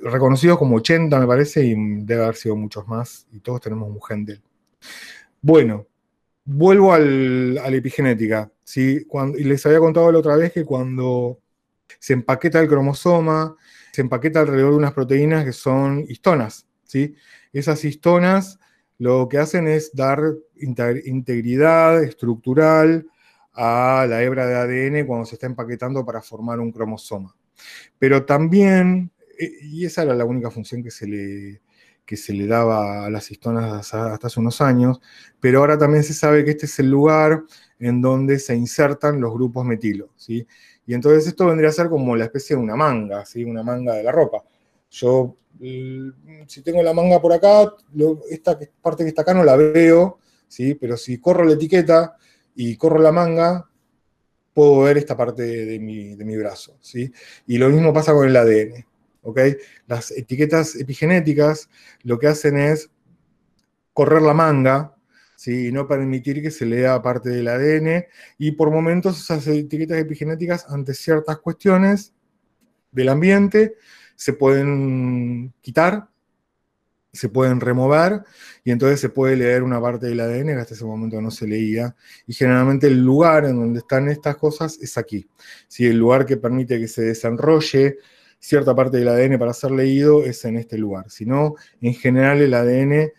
reconocido 0.02 0.58
como 0.58 0.78
80 0.78 1.20
me 1.20 1.28
parece, 1.28 1.66
y 1.66 1.76
debe 2.04 2.24
haber 2.24 2.36
sido 2.36 2.56
muchos 2.56 2.88
más, 2.88 3.28
y 3.32 3.40
todos 3.40 3.62
tenemos 3.62 3.90
un 3.90 4.02
gen 4.02 4.26
de 4.26 4.34
él. 4.34 4.42
Bueno, 5.42 5.88
vuelvo 6.46 6.94
a 6.94 7.00
la 7.00 7.68
epigenética. 7.68 8.52
¿sí? 8.64 9.06
Cuando, 9.06 9.38
y 9.38 9.44
les 9.44 9.66
había 9.66 9.80
contado 9.80 10.12
la 10.12 10.20
otra 10.20 10.36
vez 10.36 10.52
que 10.52 10.66
cuando 10.66 11.40
se 12.00 12.14
empaqueta 12.14 12.60
el 12.60 12.68
cromosoma, 12.68 13.56
se 13.92 14.02
empaqueta 14.02 14.40
alrededor 14.42 14.72
de 14.72 14.78
unas 14.78 14.94
proteínas 14.94 15.46
que 15.46 15.54
son 15.54 16.06
histonas. 16.08 16.68
¿sí? 16.84 17.16
Esas 17.54 17.84
histonas 17.84 18.60
lo 18.98 19.28
que 19.28 19.40
hacen 19.40 19.68
es 19.68 19.92
dar 19.94 20.20
integridad 20.56 22.04
estructural 22.04 23.08
a 23.54 24.06
la 24.08 24.24
hebra 24.24 24.46
de 24.46 24.56
ADN 24.56 25.08
cuando 25.08 25.26
se 25.26 25.36
está 25.36 25.48
empaquetando 25.48 26.06
para 26.06 26.22
formar 26.22 26.60
un 26.60 26.72
cromosoma. 26.72 27.36
Pero 27.98 28.26
también, 28.26 29.12
eh, 29.40 29.52
y 29.64 29.86
esa 29.86 30.04
era 30.04 30.16
la 30.16 30.26
única 30.26 30.52
función 30.52 30.84
que 30.84 30.92
se 30.92 31.08
le, 31.08 31.62
que 32.06 32.18
se 32.18 32.34
le 32.34 32.48
daba 32.48 33.06
a 33.06 33.10
las 33.10 33.32
histonas 33.32 33.94
hasta 33.94 34.28
hace 34.28 34.40
unos 34.40 34.62
años, 34.62 35.00
pero 35.40 35.60
ahora 35.60 35.78
también 35.78 36.04
se 36.04 36.14
sabe 36.14 36.44
que 36.44 36.52
este 36.52 36.66
es 36.66 36.80
el 36.80 36.90
lugar 36.90 37.44
en 37.80 38.02
donde 38.02 38.40
se 38.40 38.56
insertan 38.56 39.22
los 39.22 39.34
grupos 39.34 39.66
metilo, 39.66 40.10
¿sí? 40.16 40.46
Y 40.86 40.94
entonces 40.94 41.28
esto 41.28 41.46
vendría 41.48 41.70
a 41.70 41.74
ser 41.74 41.90
como 41.90 42.16
la 42.16 42.26
especie 42.26 42.56
de 42.56 42.62
una 42.62 42.76
manga, 42.76 43.26
¿sí? 43.26 43.44
Una 43.44 43.64
manga 43.64 43.94
de 43.94 44.04
la 44.04 44.12
ropa. 44.12 44.44
Yo, 44.90 45.38
si 45.60 46.62
tengo 46.64 46.84
la 46.84 46.94
manga 46.94 47.22
por 47.22 47.34
acá, 47.34 47.74
esta 48.30 48.60
parte 48.82 49.04
que 49.04 49.10
está 49.10 49.22
acá 49.22 49.34
no 49.34 49.44
la 49.44 49.56
veo, 49.56 50.20
¿sí? 50.48 50.76
Pero 50.76 50.98
si 50.98 51.20
corro 51.20 51.46
la 51.46 51.54
etiqueta 51.54 52.18
y 52.56 52.76
corro 52.76 53.00
la 53.00 53.12
manga, 53.12 53.70
puedo 54.54 54.82
ver 54.82 54.98
esta 54.98 55.16
parte 55.16 55.44
de 55.44 55.80
mi, 55.80 56.16
de 56.16 56.26
mi 56.26 56.36
brazo, 56.36 56.78
¿sí? 56.82 57.12
Y 57.48 57.58
lo 57.58 57.70
mismo 57.70 57.94
pasa 57.94 58.12
con 58.14 58.28
el 58.28 58.36
ADN. 58.36 58.86
Las 59.88 60.12
etiquetas 60.12 60.76
epigenéticas 60.76 61.70
lo 62.04 62.18
que 62.18 62.28
hacen 62.28 62.58
es 62.58 62.90
correr 63.94 64.22
la 64.22 64.34
manga, 64.34 64.96
¿sí? 65.36 65.68
y 65.68 65.72
no 65.72 65.88
permitir 65.88 66.42
que 66.42 66.52
se 66.52 66.66
lea 66.66 67.02
parte 67.02 67.30
del 67.30 67.48
ADN, 67.48 68.06
y 68.38 68.52
por 68.52 68.72
momentos 68.72 69.22
esas 69.22 69.46
etiquetas 69.48 70.00
epigenéticas 70.00 70.66
ante 70.70 70.94
ciertas 70.94 71.38
cuestiones 71.40 72.14
del 72.92 73.10
ambiente 73.10 73.76
se 74.16 74.34
pueden 74.34 75.54
quitar, 75.62 76.10
se 77.14 77.28
pueden 77.28 77.60
remover, 77.60 78.24
y 78.64 78.72
entonces 78.72 79.00
se 79.00 79.10
puede 79.10 79.36
leer 79.36 79.64
una 79.64 79.82
parte 79.82 80.08
del 80.08 80.20
ADN 80.20 80.48
que 80.48 80.54
hasta 80.54 80.74
ese 80.74 80.86
momento 80.86 81.22
no 81.22 81.30
se 81.30 81.48
leía, 81.48 81.96
y 82.26 82.34
generalmente 82.34 82.88
el 82.88 83.04
lugar 83.04 83.46
en 83.46 83.58
donde 83.58 83.80
están 83.80 84.08
estas 84.10 84.38
cosas 84.38 84.80
es 84.82 84.98
aquí, 84.98 85.28
el 85.80 85.98
lugar 85.98 86.26
que 86.26 86.38
permite 86.38 86.80
que 86.80 86.88
se 86.88 87.02
desenrolle 87.02 87.98
cierta 88.42 88.76
parte 88.76 88.98
del 88.98 89.08
ADN 89.08 89.38
para 89.40 89.54
ser 89.54 89.72
leído 89.72 90.24
es 90.26 90.44
en 90.46 90.58
este 90.58 90.78
lugar. 90.78 91.10
Si 91.10 91.26
no, 91.26 91.56
en 91.80 91.94
general 91.94 92.42
el 92.42 92.54
ADN 92.54 93.12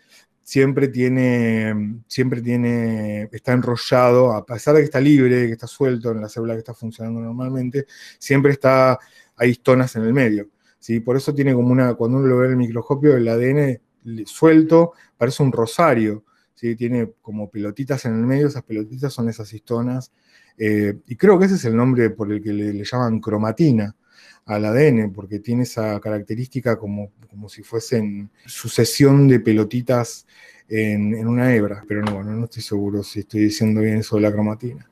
siempre 0.42 0.88
tiene, 0.88 2.02
siempre 2.08 2.42
tiene, 2.42 3.28
está 3.32 3.52
enrollado, 3.52 4.32
a 4.32 4.44
pesar 4.44 4.74
de 4.74 4.80
que 4.80 4.86
está 4.86 5.00
libre, 5.00 5.46
que 5.46 5.52
está 5.52 5.68
suelto 5.68 6.10
en 6.10 6.20
la 6.20 6.28
célula 6.28 6.54
que 6.54 6.58
está 6.58 6.74
funcionando 6.74 7.20
normalmente, 7.20 7.86
siempre 8.18 8.52
está, 8.52 8.98
hay 9.36 9.50
histonas 9.50 9.94
en 9.96 10.02
el 10.02 10.12
medio. 10.12 10.50
¿sí? 10.80 11.00
Por 11.00 11.16
eso 11.16 11.32
tiene 11.32 11.54
como 11.54 11.68
una, 11.68 11.94
cuando 11.94 12.18
uno 12.18 12.26
lo 12.26 12.38
ve 12.38 12.46
en 12.46 12.52
el 12.52 12.58
microscopio, 12.58 13.16
el 13.16 13.28
ADN 13.28 13.80
suelto 14.26 14.92
parece 15.16 15.42
un 15.42 15.52
rosario. 15.52 16.24
¿sí? 16.54 16.74
tiene 16.74 17.12
como 17.22 17.48
pelotitas 17.48 18.04
en 18.06 18.14
el 18.14 18.26
medio, 18.26 18.48
esas 18.48 18.64
pelotitas 18.64 19.12
son 19.12 19.28
esas 19.28 19.52
histonas, 19.52 20.12
eh, 20.58 20.98
y 21.06 21.16
creo 21.16 21.38
que 21.38 21.46
ese 21.46 21.54
es 21.54 21.64
el 21.64 21.76
nombre 21.76 22.10
por 22.10 22.30
el 22.30 22.42
que 22.42 22.52
le, 22.52 22.84
llaman 22.84 23.20
cromatina 23.20 23.94
al 24.46 24.64
ADN, 24.64 25.12
porque 25.12 25.38
tiene 25.38 25.62
esa 25.62 25.98
característica 26.00 26.76
como, 26.76 27.12
como 27.30 27.48
si 27.48 27.62
fuesen 27.62 28.30
sucesión 28.46 29.28
de 29.28 29.40
pelotitas 29.40 30.26
en, 30.68 31.26
una 31.26 31.54
hebra, 31.54 31.84
pero 31.86 32.02
no, 32.02 32.22
no 32.22 32.44
estoy 32.44 32.62
seguro 32.62 33.02
si 33.02 33.20
estoy 33.20 33.42
diciendo 33.42 33.80
bien 33.80 33.98
eso 33.98 34.16
de 34.16 34.22
la 34.22 34.32
cromatina. 34.32 34.88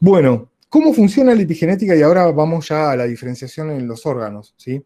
Bueno, 0.00 0.50
¿cómo 0.68 0.92
funciona 0.92 1.34
la 1.34 1.42
epigenética? 1.42 1.94
Y 1.94 2.02
ahora 2.02 2.30
vamos 2.30 2.68
ya 2.68 2.90
a 2.90 2.96
la 2.96 3.04
diferenciación 3.04 3.70
en 3.70 3.86
los 3.86 4.06
órganos, 4.06 4.54
¿sí? 4.56 4.82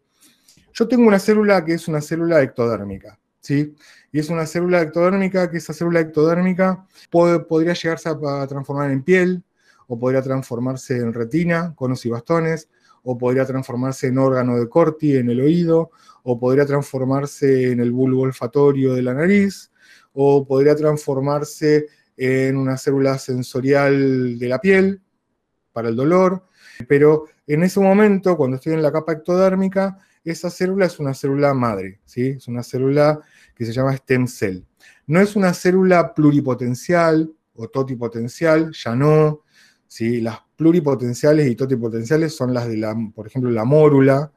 Yo 0.73 0.87
tengo 0.87 1.07
una 1.07 1.19
célula 1.19 1.65
que 1.65 1.73
es 1.73 1.87
una 1.87 2.01
célula 2.01 2.41
ectodérmica, 2.41 3.19
¿sí? 3.41 3.75
Y 4.11 4.19
es 4.19 4.29
una 4.29 4.45
célula 4.45 4.81
ectodérmica 4.81 5.49
que 5.49 5.57
esa 5.57 5.73
célula 5.73 5.99
ectodérmica 5.99 6.85
podría 7.09 7.73
llegarse 7.73 8.09
a, 8.09 8.47
transformar 8.47 8.91
en 8.91 9.03
piel, 9.03 9.43
o 9.87 9.99
podría 9.99 10.21
transformarse 10.21 10.97
en 10.97 11.13
retina, 11.13 11.73
conos 11.75 12.05
y 12.05 12.09
bastones, 12.09 12.69
o 13.03 13.17
podría 13.17 13.45
transformarse 13.45 14.07
en 14.07 14.17
órgano 14.17 14.57
de 14.57 14.67
Corti 14.67 15.15
en 15.15 15.29
el 15.29 15.41
oído, 15.41 15.91
o 16.23 16.39
podría 16.39 16.65
transformarse 16.65 17.71
en 17.71 17.79
el 17.79 17.91
bulbo 17.91 18.21
olfatorio 18.21 18.93
de 18.93 19.01
la 19.01 19.13
nariz, 19.13 19.71
o 20.13 20.45
podría 20.45 20.75
transformarse 20.75 21.87
en 22.17 22.57
una 22.57 22.77
célula 22.77 23.17
sensorial 23.17 24.37
de 24.37 24.47
la 24.47 24.59
piel 24.59 25.01
para 25.71 25.89
el 25.89 25.95
dolor, 25.95 26.45
pero 26.87 27.25
en 27.47 27.63
ese 27.63 27.79
momento, 27.79 28.37
cuando 28.37 28.57
estoy 28.57 28.73
en 28.73 28.81
la 28.81 28.91
capa 28.91 29.13
ectodérmica, 29.13 29.97
esa 30.23 30.49
célula 30.49 30.85
es 30.85 30.99
una 30.99 31.13
célula 31.13 31.53
madre, 31.53 31.99
¿sí? 32.05 32.27
es 32.37 32.47
una 32.47 32.63
célula 32.63 33.19
que 33.55 33.65
se 33.65 33.73
llama 33.73 33.95
stem 33.95 34.27
cell. 34.27 34.63
No 35.07 35.19
es 35.19 35.35
una 35.35 35.53
célula 35.53 36.13
pluripotencial 36.13 37.31
o 37.55 37.67
totipotencial, 37.67 38.71
ya 38.71 38.95
no. 38.95 39.43
¿sí? 39.87 40.21
Las 40.21 40.39
pluripotenciales 40.59 41.49
y 41.49 41.55
totipotenciales 41.55 42.35
son 42.35 42.53
las 42.53 42.67
de, 42.67 42.75
la, 42.75 42.93
por 43.15 43.25
ejemplo, 43.25 43.49
la 43.49 43.63
mórula. 43.63 44.29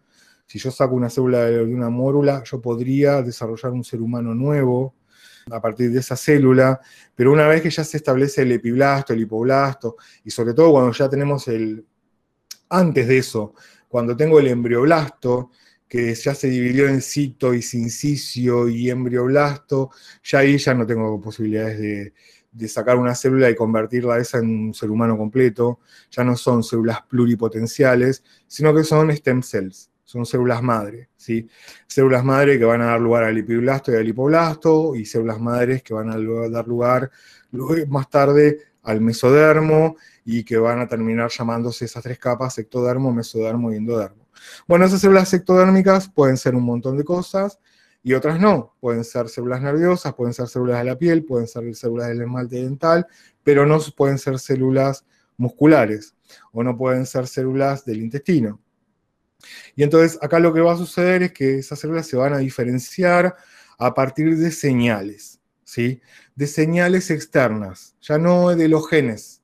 Si 0.46 0.56
yo 0.56 0.70
saco 0.70 0.94
una 0.94 1.10
célula 1.10 1.46
de 1.46 1.64
una 1.64 1.90
mórula, 1.90 2.44
yo 2.44 2.60
podría 2.60 3.22
desarrollar 3.22 3.72
un 3.72 3.82
ser 3.82 4.00
humano 4.00 4.32
nuevo 4.32 4.94
a 5.50 5.60
partir 5.60 5.90
de 5.90 5.98
esa 5.98 6.14
célula, 6.14 6.80
pero 7.16 7.32
una 7.32 7.48
vez 7.48 7.60
que 7.60 7.70
ya 7.70 7.82
se 7.82 7.96
establece 7.96 8.42
el 8.42 8.52
epiblasto, 8.52 9.12
el 9.12 9.22
hipoblasto, 9.22 9.96
y 10.22 10.30
sobre 10.30 10.54
todo 10.54 10.70
cuando 10.70 10.92
ya 10.92 11.08
tenemos 11.08 11.48
el, 11.48 11.84
antes 12.68 13.08
de 13.08 13.18
eso, 13.18 13.54
cuando 13.88 14.16
tengo 14.16 14.38
el 14.38 14.46
embrioblasto, 14.46 15.50
que 15.88 16.14
ya 16.14 16.36
se 16.36 16.48
dividió 16.48 16.86
en 16.86 17.02
cito 17.02 17.52
y 17.52 17.62
sincicio 17.62 18.68
y 18.68 18.90
embrioblasto, 18.90 19.90
ya 20.22 20.38
ahí 20.38 20.56
ya 20.56 20.72
no 20.72 20.86
tengo 20.86 21.20
posibilidades 21.20 21.80
de, 21.80 22.14
sacar 22.68 22.96
una 22.96 23.14
célula 23.14 23.50
y 23.50 23.54
convertirla 23.54 24.18
esa 24.18 24.38
en 24.38 24.66
un 24.68 24.74
ser 24.74 24.90
humano 24.90 25.16
completo, 25.16 25.80
ya 26.10 26.24
no 26.24 26.36
son 26.36 26.62
células 26.62 27.02
pluripotenciales, 27.08 28.22
sino 28.46 28.74
que 28.74 28.84
son 28.84 29.10
stem 29.10 29.42
cells, 29.42 29.90
son 30.04 30.26
células 30.26 30.62
madre, 30.62 31.08
¿sí? 31.16 31.48
Células 31.86 32.24
madre 32.24 32.58
que 32.58 32.64
van 32.64 32.82
a 32.82 32.86
dar 32.86 33.00
lugar 33.00 33.24
al 33.24 33.38
epiblasto 33.38 33.92
y 33.92 33.96
al 33.96 34.08
hipoblasto, 34.08 34.94
y 34.94 35.04
células 35.04 35.40
madres 35.40 35.82
que 35.82 35.94
van 35.94 36.10
a 36.10 36.18
dar 36.48 36.66
lugar 36.66 37.10
más 37.88 38.10
tarde 38.10 38.58
al 38.82 39.00
mesodermo 39.00 39.96
y 40.24 40.44
que 40.44 40.58
van 40.58 40.80
a 40.80 40.88
terminar 40.88 41.30
llamándose 41.30 41.84
esas 41.84 42.02
tres 42.02 42.18
capas, 42.18 42.58
ectodermo, 42.58 43.12
mesodermo 43.12 43.72
y 43.72 43.76
endodermo. 43.76 44.26
Bueno, 44.66 44.84
esas 44.84 45.00
células 45.00 45.32
ectodérmicas 45.32 46.08
pueden 46.08 46.36
ser 46.36 46.54
un 46.54 46.64
montón 46.64 46.96
de 46.96 47.04
cosas 47.04 47.58
y 48.02 48.14
otras 48.14 48.40
no. 48.40 48.74
Pueden 48.80 49.04
ser 49.04 49.28
células 49.28 49.62
nerviosas, 49.62 50.14
pueden 50.14 50.34
ser 50.34 50.48
células 50.48 50.78
de 50.78 50.84
la 50.84 50.98
piel, 50.98 51.24
pueden 51.24 51.46
ser 51.46 51.74
células 51.74 52.08
del 52.08 52.22
esmalte 52.22 52.56
dental, 52.56 53.06
pero 53.42 53.66
no 53.66 53.78
pueden 53.96 54.18
ser 54.18 54.38
células 54.38 55.04
musculares 55.36 56.14
o 56.52 56.62
no 56.62 56.76
pueden 56.76 57.06
ser 57.06 57.26
células 57.26 57.84
del 57.84 58.02
intestino. 58.02 58.60
Y 59.74 59.82
entonces 59.82 60.18
acá 60.22 60.38
lo 60.38 60.52
que 60.52 60.60
va 60.60 60.72
a 60.72 60.76
suceder 60.76 61.22
es 61.22 61.32
que 61.32 61.58
esas 61.58 61.78
células 61.78 62.06
se 62.06 62.16
van 62.16 62.32
a 62.32 62.38
diferenciar 62.38 63.34
a 63.78 63.94
partir 63.94 64.36
de 64.36 64.50
señales, 64.52 65.40
¿sí? 65.64 66.00
De 66.36 66.46
señales 66.46 67.10
externas, 67.10 67.96
ya 68.00 68.18
no 68.18 68.54
de 68.54 68.68
los 68.68 68.88
genes, 68.88 69.42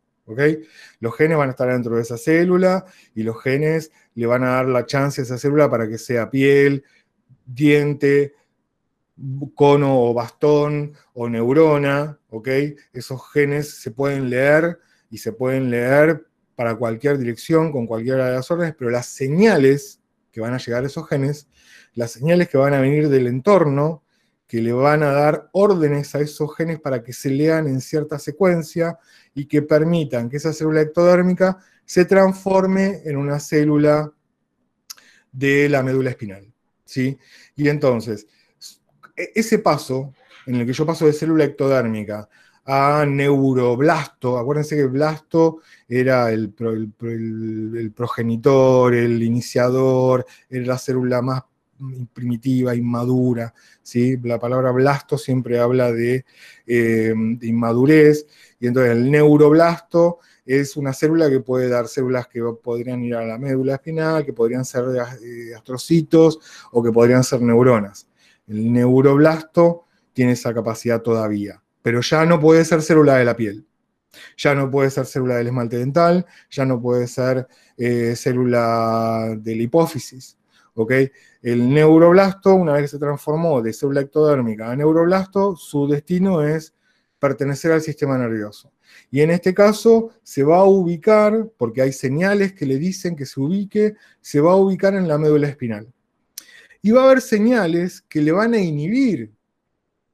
los 1.01 1.17
genes 1.17 1.39
van 1.39 1.49
a 1.49 1.53
estar 1.53 1.71
dentro 1.71 1.97
de 1.97 2.03
esa 2.03 2.19
célula 2.19 2.85
y 3.15 3.23
los 3.23 3.41
genes 3.43 3.91
le 4.15 4.27
van 4.27 4.45
a 4.45 4.51
dar 4.51 4.67
la 4.67 4.85
chance 4.85 5.21
a 5.21 5.25
esa 5.25 5.39
célula 5.39 5.71
para 5.71 5.89
que 5.89 5.99
sea 5.99 6.31
piel, 6.31 6.85
diente, 7.47 8.35
cono 9.55 10.03
o 10.03 10.15
bastón 10.15 10.95
o 11.15 11.29
neurona. 11.29 12.19
Esos 12.93 13.21
genes 13.33 13.71
se 13.81 13.91
pueden 13.91 14.31
leer 14.31 14.79
y 15.11 15.19
se 15.19 15.33
pueden 15.33 15.71
leer 15.71 16.27
para 16.55 16.77
cualquier 16.77 17.19
dirección, 17.19 17.71
con 17.71 17.87
cualquiera 17.87 18.27
de 18.27 18.33
las 18.37 18.51
órdenes, 18.51 18.75
pero 18.77 18.91
las 18.91 19.07
señales 19.07 20.01
que 20.33 20.41
van 20.41 20.55
a 20.55 20.59
llegar 20.59 20.83
a 20.83 20.87
esos 20.87 21.09
genes, 21.09 21.49
las 21.95 22.11
señales 22.11 22.49
que 22.49 22.59
van 22.59 22.75
a 22.75 22.81
venir 22.81 23.09
del 23.09 23.29
entorno, 23.29 24.03
que 24.47 24.63
le 24.63 24.73
van 24.73 25.03
a 25.03 25.13
dar 25.13 25.51
órdenes 25.53 26.15
a 26.15 26.21
esos 26.21 26.57
genes 26.57 26.81
para 26.81 27.03
que 27.03 27.13
se 27.13 27.31
lean 27.31 27.69
en 27.69 27.81
cierta 27.81 28.19
secuencia 28.19 28.99
y 29.35 29.47
que 29.47 29.63
permitan 29.63 30.29
que 30.29 30.39
esa 30.39 30.53
célula 30.53 30.81
ectodérmica 30.81 31.59
se 31.85 32.05
transforme 32.07 33.03
en 33.05 33.17
una 33.17 33.39
célula 33.41 34.13
de 35.31 35.69
la 35.69 35.83
médula 35.83 36.11
espinal. 36.11 36.53
¿sí? 36.85 37.19
Y 37.55 37.69
entonces, 37.69 38.27
ese 39.35 39.59
paso 39.59 40.13
en 40.47 40.57
el 40.57 40.67
que 40.67 40.73
yo 40.73 40.87
paso 40.87 41.07
de 41.07 41.13
célula 41.13 41.45
ectodérmica 41.45 42.29
a 42.65 43.07
neuroblasto, 43.07 44.39
acuérdense 44.39 44.77
que 44.77 44.85
blasto 44.87 45.61
era 45.89 46.31
el, 46.31 46.53
progenitor, 47.95 48.95
el 48.95 49.23
iniciador, 49.23 50.27
era 50.51 50.67
la 50.67 50.79
célula 50.79 51.23
más 51.23 51.43
primitiva, 52.13 52.75
inmadura. 52.75 53.55
¿sí? 53.83 54.19
La 54.23 54.39
palabra 54.39 54.71
blasto 54.73 55.17
siempre 55.17 55.59
habla 55.59 55.93
de, 55.93 56.27
eh, 56.67 57.15
inmadurez. 57.43 58.27
Y 58.61 58.67
entonces 58.67 58.93
el 58.93 59.11
neuroblasto 59.11 60.19
es 60.45 60.77
una 60.77 60.93
célula 60.93 61.31
que 61.31 61.41
puede 61.41 61.69
dar 61.69 61.89
células 61.89 62.27
que 62.27 62.43
podrían 62.63 63.03
ir 63.03 63.15
a 63.15 63.25
la 63.25 63.39
médula 63.39 63.75
espinal, 63.75 64.25
que 64.25 64.33
podrían 64.33 64.65
ser 64.65 64.85
eh, 65.23 65.55
astrocitos 65.55 66.39
o 66.73 66.83
que 66.83 66.93
podrían 66.93 67.25
ser 67.25 67.41
neuronas. 67.43 68.08
El 68.49 68.73
neuroblasto 68.73 69.85
tiene 70.13 70.33
esa 70.33 70.55
capacidad 70.55 71.03
todavía, 71.03 71.63
pero 71.83 72.01
ya 72.01 72.25
no 72.25 72.41
puede 72.41 72.65
ser 72.65 72.83
célula 72.83 73.17
de 73.17 73.25
la 73.25 73.37
piel. 73.37 73.67
Ya 74.37 74.55
no 74.55 74.71
puede 74.71 74.91
ser 74.91 75.07
célula 75.07 75.37
del 75.37 75.49
esmalte 75.49 75.79
dental, 75.79 76.27
ya 76.51 76.65
no 76.65 76.81
puede 76.81 77.07
ser 77.07 77.47
eh, 77.77 78.15
célula 78.17 79.37
de 79.39 79.55
la 79.55 79.63
hipófisis. 79.63 80.39
El 81.43 81.75
neuroblasto, 81.75 82.55
una 82.55 82.75
vez 82.75 82.83
que 82.83 82.89
se 82.89 82.99
transformó 82.99 83.61
de 83.63 83.73
célula 83.73 84.03
ectodérmica 84.03 84.71
a 84.71 84.77
neuroblasto, 84.77 85.57
su 85.57 85.89
destino 85.89 86.43
es 86.43 86.75
pertenecer 87.19 87.73
al 87.73 87.83
sistema 87.83 88.17
nervioso. 88.17 88.73
Y 89.11 89.21
en 89.21 89.31
este 89.31 89.53
caso 89.55 90.11
se 90.23 90.45
va 90.45 90.59
a 90.59 90.65
ubicar, 90.65 91.51
porque 91.57 91.83
hay 91.83 91.93
señales 91.93 92.53
que 92.53 92.65
le 92.65 92.79
dicen 92.79 93.17
que 93.17 93.27
se 93.27 93.41
ubique, 93.41 93.95
se 94.21 94.41
va 94.41 94.53
a 94.53 94.57
ubicar 94.57 94.95
en 94.95 95.09
la 95.09 95.19
médula 95.19 95.49
espinal. 95.49 95.93
Y 96.83 96.93
va 96.93 97.03
a 97.03 97.05
haber 97.07 97.21
señales 97.21 98.03
que 98.03 98.23
le 98.23 98.33
van 98.33 98.55
a 98.55 98.59
inhibir 98.59 99.33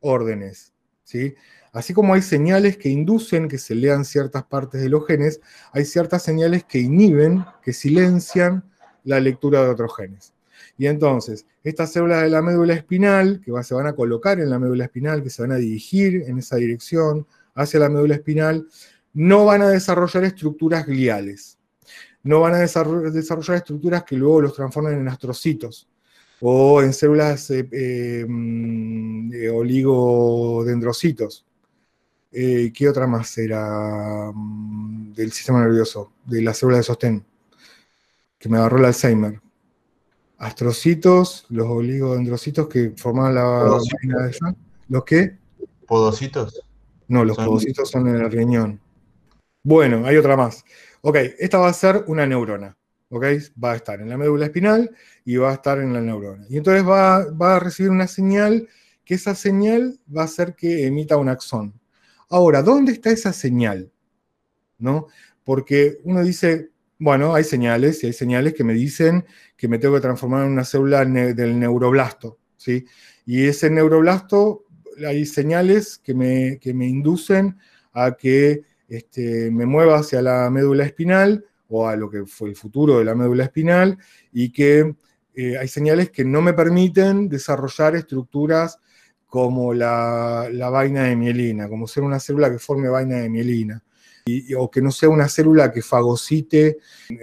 órdenes. 0.00 0.72
¿sí? 1.02 1.34
Así 1.72 1.92
como 1.92 2.14
hay 2.14 2.22
señales 2.22 2.76
que 2.76 2.88
inducen 2.88 3.48
que 3.48 3.58
se 3.58 3.74
lean 3.74 4.04
ciertas 4.04 4.44
partes 4.44 4.80
de 4.80 4.88
los 4.88 5.06
genes, 5.06 5.40
hay 5.72 5.84
ciertas 5.84 6.22
señales 6.22 6.64
que 6.64 6.78
inhiben, 6.78 7.44
que 7.62 7.72
silencian 7.72 8.64
la 9.02 9.18
lectura 9.20 9.64
de 9.64 9.70
otros 9.70 9.96
genes. 9.96 10.32
Y 10.78 10.86
entonces, 10.86 11.46
estas 11.62 11.92
células 11.92 12.22
de 12.22 12.30
la 12.30 12.42
médula 12.42 12.74
espinal, 12.74 13.40
que 13.44 13.52
se 13.62 13.74
van 13.74 13.86
a 13.86 13.94
colocar 13.94 14.40
en 14.40 14.50
la 14.50 14.58
médula 14.58 14.84
espinal, 14.84 15.22
que 15.22 15.30
se 15.30 15.42
van 15.42 15.52
a 15.52 15.56
dirigir 15.56 16.22
en 16.26 16.38
esa 16.38 16.56
dirección 16.56 17.26
hacia 17.54 17.80
la 17.80 17.88
médula 17.88 18.14
espinal, 18.14 18.66
no 19.12 19.44
van 19.44 19.62
a 19.62 19.68
desarrollar 19.68 20.24
estructuras 20.24 20.86
gliales. 20.86 21.58
No 22.22 22.40
van 22.40 22.54
a 22.54 22.58
desarrollar 22.58 23.56
estructuras 23.56 24.04
que 24.04 24.16
luego 24.16 24.42
los 24.42 24.54
transformen 24.54 24.98
en 24.98 25.08
astrocitos 25.08 25.88
o 26.46 26.82
en 26.82 26.92
células 26.92 27.50
eh, 27.50 27.66
eh, 27.72 28.26
mm, 28.28 29.30
oligodendrocitos. 29.54 31.46
Eh, 32.30 32.70
¿Qué 32.74 32.86
otra 32.86 33.06
más 33.06 33.38
era 33.38 34.30
mm, 34.34 35.14
del 35.14 35.32
sistema 35.32 35.62
nervioso? 35.62 36.12
De 36.26 36.42
la 36.42 36.52
célula 36.52 36.76
de 36.76 36.82
sostén, 36.82 37.24
que 38.38 38.50
me 38.50 38.58
agarró 38.58 38.76
el 38.76 38.84
Alzheimer 38.84 39.40
astrocitos, 40.36 41.46
los 41.48 41.66
oligodendrocitos 41.66 42.68
que 42.68 42.92
forman 42.94 43.34
la 43.34 43.78
de 44.02 44.56
¿Los 44.88 45.04
qué? 45.04 45.38
¿Podocitos? 45.86 46.60
No, 47.08 47.24
los 47.24 47.38
podocitos 47.38 47.90
son 47.90 48.08
en 48.08 48.16
el 48.16 48.30
riñón. 48.30 48.80
Bueno, 49.62 50.04
hay 50.04 50.18
otra 50.18 50.36
más. 50.36 50.62
Ok, 51.00 51.16
esta 51.38 51.56
va 51.56 51.68
a 51.68 51.72
ser 51.72 52.04
una 52.08 52.26
neurona. 52.26 52.76
¿Ok? 53.14 53.24
Va 53.62 53.72
a 53.72 53.76
estar 53.76 54.00
en 54.00 54.08
la 54.08 54.16
médula 54.16 54.46
espinal 54.46 54.90
y 55.24 55.36
va 55.36 55.50
a 55.50 55.54
estar 55.54 55.78
en 55.78 55.92
la 55.92 56.00
neurona. 56.00 56.44
Y 56.48 56.56
entonces 56.56 56.84
va, 56.84 57.18
a 57.18 57.60
recibir 57.60 57.90
una 57.90 58.08
señal 58.08 58.68
que 59.04 59.14
esa 59.14 59.34
señal 59.34 60.00
va 60.14 60.22
a 60.22 60.24
hacer 60.24 60.54
que 60.56 60.86
emita 60.86 61.16
un 61.16 61.28
axón. 61.28 61.80
Ahora, 62.28 62.62
¿dónde 62.62 62.92
está 62.92 63.10
esa 63.10 63.32
señal? 63.32 63.92
¿No? 64.78 65.06
Porque 65.44 65.98
uno 66.02 66.24
dice, 66.24 66.70
bueno, 66.98 67.34
hay 67.34 67.44
señales 67.44 68.02
y 68.02 68.08
hay 68.08 68.12
señales 68.12 68.54
que 68.54 68.64
me 68.64 68.74
dicen 68.74 69.24
que 69.56 69.68
me 69.68 69.78
tengo 69.78 69.94
que 69.94 70.00
transformar 70.00 70.44
en 70.44 70.52
una 70.52 70.64
célula 70.64 71.04
del 71.04 71.60
neuroblasto, 71.60 72.38
¿sí? 72.56 72.84
Y 73.26 73.44
ese 73.46 73.70
neuroblasto, 73.70 74.64
hay 75.06 75.24
señales 75.24 75.98
que 75.98 76.14
me, 76.14 76.58
me 76.74 76.86
inducen 76.88 77.58
a 77.92 78.16
que 78.16 78.62
este, 78.88 79.50
me 79.50 79.66
mueva 79.66 79.98
hacia 79.98 80.20
la 80.20 80.50
médula 80.50 80.84
espinal 80.84 81.44
a 81.88 81.96
lo 81.96 82.08
que 82.08 82.24
fue 82.26 82.48
el 82.48 82.56
futuro 82.56 82.98
de 82.98 83.04
la 83.04 83.14
médula 83.14 83.44
espinal 83.44 83.98
y 84.32 84.52
que 84.52 84.94
eh, 85.34 85.58
hay 85.58 85.68
señales 85.68 86.10
que 86.10 86.24
no 86.24 86.40
me 86.40 86.52
permiten 86.52 87.28
desarrollar 87.28 87.96
estructuras 87.96 88.78
como 89.26 89.74
la, 89.74 90.48
vaina 90.70 91.04
de 91.04 91.16
mielina, 91.16 91.68
como 91.68 91.88
ser 91.88 92.04
una 92.04 92.20
célula 92.20 92.50
que 92.50 92.60
forme 92.60 92.88
vaina 92.88 93.16
de 93.16 93.28
mielina, 93.28 93.82
o 94.56 94.70
que 94.70 94.80
no 94.80 94.92
sea 94.92 95.08
una 95.08 95.28
célula 95.28 95.72
que 95.72 95.82
fagocite 95.82 96.78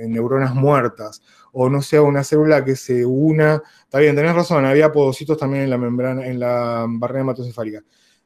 neuronas 0.08 0.54
muertas, 0.54 1.22
o 1.54 1.70
no 1.70 1.82
sea 1.82 2.02
una 2.02 2.26
célula 2.26 2.66
que 2.66 2.76
se 2.76 3.06
una. 3.06 3.64
Está 3.84 4.00
bien, 4.00 4.14
tenés 4.14 4.36
razón, 4.36 4.66
había 4.66 4.92
podocitos 4.92 5.38
también 5.38 5.64
en 5.64 5.70
la 5.70 5.78
membrana, 5.78 6.28
en 6.28 6.38
la 6.38 6.86
barrera 6.90 7.22
hematocefálica. 7.22 7.82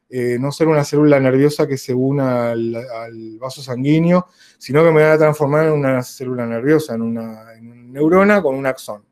Eh, 0.08 0.38
no 0.40 0.52
ser 0.52 0.68
una 0.68 0.84
célula 0.84 1.20
nerviosa 1.20 1.68
que 1.68 1.78
se 1.78 1.94
una 1.94 2.52
al, 2.52 3.38
vaso 3.40 3.62
sanguíneo, 3.64 4.28
sino 4.58 4.84
que 4.84 4.92
me 4.92 5.02
va 5.02 5.14
a 5.14 5.18
transformar 5.18 5.66
en 5.66 5.74
una 5.74 6.04
célula 6.04 6.46
nerviosa, 6.46 6.94
en 6.94 7.02
una, 7.02 7.54
neurona 7.60 8.42
con 8.42 8.56
un 8.56 8.68
axón. 8.68 9.04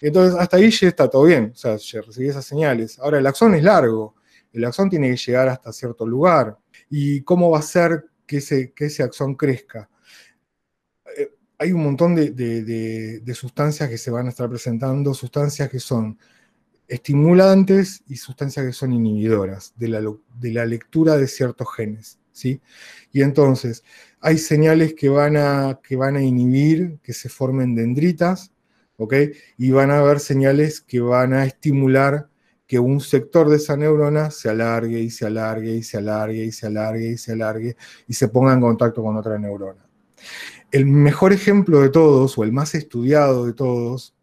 Entonces, 0.00 0.38
hasta 0.38 0.56
ahí 0.56 0.70
ya 0.70 0.88
está 0.88 1.08
todo 1.08 1.24
bien, 1.24 1.52
o 1.52 1.56
sea, 1.56 1.72
recibí 1.72 2.28
esas 2.28 2.44
señales. 2.44 2.98
Ahora, 3.00 3.18
el 3.18 3.26
axón 3.26 3.54
es 3.54 3.64
largo, 3.64 4.14
el 4.52 4.64
axón 4.64 4.88
tiene 4.90 5.10
que 5.10 5.16
llegar 5.16 5.48
hasta 5.48 5.72
cierto 5.72 6.06
lugar. 6.06 6.56
¿Y 6.88 7.22
cómo 7.22 7.50
va 7.50 7.58
a 7.58 7.62
ser 7.62 8.04
que 8.26 8.38
ese, 8.38 8.72
que 8.72 8.86
ese 8.86 9.02
axón 9.02 9.34
crezca? 9.34 9.88
Eh, 11.16 11.30
hay 11.58 11.72
un 11.72 11.82
montón 11.84 12.14
de 12.14 13.34
sustancias 13.34 13.88
que 13.88 13.98
se 13.98 14.10
van 14.10 14.26
a 14.26 14.30
estar 14.30 14.48
presentando, 14.48 15.14
sustancias 15.14 15.68
que 15.68 15.80
son 15.80 16.18
estimulantes 16.92 18.02
y 18.06 18.16
sustancias 18.16 18.66
que 18.66 18.72
son 18.72 18.92
inhibidoras 18.92 19.72
de 19.76 19.88
la, 19.88 20.00
de 20.38 20.52
la 20.52 20.66
lectura 20.66 21.16
de 21.16 21.26
ciertos 21.26 21.68
genes. 21.74 22.18
¿sí? 22.32 22.60
Y 23.12 23.22
entonces, 23.22 23.82
hay 24.20 24.36
señales 24.36 24.94
que 24.94 25.08
van, 25.08 25.36
a, 25.38 25.80
que 25.82 25.96
van 25.96 26.16
a 26.16 26.22
inhibir 26.22 26.98
que 27.02 27.14
se 27.14 27.30
formen 27.30 27.74
dendritas, 27.74 28.52
¿ok? 28.96 29.14
Y 29.56 29.70
van 29.70 29.90
a 29.90 29.98
haber 29.98 30.20
señales 30.20 30.82
que 30.82 31.00
van 31.00 31.32
a 31.32 31.46
estimular 31.46 32.28
que 32.66 32.78
un 32.78 33.00
sector 33.00 33.48
de 33.48 33.56
esa 33.56 33.76
neurona 33.76 34.30
se 34.30 34.50
alargue 34.50 35.00
y 35.00 35.10
se 35.10 35.26
alargue 35.26 35.74
y 35.74 35.82
se 35.82 35.96
alargue 35.96 36.44
y 36.44 36.52
se 36.52 36.66
alargue 36.66 37.08
y 37.08 37.18
se 37.18 37.32
alargue 37.32 37.76
y 38.06 38.12
se 38.14 38.28
ponga 38.28 38.52
en 38.52 38.60
contacto 38.60 39.02
con 39.02 39.16
otra 39.16 39.38
neurona. 39.38 39.86
El 40.70 40.86
mejor 40.86 41.32
ejemplo 41.32 41.80
de 41.80 41.88
todos, 41.88 42.36
o 42.36 42.44
el 42.44 42.52
más 42.52 42.74
estudiado 42.74 43.46
de 43.46 43.54
todos, 43.54 44.14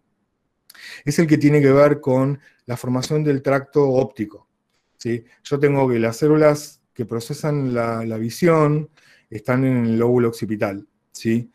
es 1.06 1.20
el 1.20 1.28
que 1.28 1.38
tiene 1.38 1.62
que 1.62 1.72
ver 1.72 2.00
con 2.00 2.40
la 2.70 2.78
formación 2.78 3.24
del 3.24 3.42
tracto 3.42 3.90
óptico. 3.90 4.48
¿sí? 4.96 5.26
Yo 5.44 5.60
tengo 5.60 5.90
que 5.90 5.98
las 5.98 6.18
células 6.18 6.80
que 6.94 7.04
procesan 7.04 7.74
la, 7.74 8.18
visión 8.20 8.92
están 9.28 9.66
en 9.66 9.86
el 9.88 9.98
lóbulo 9.98 10.28
occipital. 10.28 10.88
¿sí? 11.12 11.52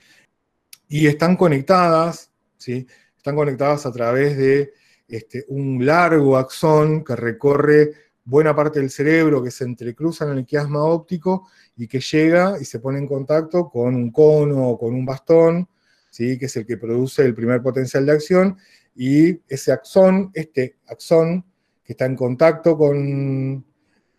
Y 0.88 1.06
están 1.06 1.36
conectadas, 1.36 2.32
¿sí? 2.56 2.88
están 3.16 3.36
conectadas 3.36 3.86
a 3.86 3.92
través 3.92 4.36
de 4.36 4.72
este, 5.06 5.44
un 5.46 5.86
largo 5.86 6.36
axón 6.36 7.04
que 7.04 7.14
recorre 7.14 7.92
buena 8.24 8.56
parte 8.56 8.80
del 8.80 8.90
cerebro, 8.90 9.40
que 9.40 9.52
se 9.52 9.62
entrecruza 9.62 10.24
en 10.24 10.38
el 10.38 10.44
quiasma 10.44 10.82
óptico 10.82 11.46
y 11.76 11.86
que 11.86 12.00
llega 12.00 12.56
y 12.60 12.64
se 12.64 12.80
pone 12.80 12.98
en 12.98 13.06
contacto 13.06 13.70
con 13.70 13.94
un 13.94 14.10
cono 14.10 14.70
o 14.70 14.76
con 14.76 14.92
un 14.92 15.06
bastón, 15.06 15.68
¿sí? 16.10 16.36
que 16.40 16.46
es 16.46 16.56
el 16.56 16.66
que 16.66 16.76
produce 16.76 17.24
el 17.24 17.36
primer 17.36 17.62
potencial 17.62 18.04
de 18.04 18.12
acción, 18.12 18.58
y 18.95 19.40
ese 19.49 19.72
axón, 19.72 20.30
este 20.34 20.76
axón 20.86 21.45
que 21.82 21.92
está 21.92 22.07
en 22.07 22.16
contacto 22.16 22.76
con, 22.76 23.64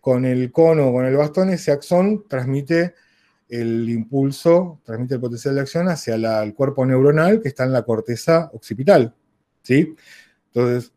con 0.00 0.24
el 0.24 0.52
cono 0.52 0.92
con 0.92 1.04
el 1.06 1.16
bastón, 1.16 1.50
ese 1.50 1.72
axón 1.72 2.26
transmite 2.28 2.94
el 3.48 3.88
impulso, 3.88 4.80
transmite 4.84 5.14
el 5.14 5.20
potencial 5.20 5.54
de 5.54 5.60
acción 5.60 5.88
hacia 5.88 6.14
el 6.42 6.54
cuerpo 6.54 6.84
neuronal 6.84 7.40
que 7.40 7.48
está 7.48 7.64
en 7.64 7.72
la 7.72 7.82
corteza 7.82 8.50
occipital. 8.52 9.14
¿sí? 9.62 9.94
Entonces, 10.52 10.92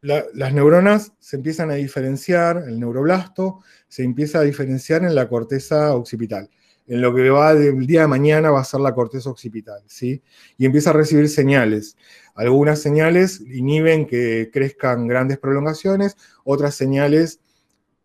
las 0.00 0.54
neuronas 0.54 1.12
se 1.18 1.36
empiezan 1.36 1.70
a 1.70 1.74
diferenciar, 1.74 2.64
el 2.68 2.78
neuroblasto 2.78 3.60
se 3.88 4.04
empieza 4.04 4.38
a 4.38 4.42
diferenciar 4.42 5.02
en 5.02 5.14
la 5.14 5.28
corteza 5.28 5.94
occipital 5.94 6.48
en 6.88 7.02
lo 7.02 7.14
que 7.14 7.28
va 7.28 7.54
del 7.54 7.86
día 7.86 8.02
de 8.02 8.06
mañana 8.08 8.50
va 8.50 8.60
a 8.60 8.64
ser 8.64 8.80
la 8.80 8.94
corteza 8.94 9.28
occipital, 9.30 9.82
¿sí? 9.86 10.22
Y 10.56 10.64
empieza 10.64 10.90
a 10.90 10.94
recibir 10.94 11.28
señales. 11.28 11.96
Algunas 12.34 12.80
señales 12.80 13.40
inhiben 13.40 14.06
que 14.06 14.50
crezcan 14.52 15.06
grandes 15.06 15.38
prolongaciones, 15.38 16.16
otras 16.44 16.74
señales 16.74 17.40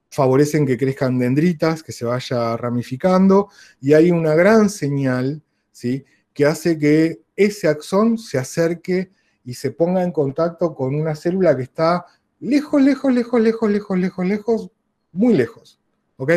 favorecen 0.10 0.66
que 0.68 0.78
crezcan 0.78 1.18
dendritas, 1.18 1.82
que 1.82 1.92
se 1.92 2.06
vaya 2.06 2.56
ramificando, 2.58 3.50
y 3.82 3.94
hay 3.94 4.12
una 4.12 4.36
gran 4.36 4.70
señal, 4.70 5.42
¿sí? 5.72 6.04
Que 6.34 6.46
hace 6.46 6.78
que 6.78 7.22
ese 7.36 7.68
axón 7.68 8.18
se 8.18 8.38
acerque 8.38 9.12
y 9.46 9.54
se 9.54 9.72
ponga 9.72 10.04
en 10.04 10.12
contacto 10.12 10.76
con 10.76 10.94
una 10.94 11.16
célula 11.16 11.56
que 11.56 11.64
está 11.64 12.06
lejos, 12.40 12.82
lejos, 12.82 13.14
lejos, 13.14 13.42
lejos, 13.42 13.72
lejos, 13.72 13.98
lejos, 13.98 14.28
lejos, 14.28 14.72
muy 15.14 15.34
lejos, 15.34 15.80
¿ok? 16.18 16.32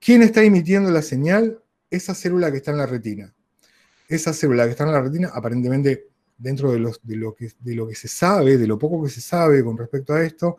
¿Quién 0.00 0.22
está 0.22 0.42
emitiendo 0.42 0.90
la 0.90 1.02
señal? 1.02 1.62
Esa 1.90 2.14
célula 2.14 2.50
que 2.50 2.56
está 2.56 2.70
en 2.70 2.78
la 2.78 2.86
retina. 2.86 3.34
Esa 4.08 4.32
célula 4.32 4.64
que 4.64 4.70
está 4.70 4.84
en 4.84 4.92
la 4.92 5.02
retina, 5.02 5.30
aparentemente, 5.34 6.08
dentro 6.38 6.72
de, 6.72 6.78
lo, 6.78 7.34
que, 7.34 7.94
se 7.94 8.08
sabe, 8.08 8.56
de 8.56 8.66
lo 8.66 8.78
poco 8.78 9.04
que 9.04 9.10
se 9.10 9.20
sabe 9.20 9.62
con 9.62 9.76
respecto 9.76 10.14
a 10.14 10.24
esto, 10.24 10.56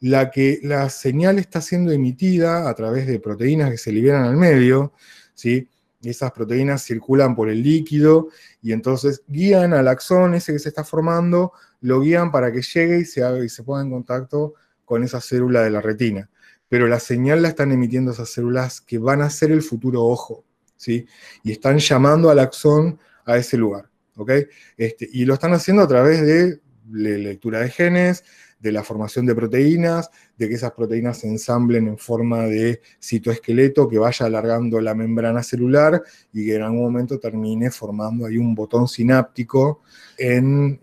la 0.00 0.30
que 0.30 0.60
la 0.62 0.90
señal 0.90 1.38
está 1.38 1.62
siendo 1.62 1.92
emitida 1.92 2.68
a 2.68 2.74
través 2.74 3.06
de 3.06 3.18
proteínas 3.20 3.70
que 3.70 3.78
se 3.78 3.90
liberan 3.90 4.24
al 4.24 4.36
medio, 4.36 4.92
¿sí? 5.32 5.70
esas 6.02 6.32
proteínas 6.32 6.82
circulan 6.84 7.34
por 7.34 7.48
el 7.48 7.62
líquido 7.62 8.28
y 8.60 8.72
entonces 8.72 9.22
guían 9.26 9.72
al 9.72 9.88
axón 9.88 10.34
ese 10.34 10.52
que 10.52 10.58
se 10.58 10.68
está 10.68 10.84
formando, 10.84 11.54
lo 11.80 12.02
guían 12.02 12.30
para 12.30 12.52
que 12.52 12.60
llegue 12.60 12.98
y 13.00 13.04
se, 13.06 13.22
y 13.42 13.48
se 13.48 13.62
ponga 13.62 13.80
en 13.80 13.90
contacto 13.90 14.52
con 14.84 15.02
esa 15.02 15.22
célula 15.22 15.62
de 15.62 15.70
la 15.70 15.80
retina 15.80 16.28
pero 16.68 16.86
la 16.88 17.00
señal 17.00 17.42
la 17.42 17.48
están 17.48 17.72
emitiendo 17.72 18.12
esas 18.12 18.30
células 18.30 18.80
que 18.80 18.98
van 18.98 19.22
a 19.22 19.30
ser 19.30 19.52
el 19.52 19.62
futuro 19.62 20.04
ojo, 20.04 20.44
¿sí? 20.76 21.06
Y 21.42 21.52
están 21.52 21.78
llamando 21.78 22.30
al 22.30 22.38
axón 22.38 22.98
a 23.24 23.36
ese 23.36 23.56
lugar, 23.56 23.90
¿ok? 24.16 24.30
Este, 24.76 25.08
y 25.12 25.24
lo 25.24 25.34
están 25.34 25.52
haciendo 25.52 25.82
a 25.82 25.88
través 25.88 26.22
de 26.22 26.60
lectura 26.90 27.60
de 27.60 27.70
genes, 27.70 28.24
de 28.64 28.72
la 28.72 28.82
formación 28.82 29.26
de 29.26 29.34
proteínas, 29.34 30.10
de 30.38 30.48
que 30.48 30.54
esas 30.54 30.72
proteínas 30.72 31.18
se 31.18 31.28
ensamblen 31.28 31.86
en 31.86 31.98
forma 31.98 32.44
de 32.44 32.80
citoesqueleto 32.98 33.88
que 33.88 33.98
vaya 33.98 34.24
alargando 34.24 34.80
la 34.80 34.94
membrana 34.94 35.42
celular 35.42 36.02
y 36.32 36.46
que 36.46 36.54
en 36.54 36.62
algún 36.62 36.82
momento 36.82 37.18
termine 37.18 37.70
formando 37.70 38.24
ahí 38.24 38.38
un 38.38 38.54
botón 38.54 38.88
sináptico 38.88 39.82
en 40.16 40.80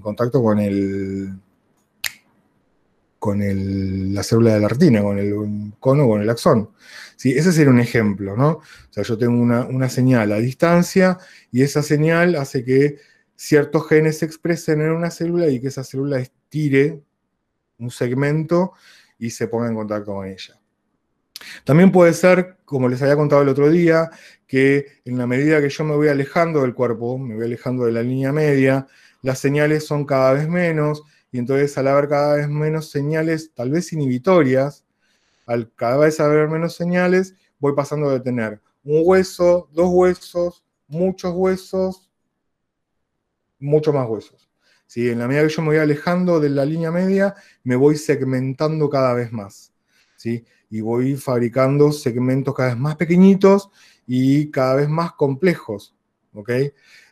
contacto 0.00 0.40
con 0.40 0.60
el, 0.60 1.34
con 3.18 4.14
la 4.14 4.22
célula 4.22 4.54
de 4.54 4.60
la 4.60 4.68
retina, 4.68 5.02
con 5.02 5.18
el 5.18 5.72
cono, 5.80 6.06
con 6.06 6.22
el 6.22 6.30
axón. 6.30 6.70
¿Sí? 7.16 7.32
Ese 7.32 7.52
sería 7.52 7.70
un 7.70 7.80
ejemplo, 7.80 8.36
¿no? 8.36 8.48
O 8.50 8.62
sea, 8.90 9.02
yo 9.02 9.18
tengo 9.18 9.40
una, 9.42 9.88
señal 9.88 10.30
a 10.32 10.36
distancia 10.36 11.18
y 11.50 11.62
esa 11.62 11.82
señal 11.82 12.36
hace 12.36 12.64
que 12.64 12.98
ciertos 13.34 13.88
genes 13.88 14.18
se 14.18 14.26
expresen 14.26 14.80
en 14.82 14.92
una 14.92 15.10
célula 15.10 15.48
y 15.48 15.60
que 15.60 15.68
esa 15.68 15.82
célula 15.82 16.20
estire 16.20 17.00
un 17.78 17.90
segmento 17.90 18.72
y 19.18 19.30
se 19.30 19.48
ponga 19.48 19.68
en 19.68 19.74
contacto 19.74 20.14
con 20.14 20.26
ella. 20.26 20.60
También 21.64 21.90
puede 21.90 22.14
ser, 22.14 22.58
como 22.64 22.88
les 22.88 23.02
había 23.02 23.16
contado 23.16 23.42
el 23.42 23.48
otro 23.48 23.68
día, 23.70 24.10
que 24.46 25.00
en 25.04 25.18
la 25.18 25.26
medida 25.26 25.60
que 25.60 25.68
yo 25.68 25.84
me 25.84 25.94
voy 25.94 26.08
alejando 26.08 26.62
del 26.62 26.74
cuerpo, 26.74 27.18
me 27.18 27.34
voy 27.34 27.44
alejando 27.44 27.84
de 27.84 27.92
la 27.92 28.02
línea 28.02 28.32
media, 28.32 28.86
las 29.22 29.38
señales 29.40 29.86
son 29.86 30.04
cada 30.04 30.32
vez 30.32 30.48
menos 30.48 31.02
y 31.30 31.38
entonces 31.38 31.76
al 31.78 31.88
haber 31.88 32.08
cada 32.08 32.36
vez 32.36 32.48
menos 32.48 32.90
señales, 32.90 33.52
tal 33.54 33.70
vez 33.70 33.92
inhibitorias, 33.92 34.84
al 35.46 35.72
cada 35.74 35.98
vez 35.98 36.20
haber 36.20 36.48
menos 36.48 36.74
señales, 36.74 37.34
voy 37.58 37.74
pasando 37.74 38.10
de 38.10 38.20
tener 38.20 38.60
un 38.84 39.02
hueso, 39.04 39.68
dos 39.72 39.88
huesos, 39.90 40.64
muchos 40.86 41.32
huesos, 41.34 42.10
mucho 43.58 43.92
más 43.92 44.08
huesos. 44.08 44.48
¿Sí? 44.86 45.10
En 45.10 45.18
la 45.18 45.28
medida 45.28 45.42
que 45.42 45.50
yo 45.50 45.62
me 45.62 45.68
voy 45.68 45.76
alejando 45.76 46.40
de 46.40 46.48
la 46.48 46.64
línea 46.64 46.90
media, 46.90 47.34
me 47.62 47.76
voy 47.76 47.96
segmentando 47.96 48.88
cada 48.88 49.12
vez 49.12 49.30
más. 49.32 49.74
¿sí? 50.16 50.46
Y 50.70 50.80
voy 50.80 51.16
fabricando 51.16 51.92
segmentos 51.92 52.54
cada 52.54 52.70
vez 52.70 52.78
más 52.78 52.96
pequeñitos 52.96 53.70
y 54.06 54.50
cada 54.50 54.76
vez 54.76 54.88
más 54.88 55.12
complejos. 55.12 55.94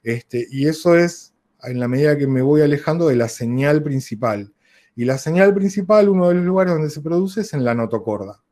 Este, 0.03 0.47
y 0.51 0.69
eso 0.69 0.97
es 0.97 1.35
en 1.67 1.81
la 1.81 1.89
medida 1.89 2.17
que 2.17 2.27
me 2.27 2.43
voy 2.43 2.63
alejando 2.63 3.09
de 3.09 3.17
la 3.17 3.29
señal 3.29 3.83
principal. 3.83 4.53
Y 4.95 5.05
la 5.05 5.19
señal 5.19 5.55
principal, 5.55 6.09
uno 6.09 6.29
de 6.29 6.37
los 6.37 6.45
lugares 6.45 6.73
donde 6.73 6.91
se 6.91 7.01
produce 7.01 7.43
es 7.43 7.53
en 7.53 7.65
la 7.65 7.75
notocorda. 7.75 8.43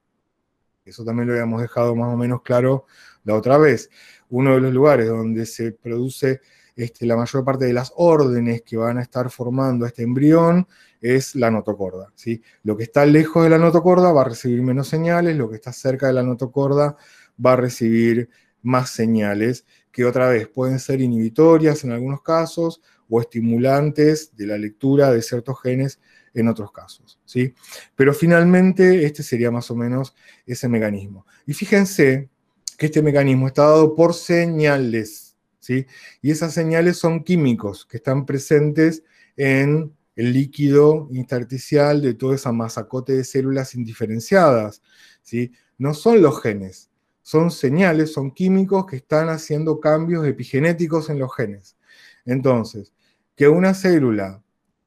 Eso 0.85 1.05
también 1.05 1.29
lo 1.29 1.33
habíamos 1.33 1.63
dejado 1.63 1.97
más 1.97 2.13
o 2.13 2.17
menos 2.17 2.43
claro 2.43 2.85
la 3.25 3.35
otra 3.35 3.57
vez. 3.57 3.89
Uno 4.29 4.55
de 4.55 4.61
los 4.61 4.73
lugares 4.73 5.09
donde 5.09 5.47
se 5.47 5.73
produce 5.73 6.41
este, 6.77 7.07
la 7.07 7.17
mayor 7.17 7.45
parte 7.45 7.65
de 7.65 7.73
las 7.73 7.93
órdenes 7.97 8.63
que 8.63 8.77
van 8.77 8.99
a 8.99 9.03
estar 9.03 9.31
formando 9.31 9.87
este 9.87 10.03
embrión 10.03 10.67
es 11.01 11.35
la 11.35 11.51
notocorda. 11.51 12.13
¿sí? 12.15 12.43
Lo 12.63 12.77
que 12.77 12.85
está 12.85 13.07
lejos 13.07 13.45
de 13.45 13.51
la 13.51 13.59
notocorda 13.59 14.13
va 14.13 14.23
a 14.23 14.29
recibir 14.29 14.61
menos 14.63 14.89
señales, 14.89 15.37
lo 15.37 15.49
que 15.49 15.57
está 15.57 15.73
cerca 15.73 16.09
de 16.09 16.13
la 16.15 16.23
notocorda 16.23 16.97
va 17.45 17.53
a 17.53 17.57
recibir 17.57 18.29
más 18.63 18.91
señales, 18.91 19.67
que 19.93 20.05
otra 20.05 20.29
vez 20.29 20.49
pueden 20.49 20.79
ser 20.81 21.01
inhibitorias 21.01 21.85
en 21.85 21.93
algunos 21.93 22.23
casos 22.23 22.83
o 23.15 23.21
estimulantes 23.21 24.35
de 24.35 24.45
la 24.49 24.59
lectura 24.59 25.13
de 25.13 25.23
ciertos 25.23 25.63
genes 25.63 26.01
en 26.35 26.49
otros 26.49 26.73
casos. 26.73 27.21
¿sí? 27.25 27.55
Pero 27.95 28.13
finalmente 28.13 29.05
este 29.05 29.23
sería 29.23 29.53
más 29.53 29.71
o 29.71 29.77
menos 29.77 30.17
ese 30.45 30.69
mecanismo. 30.69 31.25
Y 31.47 31.55
fíjense 31.55 32.29
que 32.77 32.87
este 32.87 33.03
mecanismo 33.03 33.47
está 33.47 33.63
dado 33.63 33.95
por 33.95 34.15
señales. 34.15 35.37
¿sí? 35.61 35.87
Y 36.23 36.33
esas 36.33 36.53
señales 36.53 36.97
son 36.97 37.23
químicos 37.23 37.87
que 37.87 37.99
están 37.99 38.27
presentes 38.27 39.05
en 39.37 39.93
el 40.17 40.33
líquido 40.33 41.07
intersticial 41.13 42.03
de 42.03 42.15
toda 42.15 42.35
esa 42.35 42.51
masacote 42.51 43.13
de 43.13 43.23
células 43.23 43.77
indiferenciadas. 43.77 44.83
¿sí? 45.23 45.53
No 45.79 45.95
son 45.95 46.21
los 46.21 46.43
genes, 46.43 46.91
son 47.23 47.53
señales, 47.53 48.13
son 48.13 48.33
químicos 48.33 48.87
que 48.87 48.97
están 48.97 49.29
haciendo 49.29 49.79
cambios 49.79 50.27
epigenéticos 50.27 51.11
en 51.11 51.21
los 51.21 51.33
genes. 51.33 51.77
Entonces, 52.25 52.94
que 53.35 53.49
una 53.49 53.75
célula 53.75 54.43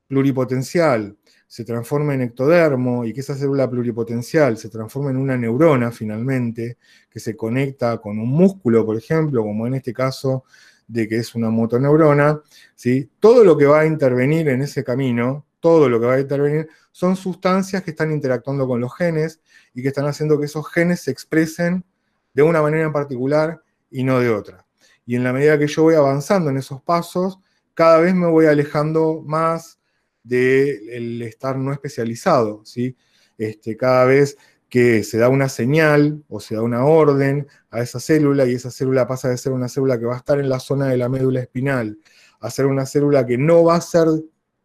pluripotencial 0.07 1.17
se 1.47 1.63
transforme 1.63 2.13
en 2.13 2.21
ectodermo 2.21 3.05
y 3.05 3.13
que 3.13 3.21
esa 3.21 3.35
célula 3.35 3.69
pluripotencial 3.69 4.57
se 4.57 4.69
transforme 4.69 5.11
en 5.11 5.17
una 5.17 5.37
neurona 5.37 5.91
finalmente, 5.91 6.77
que 7.09 7.19
se 7.19 7.35
conecta 7.35 7.97
con 7.99 8.19
un 8.19 8.29
músculo, 8.29 8.85
por 8.85 8.97
ejemplo, 8.97 9.43
como 9.43 9.65
en 9.65 9.75
este 9.75 9.93
caso 9.93 10.43
de 10.87 11.07
que 11.07 11.17
es 11.17 11.35
una 11.35 11.49
motoneurona, 11.49 12.41
¿sí? 12.75 13.09
todo 13.19 13.43
lo 13.43 13.57
que 13.57 13.65
va 13.65 13.81
a 13.81 13.85
intervenir 13.85 14.49
en 14.49 14.61
ese 14.61 14.83
camino, 14.83 15.45
todo 15.59 15.89
lo 15.89 15.99
que 15.99 16.05
va 16.05 16.13
a 16.15 16.19
intervenir, 16.19 16.69
son 16.91 17.15
sustancias 17.15 17.83
que 17.83 17.91
están 17.91 18.11
interactuando 18.11 18.67
con 18.67 18.79
los 18.79 18.95
genes 18.95 19.41
y 19.73 19.81
que 19.81 19.89
están 19.89 20.05
haciendo 20.05 20.39
que 20.39 20.45
esos 20.45 20.69
genes 20.71 21.01
se 21.01 21.11
expresen 21.11 21.85
de 22.33 22.43
una 22.43 22.61
manera 22.61 22.85
en 22.85 22.93
particular 22.93 23.61
y 23.89 24.03
no 24.03 24.19
de 24.19 24.29
otra. 24.29 24.65
Y 25.05 25.15
en 25.15 25.23
la 25.23 25.33
medida 25.33 25.57
que 25.57 25.67
yo 25.67 25.83
voy 25.83 25.95
avanzando 25.95 26.49
en 26.49 26.57
esos 26.57 26.81
pasos, 26.81 27.39
cada 27.77 27.99
vez 27.99 28.15
me 28.15 28.25
voy 28.25 28.47
alejando 28.47 29.21
más 29.23 29.79
del 30.23 31.21
estar 31.21 31.59
no 31.59 31.71
especializado, 31.71 32.65
¿sí? 32.65 32.97
Este, 33.37 33.77
cada 33.77 34.03
vez 34.05 34.35
que 34.67 35.03
se 35.03 35.19
da 35.19 35.29
una 35.29 35.47
señal 35.47 36.23
o 36.27 36.39
se 36.39 36.55
da 36.55 36.63
una 36.63 36.85
orden 36.85 37.47
a 37.69 37.81
esa 37.81 37.99
célula 37.99 38.47
y 38.47 38.55
esa 38.55 38.71
célula 38.71 39.05
pasa 39.05 39.29
de 39.29 39.37
ser 39.37 39.51
una 39.51 39.69
célula 39.69 39.99
que 39.99 40.05
va 40.05 40.15
a 40.15 40.17
estar 40.17 40.39
en 40.39 40.49
la 40.49 40.59
zona 40.59 40.87
de 40.87 40.97
la 40.97 41.07
médula 41.07 41.39
espinal 41.41 41.99
a 42.39 42.49
ser 42.49 42.65
una 42.65 42.87
célula 42.87 43.27
que 43.27 43.37
no 43.37 43.63
va 43.63 43.75
a 43.75 43.81
ser 43.81 44.07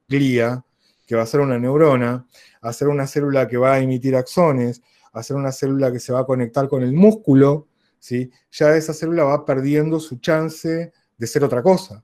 glía, 0.08 0.64
que 1.06 1.14
va 1.14 1.22
a 1.22 1.26
ser 1.26 1.40
una 1.40 1.58
neurona, 1.58 2.26
a 2.62 2.72
ser 2.72 2.88
una 2.88 3.06
célula 3.06 3.46
que 3.46 3.58
va 3.58 3.74
a 3.74 3.80
emitir 3.80 4.16
axones, 4.16 4.80
hacer 5.12 5.36
una 5.36 5.52
célula 5.52 5.92
que 5.92 6.00
se 6.00 6.14
va 6.14 6.20
a 6.20 6.24
conectar 6.24 6.66
con 6.66 6.82
el 6.82 6.94
músculo, 6.94 7.68
¿sí? 7.98 8.30
ya 8.50 8.74
esa 8.74 8.94
célula 8.94 9.24
va 9.24 9.44
perdiendo 9.44 10.00
su 10.00 10.16
chance 10.16 10.92
de 11.18 11.26
ser 11.26 11.44
otra 11.44 11.62
cosa. 11.62 12.02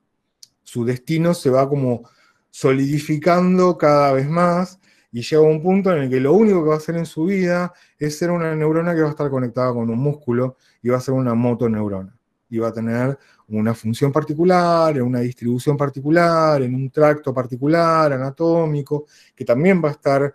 Su 0.69 0.85
destino 0.85 1.33
se 1.33 1.49
va 1.49 1.67
como 1.67 2.07
solidificando 2.51 3.75
cada 3.75 4.13
vez 4.13 4.29
más 4.29 4.79
y 5.11 5.23
llega 5.23 5.41
a 5.41 5.45
un 5.45 5.63
punto 5.63 5.91
en 5.91 6.03
el 6.03 6.09
que 6.11 6.19
lo 6.19 6.33
único 6.33 6.61
que 6.61 6.69
va 6.69 6.75
a 6.75 6.77
hacer 6.77 6.95
en 6.95 7.07
su 7.07 7.25
vida 7.25 7.73
es 7.97 8.19
ser 8.19 8.29
una 8.29 8.53
neurona 8.55 8.93
que 8.93 9.01
va 9.01 9.07
a 9.07 9.09
estar 9.09 9.31
conectada 9.31 9.73
con 9.73 9.89
un 9.89 9.97
músculo 9.97 10.57
y 10.83 10.89
va 10.89 10.97
a 10.97 11.01
ser 11.01 11.15
una 11.15 11.33
motoneurona. 11.33 12.15
Y 12.51 12.59
va 12.59 12.67
a 12.67 12.71
tener 12.71 13.17
una 13.47 13.73
función 13.73 14.11
particular, 14.11 14.95
en 14.95 15.01
una 15.01 15.21
distribución 15.21 15.75
particular, 15.75 16.61
en 16.61 16.75
un 16.75 16.91
tracto 16.91 17.33
particular, 17.33 18.13
anatómico, 18.13 19.07
que 19.35 19.45
también 19.45 19.83
va 19.83 19.89
a 19.89 19.93
estar 19.93 20.31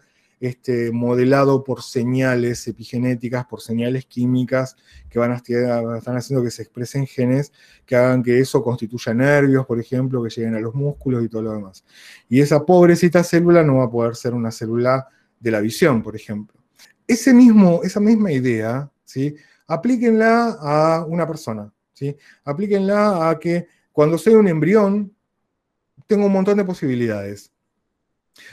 este, 0.46 0.92
modelado 0.92 1.64
por 1.64 1.82
señales 1.82 2.66
epigenéticas, 2.68 3.46
por 3.46 3.60
señales 3.60 4.04
químicas 4.04 4.76
que 5.08 5.18
van 5.18 5.32
a 5.32 5.36
estar, 5.36 5.96
están 5.96 6.16
haciendo 6.16 6.44
que 6.44 6.50
se 6.50 6.62
expresen 6.62 7.06
genes 7.06 7.52
que 7.86 7.96
hagan 7.96 8.22
que 8.22 8.40
eso 8.40 8.62
constituya 8.62 9.14
nervios, 9.14 9.64
por 9.66 9.80
ejemplo, 9.80 10.22
que 10.22 10.28
lleguen 10.28 10.54
a 10.54 10.60
los 10.60 10.74
músculos 10.74 11.24
y 11.24 11.28
todo 11.28 11.42
lo 11.42 11.52
demás. 11.52 11.84
Y 12.28 12.40
esa 12.40 12.64
pobrecita 12.64 13.24
célula 13.24 13.62
no 13.62 13.76
va 13.76 13.84
a 13.84 13.90
poder 13.90 14.16
ser 14.16 14.34
una 14.34 14.50
célula 14.50 15.08
de 15.40 15.50
la 15.50 15.60
visión, 15.60 16.02
por 16.02 16.14
ejemplo. 16.14 16.60
Ese 17.06 17.32
mismo, 17.32 17.80
esa 17.82 18.00
misma 18.00 18.30
idea, 18.30 18.90
¿sí? 19.04 19.34
aplíquenla 19.66 20.58
a 20.60 21.06
una 21.06 21.26
persona. 21.26 21.72
¿sí? 21.92 22.16
Aplíquenla 22.44 23.30
a 23.30 23.38
que 23.38 23.66
cuando 23.92 24.18
soy 24.18 24.34
un 24.34 24.48
embrión, 24.48 25.14
tengo 26.06 26.26
un 26.26 26.32
montón 26.32 26.58
de 26.58 26.64
posibilidades. 26.64 27.53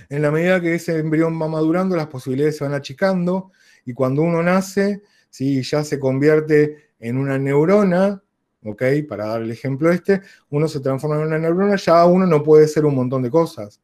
En 0.09 0.21
la 0.21 0.31
medida 0.31 0.61
que 0.61 0.75
ese 0.75 0.97
embrión 0.99 1.41
va 1.41 1.47
madurando, 1.47 1.95
las 1.95 2.07
posibilidades 2.07 2.57
se 2.57 2.63
van 2.63 2.73
achicando 2.73 3.51
y 3.85 3.93
cuando 3.93 4.21
uno 4.21 4.43
nace, 4.43 5.01
¿sí? 5.29 5.61
ya 5.63 5.83
se 5.83 5.99
convierte 5.99 6.91
en 6.99 7.17
una 7.17 7.37
neurona, 7.37 8.21
¿ok? 8.63 8.83
Para 9.09 9.27
dar 9.27 9.41
el 9.41 9.51
ejemplo 9.51 9.91
este, 9.91 10.21
uno 10.49 10.67
se 10.67 10.79
transforma 10.79 11.17
en 11.17 11.27
una 11.27 11.39
neurona, 11.39 11.75
ya 11.75 12.05
uno 12.05 12.25
no 12.27 12.43
puede 12.43 12.67
ser 12.67 12.85
un 12.85 12.95
montón 12.95 13.23
de 13.23 13.31
cosas 13.31 13.81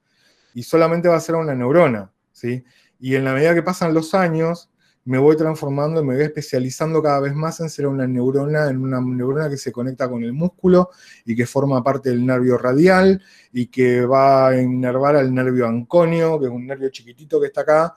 y 0.53 0.63
solamente 0.63 1.07
va 1.07 1.17
a 1.17 1.19
ser 1.21 1.35
una 1.35 1.55
neurona, 1.55 2.11
¿sí? 2.31 2.63
Y 2.99 3.15
en 3.15 3.25
la 3.25 3.33
medida 3.33 3.53
que 3.53 3.63
pasan 3.63 3.93
los 3.93 4.13
años, 4.13 4.71
me 5.07 5.17
voy 5.17 5.37
transformando, 5.37 6.03
me 6.03 6.15
voy 6.15 6.25
especializando 6.25 7.01
cada 7.01 7.21
vez 7.21 7.33
más 7.33 7.61
en 7.61 7.69
ser 7.69 7.87
una 7.87 8.05
neurona, 8.05 8.69
en 8.69 8.81
una 8.81 8.99
neurona 8.99 9.49
que 9.49 9.55
se 9.55 9.71
conecta 9.71 10.09
con 10.09 10.21
el 10.21 10.33
músculo 10.33 10.89
y 11.25 11.33
que 11.33 11.45
forma 11.45 11.81
parte 11.81 12.09
del 12.09 12.25
nervio 12.25 12.57
radial 12.57 13.21
y 13.53 13.67
que 13.67 14.05
va 14.05 14.49
a 14.49 14.61
inervar 14.61 15.15
al 15.15 15.33
nervio 15.33 15.65
anconio, 15.65 16.37
que 16.37 16.47
es 16.47 16.51
un 16.51 16.67
nervio 16.67 16.89
chiquitito 16.89 17.39
que 17.39 17.47
está 17.47 17.61
acá, 17.61 17.95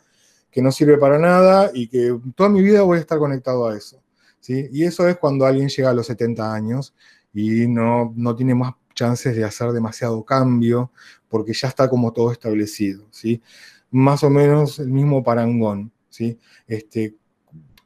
que 0.52 0.62
no 0.62 0.70
sirve 0.70 0.98
para 0.98 1.18
nada 1.18 1.72
y 1.74 1.88
que 1.88 2.16
toda 2.36 2.48
mi 2.48 2.62
vida 2.62 2.82
voy 2.82 2.98
a 2.98 3.00
estar 3.00 3.18
conectado 3.18 3.66
a 3.66 3.76
eso. 3.76 4.00
¿sí? 4.38 4.68
Y 4.70 4.84
eso 4.84 5.08
es 5.08 5.16
cuando 5.18 5.46
alguien 5.46 5.68
llega 5.68 5.90
a 5.90 5.94
los 5.94 6.06
70 6.06 6.54
años 6.54 6.94
y 7.34 7.66
no, 7.66 8.12
no 8.14 8.36
tiene 8.36 8.54
más 8.54 8.74
chances 8.94 9.34
de 9.34 9.42
hacer 9.42 9.72
demasiado 9.72 10.24
cambio 10.24 10.92
porque 11.28 11.54
ya 11.54 11.66
está 11.66 11.90
como 11.90 12.12
todo 12.12 12.30
establecido. 12.30 13.08
¿sí? 13.10 13.42
Más 13.90 14.22
o 14.22 14.30
menos 14.30 14.78
el 14.78 14.90
mismo 14.90 15.24
parangón. 15.24 15.90
Este, 16.66 17.14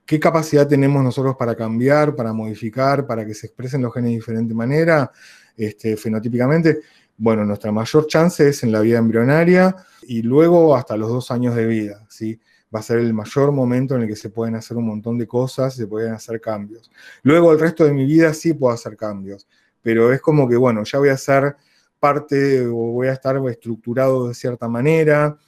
¿Qué 0.06 0.20
capacidad 0.20 0.68
tenemos 0.68 1.02
nosotros 1.02 1.34
para 1.38 1.54
cambiar, 1.54 2.14
para 2.14 2.32
modificar, 2.32 3.06
para 3.06 3.24
que 3.24 3.32
se 3.32 3.46
expresen 3.46 3.80
los 3.80 3.92
genes 3.94 4.10
de 4.10 4.16
diferente 4.16 4.52
manera, 4.52 5.10
este, 5.56 5.96
fenotípicamente? 5.96 6.80
Bueno, 7.16 7.44
nuestra 7.44 7.72
mayor 7.72 8.06
chance 8.06 8.46
es 8.46 8.62
en 8.64 8.72
la 8.72 8.80
vida 8.80 8.98
embrionaria 8.98 9.74
y 10.02 10.20
luego 10.20 10.76
hasta 10.76 10.96
los 10.96 11.08
dos 11.08 11.30
años 11.30 11.54
de 11.54 11.66
vida, 11.66 12.04
¿sí? 12.08 12.38
Va 12.74 12.80
a 12.80 12.82
ser 12.82 12.98
el 12.98 13.14
mayor 13.14 13.52
momento 13.52 13.94
en 13.94 14.02
el 14.02 14.08
que 14.08 14.16
se 14.16 14.30
pueden 14.30 14.56
hacer 14.56 14.76
un 14.76 14.86
montón 14.86 15.16
de 15.16 15.26
cosas, 15.26 15.74
se 15.74 15.86
pueden 15.86 16.12
hacer 16.12 16.40
cambios. 16.40 16.90
Luego 17.22 17.52
el 17.52 17.60
resto 17.60 17.84
de 17.84 17.92
mi 17.92 18.04
vida 18.04 18.34
sí 18.34 18.52
puedo 18.52 18.74
hacer 18.74 18.96
cambios, 18.96 19.46
pero 19.80 20.12
es 20.12 20.20
como 20.20 20.48
que, 20.48 20.56
bueno, 20.56 20.82
ya 20.84 20.98
voy 20.98 21.10
a 21.10 21.16
ser 21.16 21.56
parte 21.98 22.66
o 22.66 22.74
voy 22.74 23.06
a 23.06 23.12
estar 23.12 23.40
estructurado 23.48 24.28
de 24.28 24.34
cierta 24.34 24.68
manera, 24.68 25.38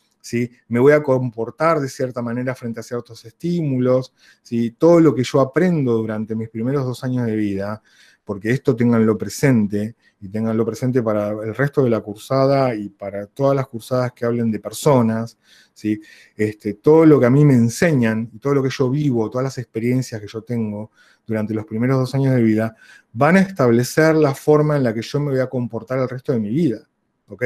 me 0.68 0.81
voy 0.81 0.93
a 0.93 1.03
comportar 1.03 1.81
de 1.81 1.89
cierta 1.89 2.22
manera 2.22 2.55
frente 2.55 2.81
a 2.81 2.83
ciertos 2.83 3.24
estímulos, 3.24 4.12
¿sí? 4.43 4.72
todo 4.72 5.01
lo 5.01 5.14
que 5.14 5.24
yo 5.24 5.41
aprendo 5.41 5.93
durante 5.93 6.35
mis 6.35 6.49
primeros 6.49 6.85
dos 6.85 7.05
años 7.05 7.27
de 7.27 7.37
vida, 7.37 7.83
porque 8.24 8.51
esto 8.51 8.74
tenganlo 8.74 9.16
presente 9.16 9.95
y 10.20 10.29
tenganlo 10.29 10.66
presente 10.66 11.03
para 11.03 11.31
el 11.31 11.55
resto 11.55 11.85
de 11.85 11.91
la 11.91 12.01
cursada 12.01 12.74
y 12.74 12.89
para 12.89 13.27
todas 13.27 13.55
las 13.55 13.68
cursadas 13.68 14.12
que 14.12 14.24
hablen 14.24 14.51
de 14.51 14.59
personas, 14.59 15.39
¿sí? 15.72 16.01
este, 16.37 16.74
todo 16.74 17.07
lo 17.07 17.20
que 17.20 17.27
a 17.27 17.31
mí 17.31 17.45
me 17.45 17.55
enseñan 17.55 18.27
todo 18.41 18.55
lo 18.55 18.62
que 18.62 18.70
yo 18.70 18.91
vivo, 18.91 19.31
todas 19.31 19.45
las 19.45 19.59
experiencias 19.59 20.20
que 20.20 20.27
yo 20.27 20.43
tengo 20.43 20.91
durante 21.24 21.55
los 21.55 21.66
primeros 21.66 21.99
dos 21.99 22.14
años 22.14 22.35
de 22.35 22.43
vida, 22.43 22.74
van 23.12 23.37
a 23.37 23.41
establecer 23.41 24.16
la 24.16 24.35
forma 24.35 24.77
en 24.77 24.85
la 24.85 24.93
que 24.93 25.03
yo 25.03 25.20
me 25.20 25.31
voy 25.31 25.41
a 25.41 25.49
comportar 25.49 25.99
el 25.99 26.09
resto 26.09 26.33
de 26.33 26.41
mi 26.41 26.51
vida. 26.51 26.89
¿Ok? 27.29 27.45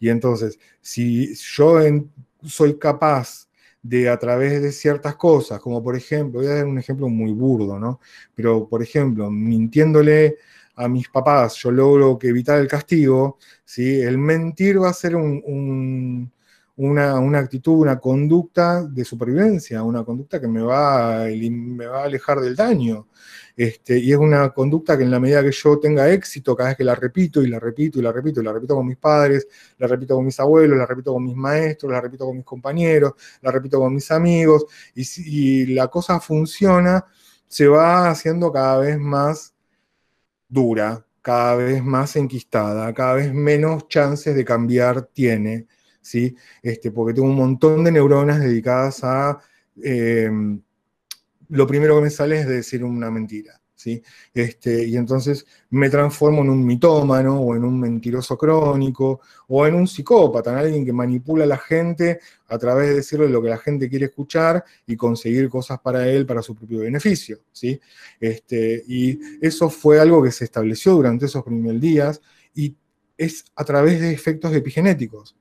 Y 0.00 0.08
entonces, 0.08 0.58
si 0.80 1.34
yo 1.34 1.78
soy 2.44 2.78
capaz 2.78 3.48
de 3.82 4.08
a 4.08 4.18
través 4.18 4.62
de 4.62 4.72
ciertas 4.72 5.16
cosas, 5.16 5.60
como 5.60 5.82
por 5.82 5.96
ejemplo, 5.96 6.40
voy 6.40 6.48
a 6.48 6.54
dar 6.56 6.66
un 6.66 6.78
ejemplo 6.78 7.08
muy 7.08 7.32
burdo, 7.32 7.78
¿no? 7.78 8.00
Pero 8.34 8.68
por 8.68 8.82
ejemplo, 8.82 9.30
mintiéndole 9.30 10.36
a 10.76 10.88
mis 10.88 11.08
papás, 11.08 11.56
yo 11.56 11.70
logro 11.70 12.18
que 12.18 12.28
evitar 12.28 12.60
el 12.60 12.68
castigo, 12.68 13.38
¿sí? 13.64 14.00
El 14.00 14.18
mentir 14.18 14.80
va 14.80 14.90
a 14.90 14.94
ser 14.94 15.16
una, 16.82 17.18
una, 17.20 17.38
actitud, 17.38 17.74
una 17.74 17.98
conducta 18.00 18.82
de 18.82 19.04
supervivencia, 19.04 19.82
una 19.84 20.04
conducta 20.04 20.40
que 20.40 20.48
me 20.48 20.62
va, 20.62 21.26
me 21.28 21.86
va 21.86 22.02
a 22.02 22.04
alejar 22.04 22.40
del 22.40 22.56
daño. 22.56 23.08
Este, 23.56 23.98
y 23.98 24.10
es 24.12 24.18
una 24.18 24.50
conducta 24.50 24.96
que 24.96 25.04
en 25.04 25.10
la 25.10 25.20
medida 25.20 25.42
que 25.42 25.52
yo 25.52 25.78
tenga 25.78 26.10
éxito, 26.10 26.56
cada 26.56 26.70
vez 26.70 26.78
que 26.78 26.84
la 26.84 26.94
repito 26.94 27.42
y 27.42 27.48
la 27.48 27.60
repito 27.60 27.98
y 27.98 28.02
la 28.02 28.10
repito 28.10 28.40
y 28.40 28.44
la 28.44 28.52
repito 28.52 28.74
con 28.74 28.86
mis 28.86 28.96
padres, 28.96 29.46
la 29.78 29.86
repito 29.86 30.16
con 30.16 30.24
mis 30.24 30.40
abuelos, 30.40 30.76
la 30.76 30.86
repito 30.86 31.12
con 31.12 31.24
mis 31.24 31.36
maestros, 31.36 31.92
la 31.92 32.00
repito 32.00 32.26
con 32.26 32.36
mis 32.36 32.44
compañeros, 32.44 33.12
la 33.42 33.52
repito 33.52 33.78
con 33.78 33.94
mis 33.94 34.10
amigos, 34.10 34.64
y 34.94 35.04
si 35.04 35.66
la 35.66 35.88
cosa 35.88 36.18
funciona, 36.20 37.04
se 37.46 37.68
va 37.68 38.10
haciendo 38.10 38.50
cada 38.50 38.78
vez 38.78 38.98
más 38.98 39.54
dura, 40.48 41.06
cada 41.20 41.56
vez 41.56 41.84
más 41.84 42.16
enquistada, 42.16 42.92
cada 42.94 43.14
vez 43.14 43.32
menos 43.32 43.86
chances 43.88 44.34
de 44.34 44.44
cambiar 44.44 45.02
tiene, 45.02 45.66
¿sí? 46.02 46.36
Este, 46.62 46.90
porque 46.90 47.14
tengo 47.14 47.28
un 47.28 47.36
montón 47.36 47.84
de 47.84 47.92
neuronas 47.92 48.40
dedicadas 48.40 49.02
a... 49.04 49.40
Em, 49.82 50.60
lo 51.48 51.66
primero 51.66 51.96
que 51.96 52.02
me 52.02 52.10
sale 52.10 52.40
es 52.40 52.48
decir 52.48 52.84
una 52.84 53.10
mentira. 53.10 53.62
¿sí? 53.82 54.02
Este, 54.32 54.86
y 54.86 54.96
entonces 54.96 55.44
me 55.70 55.90
transformo 55.90 56.42
en 56.42 56.50
un 56.50 56.64
mitómano 56.64 57.40
o 57.40 57.56
en 57.56 57.64
un 57.64 57.80
mentiroso 57.80 58.38
crónico 58.38 59.20
o 59.48 59.66
en 59.66 59.74
un 59.74 59.88
psicópata, 59.88 60.52
en 60.52 60.58
alguien 60.58 60.84
que 60.84 60.92
manipula 60.92 61.44
a 61.44 61.48
la 61.48 61.58
gente 61.58 62.20
a 62.46 62.58
través 62.58 62.88
de 62.90 62.94
decirle 62.96 63.28
lo 63.28 63.42
que 63.42 63.48
la 63.48 63.58
gente 63.58 63.88
quiere 63.88 64.06
escuchar 64.06 64.64
y 64.86 64.96
conseguir 64.96 65.48
cosas 65.48 65.80
para 65.80 66.08
él, 66.08 66.24
para 66.26 66.42
su 66.42 66.54
propio 66.54 66.80
beneficio. 66.80 67.40
¿sí? 67.50 67.80
Este, 68.20 68.84
y 68.86 69.18
eso 69.40 69.68
fue 69.68 70.00
algo 70.00 70.22
que 70.22 70.30
se 70.30 70.44
estableció 70.44 70.92
durante 70.92 71.26
esos 71.26 71.42
primeros 71.42 71.80
días 71.80 72.20
y 72.54 72.76
es 73.18 73.44
a 73.56 73.64
través 73.64 74.00
de 74.00 74.12
efectos 74.12 74.54
epigenéticos. 74.54 75.36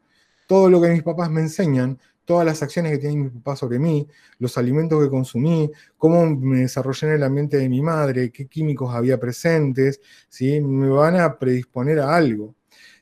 Todo 0.52 0.70
lo 0.70 0.82
que 0.82 0.90
mis 0.90 1.02
papás 1.02 1.32
me 1.32 1.40
enseñan 1.40 1.98
todas 2.26 2.46
las 2.46 2.62
acciones 2.62 2.92
que 2.92 2.98
tiene 2.98 3.16
mi 3.16 3.30
papá 3.30 3.56
sobre 3.56 3.80
mí, 3.80 4.06
los 4.38 4.58
alimentos 4.58 5.02
que 5.02 5.10
consumí, 5.10 5.72
cómo 5.98 6.30
me 6.36 6.58
desarrollé 6.58 7.08
en 7.08 7.14
el 7.14 7.24
ambiente 7.24 7.56
de 7.56 7.70
mi 7.70 7.82
madre, 7.82 8.34
qué 8.34 8.48
químicos 8.48 8.94
había 8.94 9.18
presentes, 9.18 10.02
¿sí? 10.28 10.60
me 10.60 10.90
van 10.90 11.16
a 11.22 11.40
predisponer 11.40 12.00
a 12.00 12.14
algo. 12.14 12.54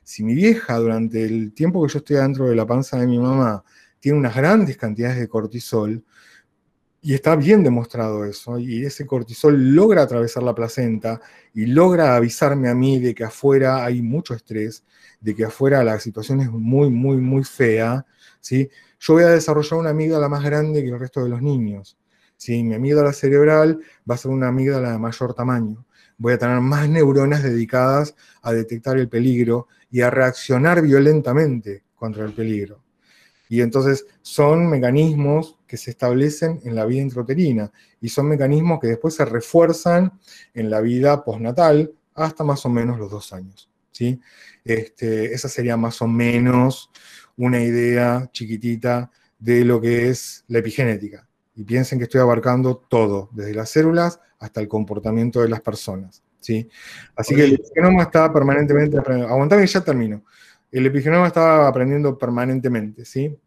Si 0.03 0.23
mi 0.23 0.35
vieja 0.35 0.77
durante 0.77 1.25
el 1.25 1.51
tiempo 1.51 1.83
que 1.83 1.91
yo 1.91 1.97
estoy 1.97 2.17
dentro 2.17 2.47
de 2.47 2.55
la 2.55 2.67
panza 2.67 2.99
de 2.99 3.07
mi 3.07 3.17
mamá 3.17 3.63
tiene 3.99 4.19
unas 4.19 4.35
grandes 4.35 4.77
cantidades 4.77 5.17
de 5.17 5.27
cortisol, 5.27 6.05
y 7.01 7.13
está 7.13 7.35
bien 7.35 7.63
demostrado 7.63 8.25
eso, 8.25 8.59
y 8.59 8.85
ese 8.85 9.05
cortisol 9.05 9.73
logra 9.73 10.03
atravesar 10.03 10.43
la 10.43 10.53
placenta 10.53 11.21
y 11.53 11.65
logra 11.65 12.15
avisarme 12.15 12.69
a 12.69 12.75
mí 12.75 12.99
de 12.99 13.15
que 13.15 13.23
afuera 13.23 13.85
hay 13.85 14.01
mucho 14.01 14.33
estrés, 14.33 14.83
de 15.21 15.35
que 15.35 15.45
afuera 15.45 15.83
la 15.83 15.99
situación 15.99 16.41
es 16.41 16.49
muy, 16.51 16.89
muy, 16.89 17.17
muy 17.17 17.43
fea, 17.43 18.05
¿sí? 18.41 18.69
yo 18.99 19.13
voy 19.13 19.23
a 19.23 19.29
desarrollar 19.29 19.79
una 19.79 19.89
amígdala 19.91 20.27
más 20.27 20.43
grande 20.43 20.83
que 20.83 20.89
el 20.89 20.99
resto 20.99 21.23
de 21.23 21.29
los 21.29 21.41
niños. 21.41 21.97
Si 22.35 22.63
mi 22.63 22.75
amígdala 22.75 23.13
cerebral 23.13 23.79
va 24.09 24.15
a 24.15 24.17
ser 24.17 24.31
una 24.31 24.47
amígdala 24.47 24.91
de 24.91 24.97
mayor 24.97 25.33
tamaño. 25.33 25.85
Voy 26.17 26.33
a 26.33 26.37
tener 26.37 26.59
más 26.59 26.87
neuronas 26.89 27.43
dedicadas 27.43 28.15
a 28.41 28.51
detectar 28.51 28.97
el 28.97 29.09
peligro 29.09 29.67
y 29.91 30.01
a 30.01 30.09
reaccionar 30.09 30.81
violentamente 30.81 31.83
contra 31.95 32.25
el 32.25 32.33
peligro. 32.33 32.81
Y 33.49 33.61
entonces 33.61 34.05
son 34.21 34.69
mecanismos 34.69 35.57
que 35.65 35.75
se 35.75 35.89
establecen 35.89 36.61
en 36.63 36.75
la 36.75 36.85
vida 36.85 37.01
intrauterina 37.01 37.71
y 37.99 38.09
son 38.09 38.27
mecanismos 38.27 38.79
que 38.79 38.87
después 38.87 39.15
se 39.15 39.25
refuerzan 39.25 40.19
en 40.53 40.69
la 40.69 40.81
vida 40.81 41.23
postnatal 41.25 41.91
hasta 42.13 42.43
más 42.43 42.63
o 42.65 42.69
menos 42.69 42.99
los 42.99 43.09
dos 43.09 43.33
años. 43.33 43.69
¿sí? 43.91 44.21
Este, 44.63 45.33
esa 45.33 45.49
sería 45.49 45.77
más 45.77 45.99
o 46.01 46.07
menos 46.07 46.91
una 47.37 47.61
idea 47.61 48.29
chiquitita 48.31 49.09
de 49.39 49.65
lo 49.65 49.81
que 49.81 50.09
es 50.09 50.45
la 50.47 50.59
epigenética. 50.59 51.27
Y 51.55 51.63
piensen 51.63 51.97
que 51.97 52.03
estoy 52.03 52.21
abarcando 52.21 52.77
todo, 52.77 53.29
desde 53.33 53.55
las 53.55 53.71
células 53.71 54.19
hasta 54.37 54.61
el 54.61 54.67
comportamiento 54.67 55.41
de 55.41 55.49
las 55.49 55.61
personas. 55.61 56.21
¿sí? 56.39 56.69
Así 57.15 57.35
que 57.35 57.45
el 57.45 57.53
epigenoma 57.55 58.03
está 58.03 58.31
permanentemente. 58.31 58.97
Aguantame 58.97 59.65
ya 59.65 59.81
termino. 59.81 60.23
El 60.72 60.86
epigenoma 60.86 61.28
está 61.28 61.67
aprendiendo 61.67 62.17
permanentemente. 62.17 63.05
¿sí? 63.05 63.38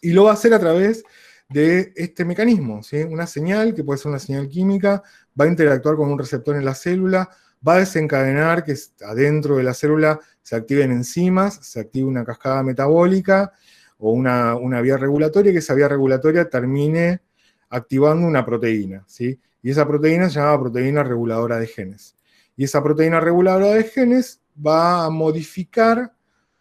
Y 0.00 0.12
lo 0.12 0.24
va 0.24 0.30
a 0.30 0.34
hacer 0.34 0.54
a 0.54 0.58
través 0.58 1.04
de 1.48 1.92
este 1.96 2.24
mecanismo. 2.24 2.82
¿sí? 2.82 3.02
Una 3.02 3.26
señal, 3.26 3.74
que 3.74 3.84
puede 3.84 3.98
ser 3.98 4.10
una 4.10 4.18
señal 4.18 4.48
química, 4.48 5.02
va 5.38 5.44
a 5.44 5.48
interactuar 5.48 5.96
con 5.96 6.10
un 6.10 6.18
receptor 6.18 6.56
en 6.56 6.64
la 6.64 6.74
célula, 6.74 7.28
va 7.66 7.74
a 7.74 7.78
desencadenar 7.78 8.64
que 8.64 8.74
adentro 9.04 9.56
de 9.56 9.62
la 9.62 9.74
célula 9.74 10.20
se 10.42 10.56
activen 10.56 10.92
enzimas, 10.92 11.54
se 11.62 11.80
active 11.80 12.06
una 12.06 12.24
cascada 12.24 12.62
metabólica 12.62 13.52
o 13.98 14.12
una, 14.12 14.80
vía 14.82 14.96
regulatoria, 14.96 15.52
que 15.52 15.58
esa 15.58 15.74
vía 15.74 15.88
regulatoria 15.88 16.48
termine 16.48 17.22
activando 17.70 18.26
una 18.26 18.44
proteína, 18.44 19.04
¿sí? 19.06 19.40
Y 19.62 19.70
esa 19.70 19.86
proteína 19.86 20.28
se 20.28 20.38
llama 20.38 20.60
proteína 20.60 21.02
reguladora 21.02 21.58
de 21.58 21.66
genes. 21.66 22.14
Y 22.56 22.64
esa 22.64 22.82
proteína 22.82 23.20
reguladora 23.20 23.70
de 23.70 23.84
genes 23.84 24.42
va 24.54 25.06
a 25.06 25.10
modificar 25.10 26.13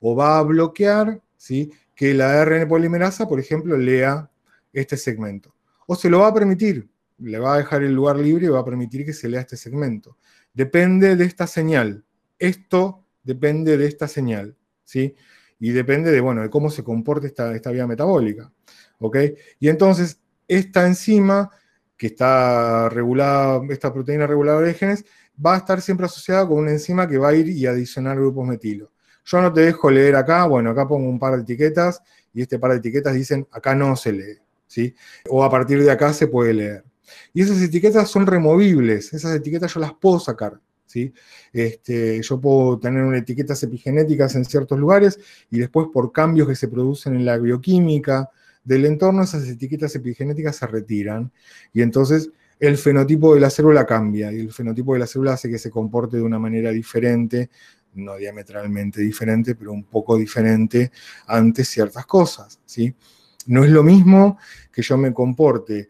o 0.05 0.15
va 0.15 0.37
a 0.37 0.43
bloquear, 0.43 1.21
¿sí? 1.37 1.71
Que 1.95 2.13
la 2.13 2.41
ARN 2.41 2.67
polimerasa, 2.67 3.25
por 3.25 3.39
ejemplo, 3.39 3.77
lea 3.77 4.29
este 4.73 4.97
segmento. 4.97 5.55
O 5.87 5.95
se 5.95 6.09
lo 6.09 6.19
va 6.19 6.27
a 6.27 6.33
permitir, 6.33 6.89
le 7.19 7.39
va 7.39 7.53
a 7.53 7.57
dejar 7.59 7.83
el 7.83 7.93
lugar 7.93 8.17
libre 8.17 8.47
y 8.47 8.49
va 8.49 8.59
a 8.59 8.65
permitir 8.65 9.05
que 9.05 9.13
se 9.13 9.29
lea 9.29 9.39
este 9.39 9.55
segmento. 9.55 10.17
Depende 10.53 11.15
de 11.15 11.23
esta 11.23 11.47
señal. 11.47 12.03
Esto 12.37 13.05
depende 13.23 13.77
de 13.77 13.87
esta 13.87 14.09
señal, 14.09 14.57
¿sí? 14.83 15.15
Y 15.57 15.71
depende 15.71 16.11
de, 16.11 16.19
bueno, 16.19 16.41
de 16.41 16.49
cómo 16.49 16.69
se 16.69 16.83
comporte 16.83 17.27
esta, 17.27 17.55
esta 17.55 17.71
vía 17.71 17.87
metabólica. 17.87 18.51
Y 19.59 19.69
entonces, 19.69 20.19
esta 20.49 20.85
enzima 20.85 21.49
que 21.95 22.07
está 22.07 22.89
regulada, 22.89 23.61
esta 23.69 23.93
proteína 23.93 24.27
reguladora 24.27 24.67
de 24.67 24.73
genes, 24.73 25.05
va 25.43 25.55
a 25.55 25.57
estar 25.57 25.81
siempre 25.81 26.05
asociada 26.05 26.45
con 26.45 26.57
una 26.57 26.71
enzima 26.71 27.07
que 27.07 27.17
va 27.17 27.29
a 27.29 27.35
ir 27.35 27.47
y 27.47 27.65
adicionar 27.65 28.17
grupos 28.17 28.45
metilo. 28.45 28.92
Yo 29.25 29.41
no 29.41 29.51
te 29.53 29.61
dejo 29.61 29.89
leer 29.89 30.15
acá, 30.15 30.45
bueno, 30.45 30.71
acá 30.71 30.87
pongo 30.87 31.09
un 31.09 31.19
par 31.19 31.35
de 31.35 31.43
etiquetas 31.43 32.01
y 32.33 32.41
este 32.41 32.59
par 32.59 32.71
de 32.71 32.77
etiquetas 32.77 33.13
dicen 33.13 33.47
acá 33.51 33.75
no 33.75 33.95
se 33.95 34.11
lee, 34.11 34.39
¿sí? 34.67 34.95
O 35.29 35.43
a 35.43 35.49
partir 35.49 35.81
de 35.81 35.91
acá 35.91 36.13
se 36.13 36.27
puede 36.27 36.53
leer. 36.53 36.83
Y 37.33 37.41
esas 37.41 37.61
etiquetas 37.61 38.09
son 38.09 38.27
removibles, 38.27 39.13
esas 39.13 39.35
etiquetas 39.35 39.73
yo 39.73 39.79
las 39.79 39.93
puedo 39.93 40.19
sacar. 40.19 40.59
Este, 41.51 42.21
yo 42.21 42.39
puedo 42.39 42.79
tener 42.79 43.03
unas 43.03 43.21
etiquetas 43.21 43.61
epigenéticas 43.63 44.35
en 44.35 44.45
ciertos 44.45 44.77
lugares 44.79 45.19
y 45.49 45.59
después 45.59 45.87
por 45.93 46.11
cambios 46.11 46.47
que 46.47 46.55
se 46.55 46.67
producen 46.67 47.15
en 47.15 47.25
la 47.25 47.37
bioquímica 47.37 48.29
del 48.63 48.85
entorno, 48.85 49.23
esas 49.23 49.47
etiquetas 49.47 49.95
epigenéticas 49.95 50.55
se 50.55 50.67
retiran 50.67 51.31
y 51.73 51.81
entonces 51.81 52.29
el 52.59 52.77
fenotipo 52.77 53.33
de 53.33 53.41
la 53.41 53.49
célula 53.49 53.85
cambia 53.85 54.31
y 54.31 54.39
el 54.39 54.53
fenotipo 54.53 54.93
de 54.93 54.99
la 54.99 55.07
célula 55.07 55.33
hace 55.33 55.49
que 55.49 55.57
se 55.57 55.69
comporte 55.69 56.17
de 56.17 56.23
una 56.23 56.39
manera 56.39 56.69
diferente, 56.71 57.49
no 57.95 58.17
diametralmente 58.17 59.01
diferente, 59.01 59.55
pero 59.55 59.71
un 59.71 59.83
poco 59.83 60.17
diferente 60.17 60.91
ante 61.27 61.63
ciertas 61.65 62.05
cosas. 62.05 62.59
¿sí? 62.65 62.93
No 63.47 63.63
es 63.63 63.71
lo 63.71 63.83
mismo 63.83 64.37
que 64.71 64.81
yo 64.81 64.97
me 64.97 65.13
comporte 65.13 65.89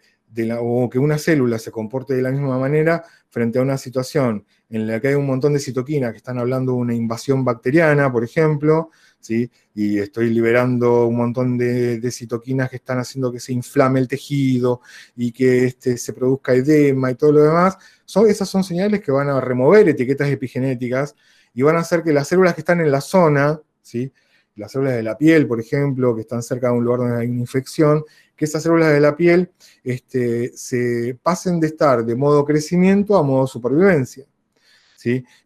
o 0.60 0.90
que 0.90 0.98
una 0.98 1.18
célula 1.18 1.60
se 1.60 1.72
comporte 1.72 2.16
de 2.16 2.22
la 2.22 2.32
misma 2.32 2.58
manera 2.58 3.04
frente 3.30 3.60
a 3.60 3.62
una 3.62 3.78
situación 3.78 4.46
en 4.70 4.88
la 4.88 5.00
que 5.00 5.10
hay 5.10 5.14
un 5.14 5.28
montón 5.28 5.54
de 5.54 5.60
citoquinas 5.60 6.12
que 6.12 6.18
están 6.18 6.40
hablando 6.40 6.72
de 6.72 6.78
una 6.80 6.96
invasión 6.96 7.46
bacteriana, 7.46 8.12
por 8.12 8.24
ejemplo, 8.24 8.90
¿sí? 9.20 9.50
y 9.76 10.00
estoy 10.00 10.32
liberando 10.32 11.06
un 11.06 11.18
montón 11.18 11.58
de, 11.58 12.12
citoquinas 12.12 12.70
que 12.70 12.78
están 12.78 12.98
haciendo 12.98 13.32
que 13.32 13.40
se 13.40 13.54
inflame 13.54 14.00
el 14.00 14.08
tejido 14.08 14.82
y 15.16 15.32
que 15.32 15.66
este, 15.66 15.98
se 15.98 16.14
produzca 16.14 16.54
edema 16.54 17.12
y 17.12 17.16
todo 17.16 17.32
lo 17.34 17.44
demás, 17.44 17.78
son, 18.06 18.28
esas 18.28 18.50
son 18.50 18.64
señales 18.64 19.02
que 19.02 19.12
van 19.12 19.30
a 19.30 19.40
remover 19.40 19.88
etiquetas 19.90 20.30
epigenéticas 20.30 21.16
y 21.54 21.62
van 21.62 21.78
a 21.78 21.80
hacer 21.80 22.04
que 22.04 22.14
las 22.14 22.28
células 22.28 22.54
que 22.54 22.62
están 22.62 22.82
en 22.82 22.92
la 22.92 23.02
zona, 23.02 23.62
¿sí? 23.82 24.12
las 24.56 24.72
células 24.72 24.94
de 24.94 25.04
la 25.04 25.18
piel, 25.18 25.48
por 25.48 25.60
ejemplo, 25.60 26.16
que 26.16 26.22
están 26.22 26.44
cerca 26.44 26.68
de 26.68 26.74
un 26.74 26.84
lugar 26.84 27.00
donde 27.00 27.22
hay 27.22 27.28
una 27.28 27.40
infección, 27.40 28.04
que 28.36 28.46
esas 28.46 28.64
células 28.64 28.92
de 28.92 29.00
la 29.00 29.16
piel 29.16 29.52
este, 29.84 30.56
se 30.56 31.18
pasen 31.22 31.60
de 31.60 31.68
estar 31.68 32.06
de 32.06 32.16
modo 32.16 32.46
crecimiento 32.46 33.18
a 33.18 33.24
modo 33.24 33.48
supervivencia. 33.48 34.26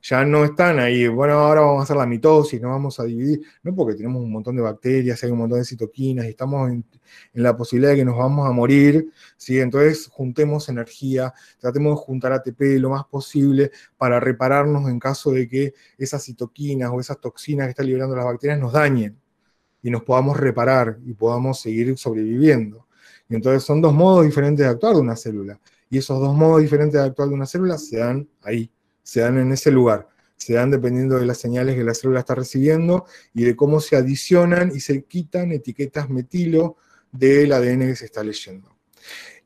Ya 0.02 0.26
no 0.26 0.46
están 0.46 0.80
ahí, 0.80 1.08
bueno, 1.08 1.34
ahora 1.34 1.62
vamos 1.62 1.82
a 1.82 1.84
hacer 1.84 1.98
la 1.98 2.06
mitosis, 2.06 2.62
nos 2.62 2.72
vamos 2.72 3.00
a 3.00 3.04
dividir, 3.04 3.42
no 3.64 3.74
porque 3.76 3.96
tenemos 3.96 4.22
un 4.22 4.32
montón 4.32 4.56
de 4.56 4.62
bacterias, 4.62 5.24
hay 5.24 5.32
un 5.32 5.40
montón 5.40 5.60
de 5.60 5.66
citoquinas 5.66 6.26
y 6.26 6.30
estamos 6.30 6.70
en, 6.72 6.86
la 7.34 7.56
posibilidad 7.56 7.92
de 7.92 7.98
que 7.98 8.06
nos 8.06 8.18
vamos 8.18 8.48
a 8.48 8.52
morir, 8.52 9.12
¿sí? 9.38 9.60
Entonces 9.60 10.08
juntemos 10.08 10.70
energía, 10.70 11.34
tratemos 11.60 12.00
de 12.00 12.06
juntar 12.06 12.34
ATP 12.34 12.80
lo 12.80 12.90
más 12.92 13.06
posible 13.06 13.72
para 13.98 14.20
repararnos 14.20 14.90
en 14.90 15.00
caso 15.00 15.32
de 15.32 15.48
que 15.48 15.74
esas 15.98 16.24
citoquinas 16.24 16.92
o 16.94 17.00
esas 17.00 17.20
toxinas 17.20 17.68
que 17.68 17.72
están 17.72 17.86
liberando 17.88 18.16
las 18.16 18.26
bacterias 18.26 18.60
nos 18.60 18.74
dañen 18.74 19.18
y 19.82 19.90
nos 19.90 20.04
podamos 20.04 20.38
reparar 20.38 21.00
y 21.06 21.14
podamos 21.14 21.60
seguir 21.62 21.98
sobreviviendo. 21.98 22.88
Y 23.30 23.36
entonces 23.36 23.64
son 23.64 23.82
dos 23.82 23.94
modos 23.94 24.26
diferentes 24.26 24.66
de 24.66 24.72
actuar 24.72 24.96
de 24.96 25.02
una 25.02 25.16
célula. 25.16 25.60
Y 25.90 25.98
esos 26.00 26.20
dos 26.20 26.36
modos 26.36 26.62
diferentes 26.62 27.00
de 27.00 27.08
actuar 27.08 27.30
de 27.30 27.36
una 27.36 27.46
célula 27.46 27.78
se 27.78 27.98
dan 27.98 28.28
ahí, 28.44 28.72
se 29.08 29.22
dan 29.22 29.38
en 29.38 29.54
ese 29.54 29.72
lugar, 29.72 30.10
se 30.36 30.56
dan 30.56 30.70
dependiendo 30.70 31.18
de 31.18 31.26
las 31.26 31.38
señales 31.38 31.78
que 31.78 31.84
la 31.86 31.94
célula 31.94 32.20
está 32.20 32.36
recibiendo 32.36 33.06
y 33.34 33.46
de 33.46 33.56
cómo 33.56 33.80
se 33.80 33.96
adicionan 33.96 34.74
y 34.76 34.82
se 34.82 35.06
quitan 35.06 35.54
etiquetas 35.54 36.10
metilo 36.10 36.76
del 37.14 37.54
ADN 37.54 37.88
que 37.88 37.96
se 37.96 38.04
está 38.04 38.22
leyendo. 38.22 38.76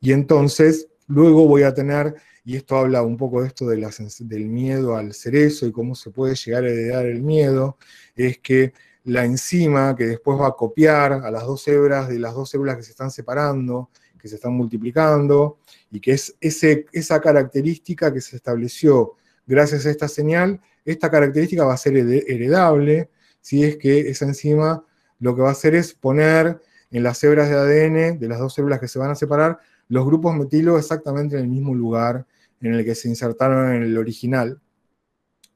Y 0.00 0.10
entonces, 0.10 0.88
luego 1.06 1.46
voy 1.46 1.62
a 1.62 1.72
tener 1.72 2.16
y 2.44 2.56
esto 2.56 2.76
habla 2.76 3.02
un 3.02 3.16
poco 3.16 3.40
de 3.40 3.46
esto 3.46 3.68
de 3.68 3.88
del 4.18 4.46
miedo 4.46 4.96
al 4.96 5.14
cerezo 5.14 5.64
y 5.64 5.70
cómo 5.70 5.94
se 5.94 6.10
puede 6.10 6.34
llegar 6.34 6.64
a 6.64 6.68
heredar 6.68 7.06
el 7.06 7.22
miedo, 7.22 7.78
es 8.16 8.38
que 8.38 8.72
la 9.04 9.24
enzima 9.24 9.94
que 9.94 10.06
después 10.08 10.40
va 10.40 10.48
a 10.48 10.56
copiar 10.56 11.12
a 11.12 11.30
las 11.30 11.44
dos 11.44 11.68
hebras 11.68 12.08
de 12.08 12.18
las 12.18 12.34
dos 12.34 12.50
células 12.50 12.78
que 12.78 12.82
se 12.82 12.90
están 12.90 13.12
separando, 13.12 13.90
que 14.18 14.26
se 14.26 14.34
están 14.34 14.54
multiplicando, 14.54 15.58
y 15.92 16.00
que 16.00 16.14
es 16.14 16.34
esa 16.40 17.20
característica 17.20 18.12
que 18.12 18.20
se 18.20 18.34
estableció 18.34 19.14
gracias 19.46 19.86
a 19.86 19.90
esta 19.90 20.08
señal, 20.08 20.60
esta 20.84 21.10
característica 21.10 21.64
va 21.64 21.74
a 21.74 21.78
ser 21.78 21.96
heredable, 21.96 23.10
si 23.40 23.64
es 23.64 23.76
que 23.76 24.10
esa 24.10 24.24
enzima 24.24 24.84
lo 25.18 25.34
que 25.34 25.42
va 25.42 25.48
a 25.48 25.52
hacer 25.52 25.74
es 25.74 25.94
poner 25.94 26.60
en 26.90 27.02
las 27.02 27.22
hebras 27.24 27.48
de 27.48 27.56
ADN 27.56 28.18
de 28.18 28.28
las 28.28 28.38
dos 28.38 28.54
células 28.54 28.80
que 28.80 28.88
se 28.88 28.98
van 28.98 29.10
a 29.10 29.14
separar 29.14 29.58
los 29.88 30.04
grupos 30.04 30.36
metilo 30.36 30.78
exactamente 30.78 31.36
en 31.36 31.42
el 31.42 31.48
mismo 31.48 31.74
lugar 31.74 32.26
en 32.60 32.74
el 32.74 32.84
que 32.84 32.94
se 32.94 33.08
insertaron 33.08 33.74
en 33.74 33.82
el 33.82 33.98
original. 33.98 34.60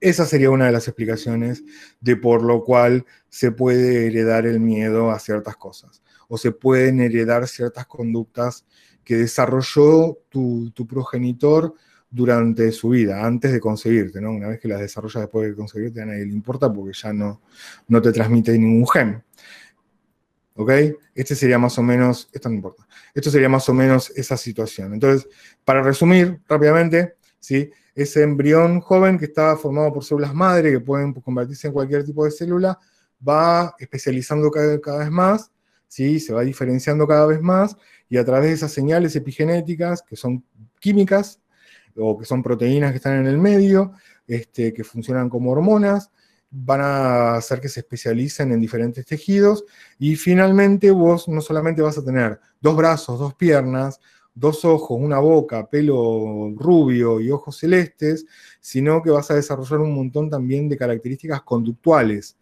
Esa 0.01 0.27
sería 0.27 0.51
una 0.51 0.67
de 0.67 0.73
las 0.73 0.89
explicaciones 0.89 1.65
de 2.01 2.17
por 2.17 2.43
lo 2.43 2.63
cual 2.65 3.07
se 3.29 3.51
puede 3.51 4.07
heredar 4.07 4.47
el 4.47 4.61
miedo 4.61 5.11
a 5.11 5.19
ciertas 5.19 5.57
cosas 5.57 6.03
o 6.29 6.37
se 6.37 6.53
pueden 6.53 7.01
heredar 7.01 7.47
ciertas 7.49 7.87
conductas 7.87 8.67
que 9.05 9.17
desarrolló 9.17 10.19
tu, 10.29 10.73
progenitor 10.89 11.75
durante 12.11 12.71
su 12.73 12.91
vida, 12.91 13.25
antes 13.25 13.53
de 13.53 13.61
conseguirte, 13.61 14.21
¿no? 14.21 14.33
Una 14.33 14.49
vez 14.49 14.61
que 14.61 14.69
las 14.69 14.81
desarrollas 14.81 15.23
después 15.23 15.49
de 15.49 15.57
conseguirte, 15.57 16.03
a 16.03 16.07
nadie 16.07 16.25
le 16.25 16.33
importa 16.33 16.73
porque 16.73 16.93
ya 16.97 17.13
no, 17.13 17.43
no 17.89 18.01
te 18.01 18.13
transmite 18.13 18.57
ningún 18.59 18.87
gen. 18.89 19.23
¿Ok? 20.55 20.71
Este 21.15 21.35
sería 21.35 21.59
más 21.59 21.79
o 21.79 21.83
menos, 21.83 22.31
esto 22.33 22.49
no 22.49 22.55
importa, 22.55 22.87
esto 23.15 23.31
sería 23.31 23.49
más 23.49 23.69
o 23.69 23.75
menos 23.75 24.11
esa 24.17 24.37
situación. 24.39 24.95
Entonces, 24.95 25.29
para 25.65 25.83
resumir 25.83 26.41
rápidamente, 26.49 27.17
¿sí? 27.39 27.71
ese 27.95 28.23
embrión 28.23 28.81
joven 28.81 29.19
que 29.19 29.27
está 29.27 29.57
formado 29.57 29.93
por 29.93 30.05
células 30.05 30.35
madre 30.35 30.71
que 30.71 30.81
pueden 30.81 31.13
convertirse 31.13 31.67
en 31.67 31.75
cualquier 31.75 32.05
tipo 32.05 32.25
de 32.25 32.31
célula, 32.31 32.79
va 33.27 33.75
especializando 33.79 34.51
cada, 34.51 34.99
vez 34.99 35.11
más, 35.11 35.51
¿sí? 35.89 36.21
se 36.21 36.33
va 36.33 36.43
diferenciando 36.43 37.07
cada 37.07 37.27
vez 37.27 37.41
más, 37.41 37.77
y 38.09 38.17
a 38.17 38.25
través 38.25 38.49
de 38.49 38.55
esas 38.55 38.73
señales 38.73 39.15
epigenéticas, 39.17 40.03
que 40.03 40.17
son 40.17 40.45
químicas, 40.81 41.41
o 41.97 42.19
que 42.19 42.25
son 42.25 42.43
proteínas 42.43 42.91
que 42.91 42.97
están 42.97 43.19
en 43.19 43.27
el 43.27 43.39
medio, 43.39 43.93
este, 44.27 44.73
que 44.73 44.85
funcionan 44.85 45.29
como 45.29 45.53
hormonas, 45.53 46.11
van 46.51 46.81
a 46.81 47.35
hacer 47.37 47.61
que 47.61 47.69
se 47.69 47.81
especialicen 47.81 48.53
en 48.53 48.61
diferentes 48.61 49.05
tejidos 49.05 49.65
y 49.99 50.17
finalmente 50.17 50.91
vos 50.91 51.29
no 51.29 51.41
solamente 51.41 51.83
vas 51.83 51.99
a 51.99 52.05
tener 52.05 52.41
dos 52.61 52.77
brazos, 52.77 53.19
dos 53.19 53.35
piernas, 53.35 54.01
dos 54.35 54.65
ojos, 54.65 54.99
una 55.01 55.19
boca, 55.19 55.69
pelo 55.69 56.53
rubio 56.57 57.21
y 57.21 57.31
ojos 57.31 57.59
celestes, 57.59 58.27
sino 58.61 59.03
que 59.03 59.11
vas 59.11 59.31
a 59.31 59.35
desarrollar 59.35 59.81
un 59.81 59.95
montón 59.95 60.31
también 60.31 60.69
de 60.69 60.77
características 60.77 61.43
conductuales. 61.43 62.37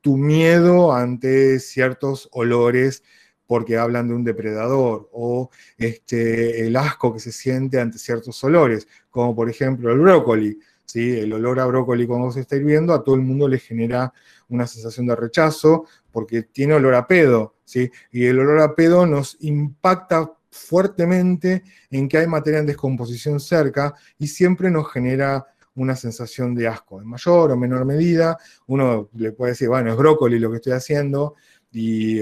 Tu 0.00 0.16
miedo 0.16 0.92
ante 0.92 1.58
ciertos 1.58 2.28
olores 2.32 3.02
porque 3.46 3.76
hablan 3.76 4.08
de 4.08 4.14
un 4.14 4.24
depredador, 4.24 5.08
o 5.12 5.50
este, 5.78 6.66
el 6.66 6.76
asco 6.76 7.12
que 7.12 7.20
se 7.20 7.32
siente 7.32 7.80
ante 7.80 7.98
ciertos 7.98 8.42
olores, 8.44 8.88
como 9.10 9.34
por 9.34 9.50
ejemplo 9.50 9.92
el 9.92 10.00
brócoli 10.00 10.58
el 10.94 11.32
olor 11.32 11.60
a 11.60 11.66
brócoli 11.66 12.06
cuando 12.06 12.30
se 12.30 12.40
está 12.40 12.56
hirviendo 12.56 12.92
a 12.92 13.02
todo 13.02 13.14
el 13.14 13.22
mundo 13.22 13.48
le 13.48 13.58
genera 13.58 14.12
una 14.48 14.66
sensación 14.66 15.06
de 15.06 15.16
rechazo 15.16 15.86
porque 16.12 16.42
tiene 16.42 16.74
olor 16.74 16.94
a 16.94 17.06
pedo, 17.06 17.56
¿sí? 17.64 17.90
y 18.12 18.26
el 18.26 18.38
olor 18.38 18.60
a 18.60 18.74
pedo 18.74 19.06
nos 19.06 19.36
impacta 19.40 20.32
fuertemente 20.50 21.64
en 21.90 22.08
que 22.08 22.18
hay 22.18 22.26
materia 22.28 22.60
en 22.60 22.66
descomposición 22.66 23.40
cerca 23.40 23.94
y 24.18 24.28
siempre 24.28 24.70
nos 24.70 24.92
genera 24.92 25.46
una 25.76 25.96
sensación 25.96 26.54
de 26.54 26.68
asco, 26.68 27.00
en 27.00 27.08
mayor 27.08 27.50
o 27.50 27.56
menor 27.56 27.84
medida. 27.84 28.38
Uno 28.68 29.08
le 29.14 29.32
puede 29.32 29.52
decir, 29.52 29.68
bueno, 29.68 29.90
es 29.90 29.96
brócoli 29.96 30.38
lo 30.38 30.50
que 30.50 30.56
estoy 30.58 30.74
haciendo, 30.74 31.34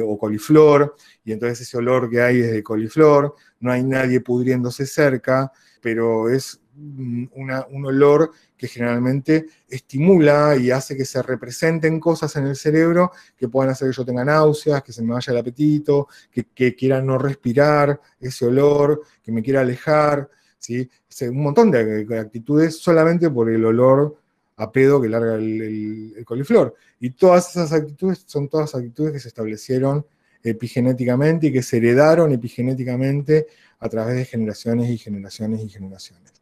o 0.03 0.19
coliflor, 0.19 0.97
y 1.25 1.33
entonces 1.33 1.63
ese 1.63 1.77
olor 1.77 2.09
que 2.11 2.21
hay 2.21 2.41
es 2.41 2.53
de 2.53 2.63
coliflor, 2.63 3.35
no 3.61 3.73
hay 3.73 3.83
nadie 3.83 4.21
pudriéndose 4.21 4.87
cerca, 4.87 5.53
pero 5.81 6.31
es 6.31 6.61
un 6.75 7.85
olor 7.85 8.33
que 8.57 8.67
generalmente 8.67 9.47
estimula 9.69 10.57
y 10.57 10.71
hace 10.71 10.97
que 10.97 11.05
se 11.05 11.21
representen 11.21 12.01
cosas 12.01 12.35
en 12.37 12.47
el 12.47 12.57
cerebro 12.57 13.13
que 13.37 13.49
puedan 13.49 13.71
hacer 13.71 13.91
que 13.91 13.97
yo 13.97 14.05
tenga 14.05 14.25
náuseas, 14.25 14.83
que 14.83 14.93
se 14.93 15.03
me 15.03 15.13
vaya 15.13 15.33
el 15.33 15.39
apetito, 15.39 16.09
que, 16.31 16.75
quiera 16.75 17.03
no 17.03 17.19
respirar 17.19 18.01
ese 18.21 18.47
olor, 18.47 19.03
que 19.23 19.33
me 19.33 19.43
quiera 19.43 19.61
alejar, 19.61 20.29
¿sí? 20.59 20.89
un 21.23 21.43
montón 21.43 21.71
de, 21.71 22.07
actitudes 22.19 22.79
solamente 22.79 23.29
por 23.31 23.51
el 23.51 23.65
olor 23.65 24.17
a 24.63 24.71
pedo 24.71 25.01
que 25.01 25.09
larga 25.09 25.35
el, 25.35 26.23
coliflor. 26.25 26.75
Y 27.01 27.11
todas 27.11 27.51
esas 27.51 27.73
actitudes 27.73 28.25
son 28.27 28.49
todas 28.49 28.75
actitudes 28.75 29.13
que 29.13 29.19
se 29.19 29.29
establecieron 29.29 30.07
epigenéticamente 30.43 31.49
y 31.49 31.53
que 31.53 31.63
se 31.63 31.79
heredaron 31.79 32.33
epigenéticamente 32.33 33.49
a 33.81 33.89
través 33.89 34.17
de 34.17 34.25
generaciones 34.25 34.89
y 34.89 34.99
generaciones 34.99 35.61
y 35.63 35.69
generaciones. 35.69 36.33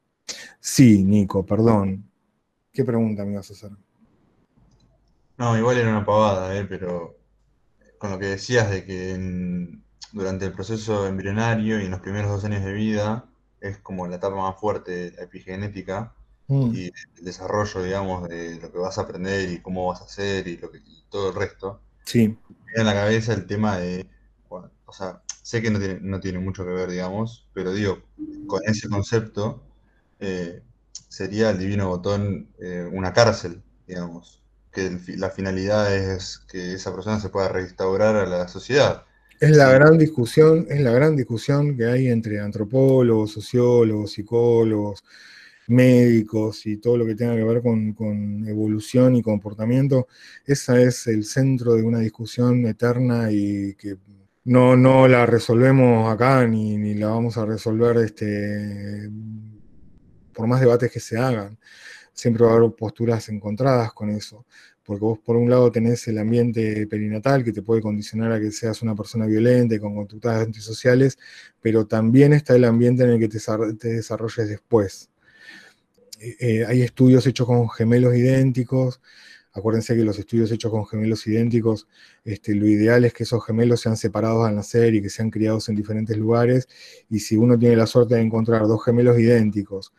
Sí, 0.60 1.02
Nico, 1.02 1.44
perdón. 1.44 2.04
¿Qué 2.72 2.84
pregunta 2.84 3.24
me 3.24 3.36
vas 3.36 3.50
a 3.50 3.54
hacer? 3.54 3.70
No, 5.38 5.56
igual 5.56 5.78
era 5.78 5.88
una 5.88 6.04
pavada, 6.04 6.54
¿eh? 6.56 6.66
pero 6.68 7.16
con 7.98 8.10
lo 8.10 8.18
que 8.18 8.26
decías 8.26 8.70
de 8.70 8.84
que 8.84 9.78
durante 10.12 10.44
el 10.44 10.52
proceso 10.52 11.06
embrionario 11.06 11.80
y 11.80 11.86
en 11.86 11.90
los 11.90 12.00
primeros 12.00 12.30
dos 12.30 12.44
años 12.44 12.64
de 12.64 12.72
vida 12.72 13.24
es 13.60 13.78
como 13.78 14.06
la 14.06 14.16
etapa 14.16 14.36
más 14.36 14.60
fuerte 14.60 14.92
de 14.92 15.10
la 15.12 15.22
epigenética 15.22 16.14
mm. 16.50 16.74
y 16.74 16.84
el 17.18 17.24
desarrollo, 17.24 17.82
digamos, 17.82 18.28
de 18.28 18.60
lo 18.60 18.70
que 18.70 18.78
vas 18.78 18.98
a 18.98 19.02
aprender 19.02 19.50
y 19.50 19.60
cómo 19.60 19.86
vas 19.86 20.02
a 20.02 20.04
hacer 20.04 20.46
y, 20.48 20.56
lo 20.56 20.70
que, 20.70 20.80
todo 21.08 21.30
el 21.30 21.34
resto. 21.34 21.80
Sí. 22.04 22.36
Me 22.74 22.80
en 22.80 22.86
la 22.86 22.94
cabeza 22.94 23.32
el 23.32 23.46
tema 23.46 23.78
de, 23.78 24.06
o 24.48 24.92
sea, 24.92 25.22
sé 25.42 25.62
que 25.62 25.70
no 25.70 25.78
tiene, 25.78 25.98
no 26.00 26.20
tiene 26.20 26.38
mucho 26.38 26.64
que 26.64 26.70
ver, 26.70 26.90
digamos, 26.90 27.46
pero 27.54 27.72
digo, 27.72 28.02
con 28.46 28.60
ese 28.66 28.88
concepto 28.88 29.62
eh, 30.18 30.62
sería 31.08 31.50
el 31.50 31.58
divino 31.58 31.88
botón 31.88 32.48
eh, 32.60 32.88
una 32.92 33.12
cárcel, 33.12 33.62
digamos, 33.86 34.42
que 34.72 34.98
la 35.16 35.30
finalidad 35.30 35.94
es 35.94 36.38
que 36.38 36.74
esa 36.74 36.92
persona 36.94 37.18
se 37.20 37.28
pueda 37.28 37.48
restaurar 37.48 38.16
a 38.16 38.26
la 38.26 38.48
sociedad. 38.48 39.04
Es 39.40 39.56
la 39.56 39.70
gran 39.72 39.96
discusión, 39.96 40.66
es 40.68 40.80
la 40.80 40.92
gran 40.92 41.16
discusión 41.16 41.76
que 41.76 41.86
hay 41.86 42.08
entre 42.08 42.40
antropólogos, 42.40 43.32
sociólogos, 43.32 44.12
psicólogos, 44.12 45.02
médicos 45.70 46.66
y 46.66 46.76
todo 46.78 46.96
lo 46.98 47.06
que 47.06 47.14
tenga 47.14 47.36
que 47.36 47.44
ver 47.44 47.62
con, 47.62 48.44
evolución 48.48 49.16
y 49.16 49.22
comportamiento. 49.22 50.08
Esa 50.46 50.80
es 50.80 51.06
el 51.06 51.24
centro 51.24 51.74
de 51.74 51.82
una 51.82 52.00
discusión 52.00 52.66
eterna 52.66 53.30
y 53.32 53.74
que 53.74 53.96
no, 54.44 54.76
no 54.76 55.08
la 55.08 55.26
resolvemos 55.26 56.12
acá 56.12 56.46
ni, 56.46 56.76
ni 56.76 56.94
la 56.94 57.08
vamos 57.08 57.36
a 57.36 57.46
resolver 57.46 57.96
este, 57.98 59.10
por 60.32 60.46
más 60.46 60.60
debates 60.60 60.90
que 60.90 61.00
se 61.00 61.18
hagan, 61.18 61.58
siempre 62.12 62.44
va 62.44 62.52
a 62.52 62.56
haber 62.56 62.70
posturas 62.72 63.28
encontradas 63.28 63.92
con 63.92 64.10
eso, 64.10 64.46
porque 64.82 65.00
vos 65.04 65.18
por 65.18 65.36
un 65.36 65.50
lado 65.50 65.70
tenés 65.70 66.08
el 66.08 66.18
ambiente 66.18 66.86
perinatal 66.86 67.44
que 67.44 67.52
te 67.52 67.60
puede 67.62 67.82
condicionar 67.82 68.32
a 68.32 68.40
que 68.40 68.50
seas 68.50 68.80
una 68.80 68.94
persona 68.94 69.26
violenta 69.26 69.74
y 69.74 69.78
con 69.78 69.94
conductas 69.94 70.42
antisociales, 70.42 71.18
pero 71.60 71.86
también 71.86 72.32
está 72.32 72.56
el 72.56 72.64
ambiente 72.64 73.04
en 73.04 73.10
el 73.10 73.18
que 73.18 73.28
te, 73.28 73.88
desarrolles 73.88 74.48
después. 74.48 75.10
Eh, 76.20 76.36
eh, 76.40 76.64
hay 76.66 76.82
estudios 76.82 77.26
hechos 77.26 77.46
con 77.46 77.68
gemelos 77.70 78.14
idénticos, 78.14 79.00
Acuérdense 79.52 79.96
que 79.96 80.04
los 80.04 80.16
estudios 80.18 80.52
hechos 80.52 80.70
con 80.70 80.86
gemelos 80.86 81.26
idénticos, 81.26 81.88
este, 82.24 82.54
lo 82.54 82.68
ideal 82.68 83.04
es 83.04 83.12
que 83.12 83.24
esos 83.24 83.44
gemelos 83.44 83.80
sean 83.80 83.96
separados 83.96 84.46
al 84.46 84.54
nacer 84.54 84.94
y 84.94 85.02
que 85.02 85.10
sean 85.10 85.28
criados 85.30 85.68
en 85.68 85.74
diferentes 85.74 86.16
lugares. 86.16 86.68
Y 87.08 87.18
si 87.18 87.36
uno 87.36 87.58
tiene 87.58 87.74
la 87.76 87.86
suerte 87.86 88.14
de 88.14 88.20
encontrar 88.20 88.62
dos 88.68 88.84
gemelos 88.84 89.18
idénticos 89.18 89.92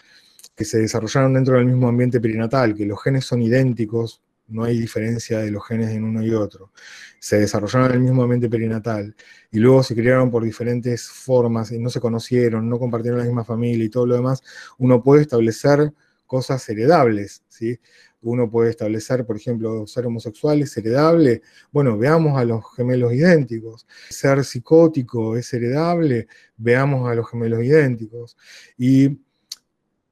que 0.56 0.64
se 0.66 0.80
desarrollaron 0.80 1.34
dentro 1.34 1.56
del 1.58 1.66
mismo 1.66 1.90
ambiente 1.90 2.22
perinatal, 2.22 2.76
que 2.76 2.86
los 2.86 3.02
genes 3.04 3.26
son 3.26 3.42
idénticos, 3.42 4.22
no 4.48 4.64
hay 4.64 4.80
diferencia 4.80 5.40
de 5.40 5.52
los 5.52 5.66
genes 5.66 5.90
en 5.92 6.04
uno 6.04 6.24
y 6.24 6.34
otro, 6.34 6.72
se 7.20 7.40
desarrollaron 7.40 7.90
en 7.90 7.96
el 7.96 8.00
mismo 8.02 8.24
ambiente 8.24 8.50
perinatal 8.50 9.16
y 9.52 9.60
luego 9.60 9.84
se 9.84 9.96
criaron 9.96 10.30
por 10.30 10.44
diferentes 10.44 11.10
formas 11.10 11.72
y 11.72 11.80
no 11.80 11.90
se 11.90 12.00
conocieron, 12.00 12.70
no 12.70 12.80
compartieron 12.80 13.20
la 13.20 13.26
misma 13.26 13.46
familia 13.46 13.86
y 13.86 13.90
todo 13.90 14.06
lo 14.06 14.16
demás, 14.16 14.44
uno 14.78 15.02
puede 15.02 15.24
establecer 15.24 15.94
cosas 16.32 16.70
heredables, 16.70 17.44
¿sí? 17.50 17.78
Uno 18.22 18.50
puede 18.50 18.70
establecer, 18.70 19.26
por 19.26 19.36
ejemplo, 19.36 19.86
ser 19.86 20.06
homosexual 20.06 20.62
es 20.62 20.78
heredable. 20.78 21.42
Bueno, 21.74 21.98
veamos 21.98 22.40
a 22.40 22.46
los 22.46 22.64
gemelos 22.74 23.12
idénticos. 23.12 23.86
Ser 24.10 24.46
psicótico 24.46 25.36
es 25.36 25.54
heredable. 25.54 26.28
Veamos 26.56 27.10
a 27.10 27.16
los 27.16 27.30
gemelos 27.30 27.62
idénticos. 27.66 28.38
Y 28.78 29.20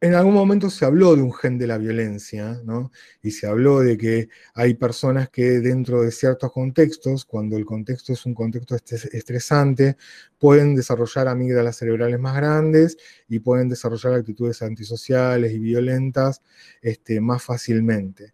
en 0.02 0.14
algún 0.16 0.34
momento 0.34 0.70
se 0.70 0.86
habló 0.86 1.16
de 1.16 1.22
un 1.22 1.34
gen 1.34 1.58
de 1.58 1.68
la 1.68 1.78
violencia, 1.78 2.62
¿no? 2.64 2.91
Y 3.22 3.32
se 3.32 3.47
habló 3.47 3.82
de 3.82 3.97
que 3.97 4.30
hay 4.54 4.76
personas 4.76 5.30
que 5.30 5.60
dentro 5.60 6.02
de 6.04 6.12
ciertos 6.12 6.52
contextos, 6.54 7.26
cuando 7.26 7.58
el 7.58 7.66
contexto 7.66 8.14
es 8.14 8.26
un 8.26 8.34
contexto 8.34 8.76
estresante, 8.76 9.97
pueden 10.38 10.74
desarrollar 10.74 11.28
amígdalas 11.28 11.78
cerebrales 11.78 12.18
más 12.20 12.36
grandes 12.38 12.97
y 13.28 13.39
pueden 13.39 13.68
desarrollar 13.68 14.14
actitudes 14.14 14.62
antisociales 14.62 15.52
y 15.52 15.60
violentas 15.60 16.41
este, 16.82 17.20
más 17.20 17.43
fácilmente. 17.43 18.34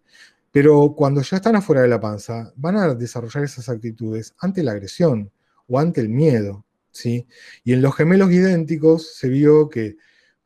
Pero 0.52 0.94
cuando 0.96 1.20
ya 1.22 1.38
están 1.38 1.56
afuera 1.56 1.82
de 1.82 1.88
la 1.88 2.00
panza, 2.00 2.52
van 2.56 2.76
a 2.76 2.94
desarrollar 2.94 3.42
esas 3.44 3.68
actitudes 3.68 4.34
ante 4.38 4.62
la 4.62 4.72
agresión 4.72 5.32
o 5.66 5.80
ante 5.80 6.00
el 6.00 6.08
miedo, 6.10 6.64
¿sí? 6.92 7.26
Y 7.64 7.72
en 7.72 7.82
los 7.82 7.96
gemelos 7.96 8.30
idénticos 8.30 9.16
se 9.16 9.28
vio 9.28 9.68
que 9.68 9.96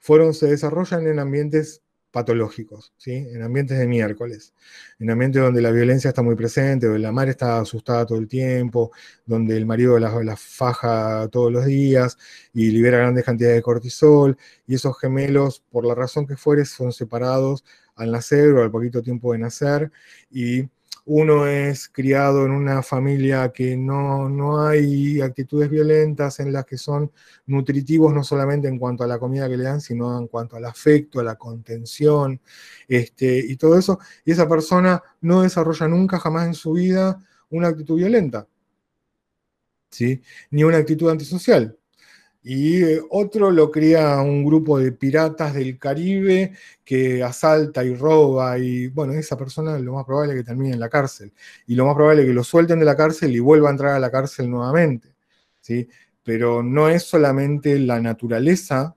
fueron, 0.00 0.34
se 0.34 0.48
desarrollan 0.48 1.06
en 1.06 1.20
ambientes 1.20 1.82
patológicos, 2.10 2.92
¿sí? 2.96 3.12
en 3.12 3.42
ambientes 3.42 3.78
de 3.78 3.86
miércoles, 3.86 4.52
en 4.98 5.10
ambientes 5.10 5.40
donde 5.42 5.62
la 5.62 5.70
violencia 5.70 6.08
está 6.08 6.22
muy 6.22 6.34
presente, 6.34 6.86
donde 6.86 7.00
la 7.00 7.12
madre 7.12 7.30
está 7.30 7.60
asustada 7.60 8.06
todo 8.06 8.18
el 8.18 8.28
tiempo, 8.28 8.90
donde 9.26 9.56
el 9.56 9.66
marido 9.66 9.98
la, 9.98 10.36
faja 10.36 11.28
todos 11.30 11.52
los 11.52 11.66
días 11.66 12.18
y 12.52 12.70
libera 12.70 12.98
grandes 12.98 13.24
cantidades 13.24 13.56
de 13.56 13.62
cortisol, 13.62 14.36
y 14.66 14.74
esos 14.74 14.98
gemelos, 14.98 15.62
por 15.70 15.86
la 15.86 15.94
razón 15.94 16.26
que 16.26 16.36
fuere, 16.36 16.64
son 16.64 16.92
separados 16.92 17.64
al 17.94 18.10
nacer 18.10 18.48
o 18.54 18.62
al 18.62 18.70
poquito 18.70 19.02
tiempo 19.02 19.32
de 19.32 19.38
nacer, 19.38 19.92
y 20.30 20.68
uno 21.06 21.46
es 21.46 21.88
criado 21.88 22.44
en 22.46 22.52
una 22.52 22.82
familia 22.82 23.52
que 23.52 23.76
no, 23.76 24.66
hay 24.66 25.20
actitudes 25.20 25.70
violentas, 25.70 26.40
en 26.40 26.52
las 26.52 26.64
que 26.66 26.78
son 26.78 27.10
nutritivos 27.46 28.14
no 28.14 28.22
solamente 28.22 28.68
en 28.68 28.78
cuanto 28.78 29.04
a 29.04 29.06
la 29.06 29.18
comida 29.18 29.48
que 29.48 29.56
le 29.56 29.64
dan, 29.64 29.80
sino 29.80 30.18
en 30.18 30.28
cuanto 30.28 30.56
al 30.56 30.64
afecto, 30.66 31.20
a 31.20 31.24
la 31.24 31.36
contención, 31.36 32.40
este, 32.88 33.38
y 33.38 33.56
todo 33.56 33.78
eso, 33.78 33.98
y 34.24 34.32
esa 34.32 34.48
persona 34.48 35.02
no 35.22 35.42
desarrolla 35.42 35.88
nunca 35.88 36.18
jamás 36.18 36.46
en 36.46 36.54
su 36.54 36.72
vida 36.72 37.18
una 37.50 37.68
actitud 37.68 37.96
violenta, 37.96 38.46
¿sí? 39.90 40.22
ni 40.50 40.64
una 40.64 40.78
actitud 40.78 41.10
antisocial. 41.10 41.79
Y 42.42 42.82
eh, 42.82 43.02
otro 43.10 43.50
lo 43.50 43.70
cría 43.70 44.18
un 44.20 44.44
grupo 44.44 44.78
de 44.78 44.92
piratas 44.92 45.54
del 45.54 45.78
Caribe 45.78 46.52
que 46.84 47.22
asalta 47.22 47.84
y 47.84 47.94
roba 47.94 48.58
y 48.58 48.88
bueno, 48.88 49.12
esa 49.12 49.36
persona 49.36 49.78
lo 49.78 49.92
más 49.92 50.06
probable 50.06 50.32
es 50.32 50.38
que 50.40 50.44
termine 50.44 50.72
en 50.72 50.80
la 50.80 50.88
cárcel. 50.88 51.32
Y 51.66 51.74
lo 51.74 51.84
más 51.84 51.94
probable 51.94 52.22
es 52.22 52.28
que 52.28 52.34
lo 52.34 52.44
suelten 52.44 52.78
de 52.78 52.86
la 52.86 52.96
cárcel 52.96 53.34
y 53.36 53.40
vuelva 53.40 53.68
a 53.68 53.72
entrar 53.72 53.94
a 53.94 54.00
la 54.00 54.10
cárcel 54.10 54.50
nuevamente. 54.50 55.14
¿sí? 55.60 55.88
Pero 56.22 56.62
no 56.62 56.88
es 56.88 57.02
solamente 57.04 57.78
la 57.78 58.00
naturaleza, 58.00 58.96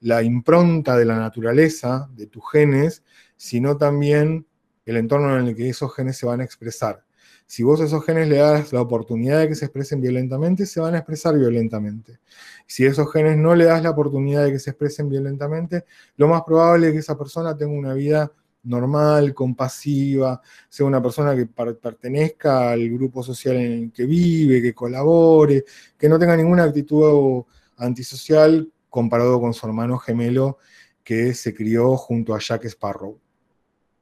la 0.00 0.22
impronta 0.22 0.96
de 0.96 1.04
la 1.04 1.18
naturaleza, 1.18 2.08
de 2.14 2.26
tus 2.28 2.44
genes, 2.52 3.02
sino 3.36 3.76
también 3.76 4.46
el 4.86 4.96
entorno 4.96 5.38
en 5.38 5.48
el 5.48 5.56
que 5.56 5.68
esos 5.68 5.94
genes 5.94 6.16
se 6.16 6.26
van 6.26 6.40
a 6.40 6.44
expresar. 6.44 7.04
Si 7.48 7.62
vos 7.62 7.80
a 7.80 7.84
esos 7.84 8.04
genes 8.04 8.28
le 8.28 8.36
das 8.36 8.74
la 8.74 8.82
oportunidad 8.82 9.40
de 9.40 9.48
que 9.48 9.54
se 9.54 9.64
expresen 9.64 10.02
violentamente, 10.02 10.66
se 10.66 10.80
van 10.80 10.94
a 10.94 10.98
expresar 10.98 11.36
violentamente. 11.36 12.20
Si 12.66 12.84
a 12.84 12.90
esos 12.90 13.10
genes 13.10 13.38
no 13.38 13.54
le 13.54 13.64
das 13.64 13.82
la 13.82 13.90
oportunidad 13.90 14.44
de 14.44 14.52
que 14.52 14.58
se 14.58 14.70
expresen 14.70 15.08
violentamente, 15.08 15.86
lo 16.18 16.28
más 16.28 16.42
probable 16.42 16.88
es 16.88 16.92
que 16.92 16.98
esa 16.98 17.16
persona 17.16 17.56
tenga 17.56 17.72
una 17.72 17.94
vida 17.94 18.30
normal, 18.64 19.32
compasiva, 19.32 20.42
sea 20.68 20.84
una 20.84 21.02
persona 21.02 21.34
que 21.34 21.46
pertenezca 21.46 22.70
al 22.72 22.86
grupo 22.90 23.22
social 23.22 23.56
en 23.56 23.72
el 23.72 23.92
que 23.92 24.04
vive, 24.04 24.60
que 24.60 24.74
colabore, 24.74 25.64
que 25.96 26.06
no 26.06 26.18
tenga 26.18 26.36
ninguna 26.36 26.64
actitud 26.64 27.44
antisocial 27.78 28.70
comparado 28.90 29.40
con 29.40 29.54
su 29.54 29.66
hermano 29.66 29.96
gemelo 29.96 30.58
que 31.02 31.32
se 31.32 31.54
crió 31.54 31.96
junto 31.96 32.34
a 32.34 32.40
Jack 32.40 32.66
Sparrow, 32.66 33.18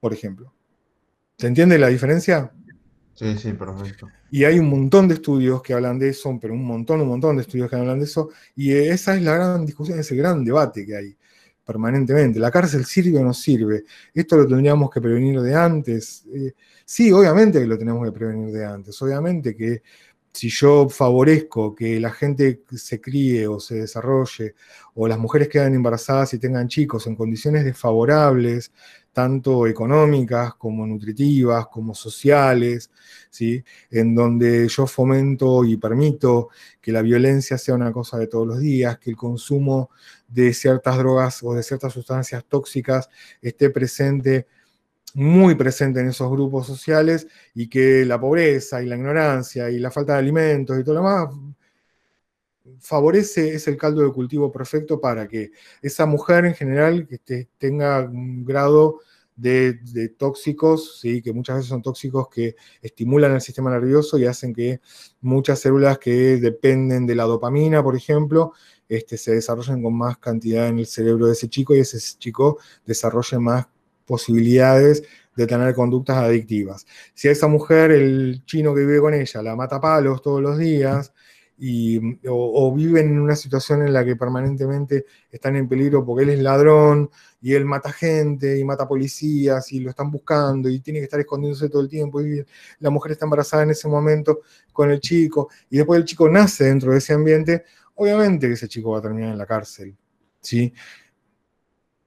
por 0.01 0.12
ejemplo. 0.12 0.53
¿Se 1.38 1.47
entiende 1.47 1.78
la 1.78 1.86
diferencia? 1.86 2.53
Sí, 3.16 3.36
sí, 3.38 3.52
perfecto. 3.54 4.08
Y 4.30 4.44
hay 4.44 4.58
un 4.58 4.68
montón 4.68 5.08
de 5.08 5.14
estudios 5.14 5.62
que 5.62 5.72
hablan 5.72 5.98
de 5.98 6.10
eso, 6.10 6.38
pero 6.40 6.52
un 6.52 6.64
montón, 6.64 7.00
un 7.00 7.08
montón 7.08 7.36
de 7.36 7.42
estudios 7.42 7.70
que 7.70 7.76
hablan 7.76 7.98
de 7.98 8.04
eso, 8.04 8.28
y 8.54 8.72
esa 8.72 9.16
es 9.16 9.22
la 9.22 9.34
gran 9.34 9.64
discusión, 9.64 9.98
ese 9.98 10.14
gran 10.14 10.44
debate 10.44 10.84
que 10.84 10.96
hay 10.96 11.16
permanentemente. 11.64 12.38
¿La 12.38 12.50
cárcel 12.50 12.84
sirve 12.84 13.18
o 13.18 13.24
no 13.24 13.34
sirve? 13.34 13.84
¿Esto 14.14 14.36
lo 14.36 14.46
tendríamos 14.46 14.90
que 14.90 15.00
prevenir 15.00 15.40
de 15.40 15.54
antes? 15.54 16.24
Eh, 16.32 16.52
sí, 16.84 17.10
obviamente 17.10 17.58
que 17.58 17.66
lo 17.66 17.78
tenemos 17.78 18.04
que 18.04 18.12
prevenir 18.12 18.52
de 18.52 18.64
antes. 18.64 19.00
Obviamente 19.02 19.56
que 19.56 19.82
si 20.30 20.50
yo 20.50 20.88
favorezco 20.88 21.74
que 21.74 21.98
la 21.98 22.10
gente 22.10 22.62
se 22.76 23.00
críe 23.00 23.48
o 23.48 23.58
se 23.58 23.76
desarrolle, 23.76 24.54
o 24.94 25.08
las 25.08 25.18
mujeres 25.18 25.48
quedan 25.48 25.74
embarazadas 25.74 26.34
y 26.34 26.38
tengan 26.38 26.68
chicos 26.68 27.06
en 27.06 27.16
condiciones 27.16 27.64
desfavorables, 27.64 28.70
tanto 29.16 29.66
económicas 29.66 30.56
como 30.56 30.86
nutritivas, 30.86 31.68
como 31.68 31.94
sociales, 31.94 32.90
¿sí? 33.30 33.64
en 33.90 34.14
donde 34.14 34.68
yo 34.68 34.86
fomento 34.86 35.64
y 35.64 35.78
permito 35.78 36.50
que 36.82 36.92
la 36.92 37.00
violencia 37.00 37.56
sea 37.56 37.76
una 37.76 37.92
cosa 37.92 38.18
de 38.18 38.26
todos 38.26 38.46
los 38.46 38.58
días, 38.58 38.98
que 38.98 39.08
el 39.08 39.16
consumo 39.16 39.88
de 40.28 40.52
ciertas 40.52 40.98
drogas 40.98 41.42
o 41.42 41.54
de 41.54 41.62
ciertas 41.62 41.94
sustancias 41.94 42.44
tóxicas 42.46 43.08
esté 43.40 43.70
presente 43.70 44.48
muy 45.14 45.54
presente 45.54 46.00
en 46.00 46.08
esos 46.08 46.30
grupos 46.30 46.66
sociales 46.66 47.26
y 47.54 47.68
que 47.68 48.04
la 48.04 48.20
pobreza 48.20 48.82
y 48.82 48.86
la 48.86 48.96
ignorancia 48.96 49.70
y 49.70 49.78
la 49.78 49.90
falta 49.90 50.12
de 50.12 50.18
alimentos 50.18 50.78
y 50.78 50.84
todo 50.84 50.96
lo 50.96 51.00
demás 51.00 51.55
favorece, 52.80 53.54
es 53.54 53.68
el 53.68 53.76
caldo 53.76 54.02
de 54.02 54.12
cultivo 54.12 54.50
perfecto 54.52 55.00
para 55.00 55.26
que 55.28 55.50
esa 55.82 56.06
mujer 56.06 56.44
en 56.44 56.54
general 56.54 57.06
que 57.06 57.48
tenga 57.58 58.00
un 58.02 58.44
grado 58.44 59.00
de, 59.36 60.14
tóxicos, 60.16 60.98
¿sí? 61.00 61.20
que 61.22 61.32
muchas 61.32 61.56
veces 61.56 61.68
son 61.68 61.82
tóxicos 61.82 62.28
que 62.28 62.56
estimulan 62.80 63.34
el 63.34 63.40
sistema 63.40 63.70
nervioso 63.70 64.18
y 64.18 64.24
hacen 64.24 64.54
que 64.54 64.80
muchas 65.20 65.60
células 65.60 65.98
que 65.98 66.38
dependen 66.38 67.06
de 67.06 67.14
la 67.14 67.24
dopamina, 67.24 67.82
por 67.82 67.96
ejemplo, 67.96 68.52
este, 68.88 69.16
se 69.16 69.34
desarrollen 69.34 69.82
con 69.82 69.96
más 69.96 70.18
cantidad 70.18 70.68
en 70.68 70.78
el 70.78 70.86
cerebro 70.86 71.26
de 71.26 71.32
ese 71.32 71.48
chico 71.48 71.74
y 71.74 71.80
ese 71.80 71.98
chico 72.18 72.58
desarrolle 72.86 73.38
más 73.38 73.66
posibilidades 74.06 75.02
de 75.34 75.46
tener 75.46 75.74
conductas 75.74 76.16
adictivas. 76.16 76.86
Si 77.12 77.28
a 77.28 77.32
esa 77.32 77.46
mujer, 77.46 77.90
el 77.90 78.42
chino 78.46 78.74
que 78.74 78.80
vive 78.80 79.00
con 79.00 79.12
ella, 79.12 79.42
la 79.42 79.56
mata 79.56 79.80
palos 79.80 80.22
todos 80.22 80.40
los 80.40 80.56
días, 80.56 81.12
y, 81.59 82.18
o, 82.28 82.74
viven 82.74 83.09
en 83.09 83.20
una 83.20 83.34
situación 83.34 83.82
en 83.82 83.92
la 83.92 84.04
que 84.04 84.16
permanentemente 84.16 85.07
están 85.30 85.57
en 85.57 85.68
peligro 85.68 86.04
porque 86.04 86.24
él 86.24 86.30
es 86.30 86.40
ladrón 86.40 87.11
y 87.40 87.54
él 87.54 87.64
mata 87.64 87.92
gente 87.92 88.59
y 88.59 88.64
mata 88.64 88.86
policías 88.86 89.72
y 89.72 89.80
lo 89.80 89.90
están 89.90 90.11
buscando 90.11 90.68
y 90.68 90.80
tiene 90.80 91.00
que 91.00 91.04
estar 91.04 91.20
escondiéndose 91.20 91.68
todo 91.68 91.82
el 91.82 91.88
tiempo 91.88 92.20
y 92.20 92.44
la 92.80 92.90
mujer 92.90 93.12
está 93.12 93.24
embarazada 93.24 93.62
en 93.62 93.70
ese 93.70 93.88
momento 93.88 94.40
con 94.72 94.90
el 94.90 95.00
chico 95.00 95.48
y 95.70 95.78
después 95.78 95.98
el 95.98 96.04
chico 96.04 96.28
nace 96.28 96.64
dentro 96.64 96.92
de 96.92 96.98
ese 96.98 97.14
ambiente, 97.14 97.64
obviamente 97.94 98.46
que 98.46 98.54
ese 98.54 98.68
chico 98.68 98.90
va 98.90 98.98
a 98.98 99.02
terminar 99.02 99.32
en 99.32 99.38
la 99.38 99.46
cárcel, 99.46 99.96
¿sí? 100.40 100.72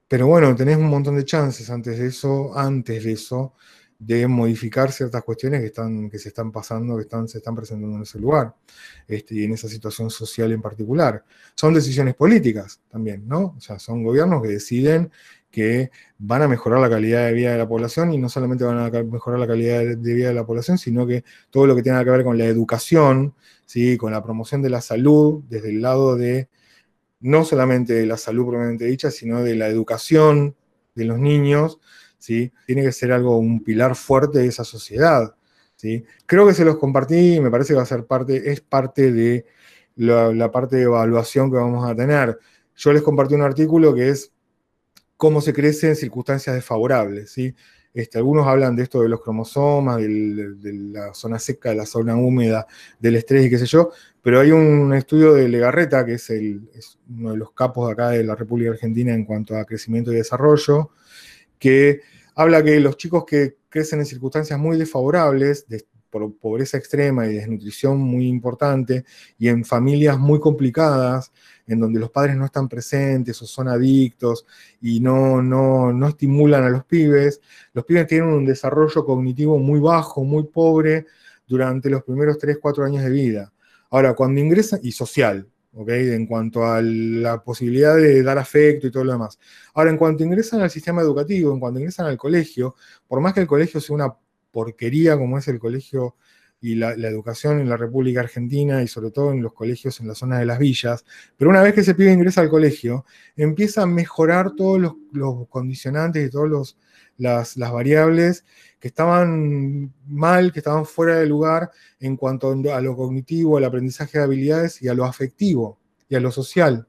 Pero 0.06 0.26
bueno, 0.26 0.54
tenés 0.56 0.76
un 0.76 0.88
montón 0.88 1.16
de 1.16 1.24
chances 1.24 1.70
antes 1.70 1.98
de 1.98 2.08
eso, 2.08 2.56
antes 2.58 3.04
de 3.04 3.12
eso, 3.12 3.54
de 4.00 4.26
modificar 4.26 4.90
ciertas 4.90 5.22
cuestiones 5.22 5.60
que, 5.60 5.66
están, 5.66 6.08
que 6.08 6.18
se 6.18 6.30
están 6.30 6.50
pasando, 6.50 6.96
que 6.96 7.02
están, 7.02 7.28
se 7.28 7.38
están 7.38 7.54
presentando 7.54 7.98
en 7.98 8.02
ese 8.02 8.18
lugar, 8.18 8.54
este, 9.06 9.34
y 9.34 9.44
en 9.44 9.52
esa 9.52 9.68
situación 9.68 10.08
social 10.10 10.50
en 10.52 10.62
particular. 10.62 11.22
Son 11.54 11.74
decisiones 11.74 12.14
políticas 12.14 12.80
también, 12.88 13.28
¿no? 13.28 13.54
O 13.58 13.60
sea, 13.60 13.78
son 13.78 14.02
gobiernos 14.02 14.42
que 14.42 14.48
deciden 14.48 15.12
que 15.50 15.90
van 16.18 16.40
a 16.40 16.48
mejorar 16.48 16.80
la 16.80 16.88
calidad 16.88 17.26
de 17.26 17.34
vida 17.34 17.52
de 17.52 17.58
la 17.58 17.68
población 17.68 18.14
y 18.14 18.18
no 18.18 18.30
solamente 18.30 18.64
van 18.64 18.78
a 18.78 19.02
mejorar 19.02 19.38
la 19.38 19.46
calidad 19.46 19.80
de 19.80 20.14
vida 20.14 20.28
de 20.28 20.34
la 20.34 20.46
población, 20.46 20.78
sino 20.78 21.06
que 21.06 21.22
todo 21.50 21.66
lo 21.66 21.76
que 21.76 21.82
tenga 21.82 22.02
que 22.02 22.10
ver 22.10 22.24
con 22.24 22.38
la 22.38 22.46
educación, 22.46 23.34
¿sí? 23.66 23.98
con 23.98 24.12
la 24.12 24.22
promoción 24.22 24.62
de 24.62 24.70
la 24.70 24.80
salud, 24.80 25.42
desde 25.48 25.68
el 25.68 25.82
lado 25.82 26.16
de 26.16 26.48
no 27.20 27.44
solamente 27.44 27.92
de 27.92 28.06
la 28.06 28.16
salud 28.16 28.46
propiamente 28.46 28.86
dicha, 28.86 29.10
sino 29.10 29.42
de 29.42 29.56
la 29.56 29.68
educación 29.68 30.56
de 30.94 31.04
los 31.04 31.18
niños, 31.18 31.78
¿sí? 32.20 32.52
Tiene 32.66 32.82
que 32.82 32.92
ser 32.92 33.10
algo, 33.10 33.36
un 33.38 33.64
pilar 33.64 33.96
fuerte 33.96 34.38
de 34.38 34.46
esa 34.46 34.62
sociedad, 34.62 35.34
¿sí? 35.74 36.04
Creo 36.26 36.46
que 36.46 36.54
se 36.54 36.64
los 36.64 36.76
compartí 36.76 37.34
y 37.34 37.40
me 37.40 37.50
parece 37.50 37.72
que 37.72 37.78
va 37.78 37.82
a 37.82 37.86
ser 37.86 38.04
parte, 38.06 38.52
es 38.52 38.60
parte 38.60 39.10
de 39.10 39.46
la, 39.96 40.52
parte 40.52 40.76
de 40.76 40.82
evaluación 40.82 41.50
que 41.50 41.56
vamos 41.56 41.90
a 41.90 41.96
tener. 41.96 42.38
Yo 42.76 42.92
les 42.92 43.02
compartí 43.02 43.34
un 43.34 43.42
artículo 43.42 43.92
que 43.92 44.10
es 44.10 44.32
cómo 45.16 45.40
se 45.40 45.52
crece 45.52 45.88
en 45.88 45.96
circunstancias 45.96 46.54
desfavorables, 46.54 47.32
¿sí? 47.32 47.54
Este, 47.92 48.18
algunos 48.18 48.46
hablan 48.46 48.76
de 48.76 48.84
esto 48.84 49.02
de 49.02 49.08
los 49.08 49.20
cromosomas, 49.20 49.96
de 49.96 50.72
la 50.92 51.12
zona 51.12 51.40
seca, 51.40 51.70
de 51.70 51.74
la 51.74 51.86
zona 51.86 52.16
húmeda, 52.16 52.66
del 53.00 53.16
estrés 53.16 53.46
y 53.46 53.50
qué 53.50 53.58
sé 53.58 53.66
yo, 53.66 53.90
pero 54.22 54.40
hay 54.40 54.52
un 54.52 54.94
estudio 54.94 55.34
de 55.34 55.48
Legarreta, 55.48 56.04
que 56.04 56.14
es, 56.14 56.30
uno 57.08 57.32
de 57.32 57.36
los 57.36 57.52
capos 57.52 57.88
de 57.88 57.92
acá 57.92 58.10
de 58.10 58.22
la 58.22 58.36
República 58.36 58.70
Argentina 58.70 59.12
en 59.12 59.24
cuanto 59.24 59.56
a 59.56 59.64
crecimiento 59.64 60.12
y 60.12 60.16
desarrollo, 60.16 60.90
que 61.60 62.00
habla 62.34 62.64
que 62.64 62.80
los 62.80 62.96
chicos 62.96 63.24
que 63.24 63.58
crecen 63.68 64.00
en 64.00 64.06
circunstancias 64.06 64.58
muy 64.58 64.76
desfavorables, 64.76 65.66
pobreza 66.40 66.76
extrema 66.76 67.28
y 67.28 67.34
desnutrición 67.34 67.98
muy 67.98 68.26
importante, 68.26 69.04
y 69.38 69.46
en 69.46 69.64
familias 69.64 70.18
muy 70.18 70.40
complicadas, 70.40 71.30
en 71.68 71.78
donde 71.78 72.00
los 72.00 72.10
padres 72.10 72.34
no 72.34 72.46
están 72.46 72.68
presentes 72.68 73.40
o 73.42 73.46
son 73.46 73.68
adictos 73.68 74.44
y 74.80 74.98
no, 74.98 75.40
no, 75.40 75.92
no 75.92 76.08
estimulan 76.08 76.64
a 76.64 76.70
los 76.70 76.84
pibes, 76.84 77.40
los 77.72 77.84
pibes 77.84 78.08
tienen 78.08 78.28
un 78.28 78.44
desarrollo 78.44 79.04
cognitivo 79.04 79.58
muy 79.58 79.78
bajo, 79.78 80.24
muy 80.24 80.44
pobre 80.48 81.06
durante 81.46 81.88
los 81.88 82.02
primeros 82.02 82.38
3, 82.38 82.58
4 82.60 82.84
años 82.84 83.04
de 83.04 83.10
vida. 83.10 83.52
Ahora, 83.90 84.14
cuando 84.14 84.40
ingresan, 84.40 84.80
y 84.82 84.92
social, 84.92 85.46
en 85.72 86.26
cuanto 86.26 86.64
a 86.64 86.82
la 86.82 87.42
posibilidad 87.42 87.96
de 87.96 88.22
dar 88.22 88.38
afecto 88.38 88.86
y 88.86 88.90
todo 88.90 89.04
lo 89.04 89.12
demás. 89.12 89.38
Ahora, 89.74 89.90
en 89.90 89.96
cuanto 89.96 90.24
ingresan 90.24 90.60
al 90.60 90.70
sistema 90.70 91.00
educativo, 91.00 91.52
en 91.52 91.60
cuanto 91.60 91.78
ingresan 91.78 92.06
al 92.06 92.16
colegio, 92.16 92.74
por 93.06 93.20
más 93.20 93.34
que 93.34 93.40
el 93.40 93.46
colegio 93.46 93.80
sea 93.80 93.94
una 93.94 94.14
porquería 94.50 95.16
como 95.16 95.38
es 95.38 95.48
el 95.48 95.58
colegio 95.58 96.16
y 96.60 96.74
la, 96.74 96.92
educación 96.92 97.60
en 97.60 97.68
la 97.68 97.76
República 97.76 98.20
Argentina 98.20 98.82
y 98.82 98.88
sobre 98.88 99.10
todo 99.10 99.32
en 99.32 99.42
los 99.42 99.54
colegios 99.54 99.98
en 100.00 100.08
la 100.08 100.14
zona 100.14 100.38
de 100.38 100.44
las 100.44 100.58
villas, 100.58 101.04
pero 101.36 101.50
una 101.50 101.62
vez 101.62 101.72
que 101.74 101.80
ese 101.80 101.94
pibe 101.94 102.12
ingresa 102.12 102.42
al 102.42 102.50
colegio, 102.50 103.06
empieza 103.36 103.82
a 103.82 103.86
mejorar 103.86 104.54
todos 104.56 104.94
los, 105.12 105.48
condicionantes 105.48 106.26
y 106.26 106.30
todas 106.30 106.76
las, 107.16 107.56
las 107.56 107.72
variables 107.72 108.44
que 108.80 108.88
estaban 108.88 109.92
mal, 110.06 110.52
que 110.52 110.60
estaban 110.60 110.86
fuera 110.86 111.18
de 111.18 111.26
lugar 111.26 111.70
en 112.00 112.16
cuanto 112.16 112.50
a 112.50 112.80
lo 112.80 112.96
cognitivo, 112.96 113.58
al 113.58 113.64
aprendizaje 113.64 114.18
de 114.18 114.24
habilidades 114.24 114.80
y 114.82 114.88
a 114.88 114.94
lo 114.94 115.04
afectivo 115.04 115.78
y 116.08 116.16
a 116.16 116.20
lo 116.20 116.32
social. 116.32 116.88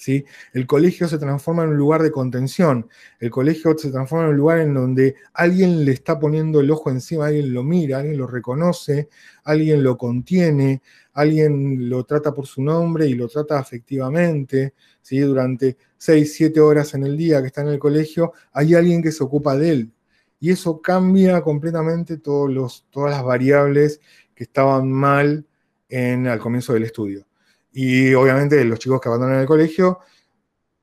¿sí? 0.00 0.24
El 0.52 0.66
colegio 0.66 1.06
se 1.06 1.18
transforma 1.18 1.62
en 1.62 1.70
un 1.70 1.76
lugar 1.76 2.02
de 2.02 2.10
contención, 2.10 2.88
el 3.20 3.30
colegio 3.30 3.76
se 3.78 3.90
transforma 3.90 4.24
en 4.24 4.30
un 4.30 4.36
lugar 4.36 4.58
en 4.58 4.74
donde 4.74 5.14
alguien 5.34 5.84
le 5.84 5.92
está 5.92 6.18
poniendo 6.18 6.60
el 6.60 6.70
ojo 6.70 6.90
encima, 6.90 7.26
alguien 7.26 7.54
lo 7.54 7.62
mira, 7.62 7.98
alguien 7.98 8.18
lo 8.18 8.26
reconoce, 8.26 9.08
alguien 9.44 9.84
lo 9.84 9.96
contiene, 9.96 10.82
alguien 11.12 11.88
lo 11.88 12.04
trata 12.04 12.32
por 12.34 12.46
su 12.46 12.62
nombre 12.62 13.06
y 13.06 13.14
lo 13.14 13.28
trata 13.28 13.58
afectivamente. 13.58 14.74
¿sí? 15.02 15.18
Durante 15.20 15.76
seis, 15.96 16.34
siete 16.34 16.60
horas 16.60 16.94
en 16.94 17.04
el 17.04 17.16
día 17.16 17.40
que 17.40 17.48
está 17.48 17.60
en 17.60 17.68
el 17.68 17.78
colegio, 17.78 18.32
hay 18.52 18.74
alguien 18.74 19.02
que 19.02 19.12
se 19.12 19.22
ocupa 19.22 19.56
de 19.56 19.70
él, 19.70 19.92
y 20.40 20.50
eso 20.50 20.80
cambia 20.80 21.42
completamente 21.42 22.16
todas 22.16 22.82
las 22.94 23.22
variables 23.22 24.00
que 24.34 24.44
estaban 24.44 24.90
mal 24.90 25.46
al 25.92 26.38
comienzo 26.38 26.72
del 26.72 26.84
estudio. 26.84 27.26
Y 27.72 28.14
obviamente 28.14 28.64
los 28.64 28.78
chicos 28.78 29.00
que 29.00 29.08
abandonan 29.08 29.40
el 29.40 29.46
colegio, 29.46 29.98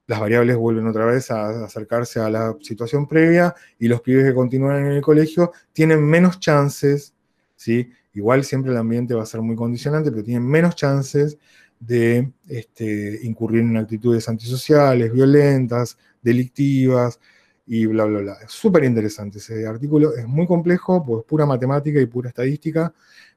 las 0.06 0.20
variables 0.20 0.56
vuelven 0.56 0.88
otra 0.88 1.06
vez 1.06 1.32
a 1.32 1.66
acercarse 1.66 2.20
a 2.20 2.30
la 2.30 2.56
situación 2.62 3.08
previa 3.08 3.54
y 3.80 3.88
los 3.88 4.02
pibes 4.02 4.26
que 4.26 4.34
continúan 4.34 4.86
en 4.86 4.92
el 4.94 5.02
colegio 5.02 5.52
tienen 5.74 6.04
menos 6.04 6.40
chances, 6.40 7.14
¿sí? 7.56 7.92
igual 8.14 8.44
siempre 8.44 8.72
el 8.72 8.78
ambiente 8.78 9.16
va 9.16 9.24
a 9.24 9.26
ser 9.26 9.42
muy 9.42 9.56
condicionante, 9.56 10.12
pero 10.12 10.24
tienen 10.24 10.48
menos 10.48 10.76
chances 10.76 11.38
de 11.80 12.32
este, 12.48 13.20
incurrir 13.24 13.62
en 13.62 13.78
actitudes 13.78 14.30
antisociales, 14.30 15.12
violentas, 15.12 15.98
delictivas, 16.22 17.20
y 17.68 17.86
bla, 17.86 18.06
bla, 18.06 18.20
bla. 18.20 18.38
Es 18.44 18.52
súper 18.52 18.86
interesante 18.86 19.38
ese 19.40 19.68
artículo, 19.68 20.16
es 20.16 20.26
muy 20.26 20.48
complejo, 20.48 21.04
pues 21.06 21.24
pura 21.26 21.46
matemática 21.46 22.00
y 22.00 22.06
pura 22.06 22.30
estadística, 22.30 22.94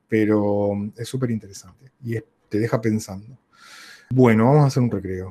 pero 0.08 0.72
es 0.96 1.08
súper 1.08 1.30
interesante 1.30 1.92
y 2.02 2.16
te 2.48 2.58
deja 2.58 2.80
pensando. 2.80 3.38
Bueno, 4.10 4.46
vamos 4.46 4.64
a 4.64 4.66
hacer 4.66 4.82
un 4.82 4.90
recreo. 4.90 5.28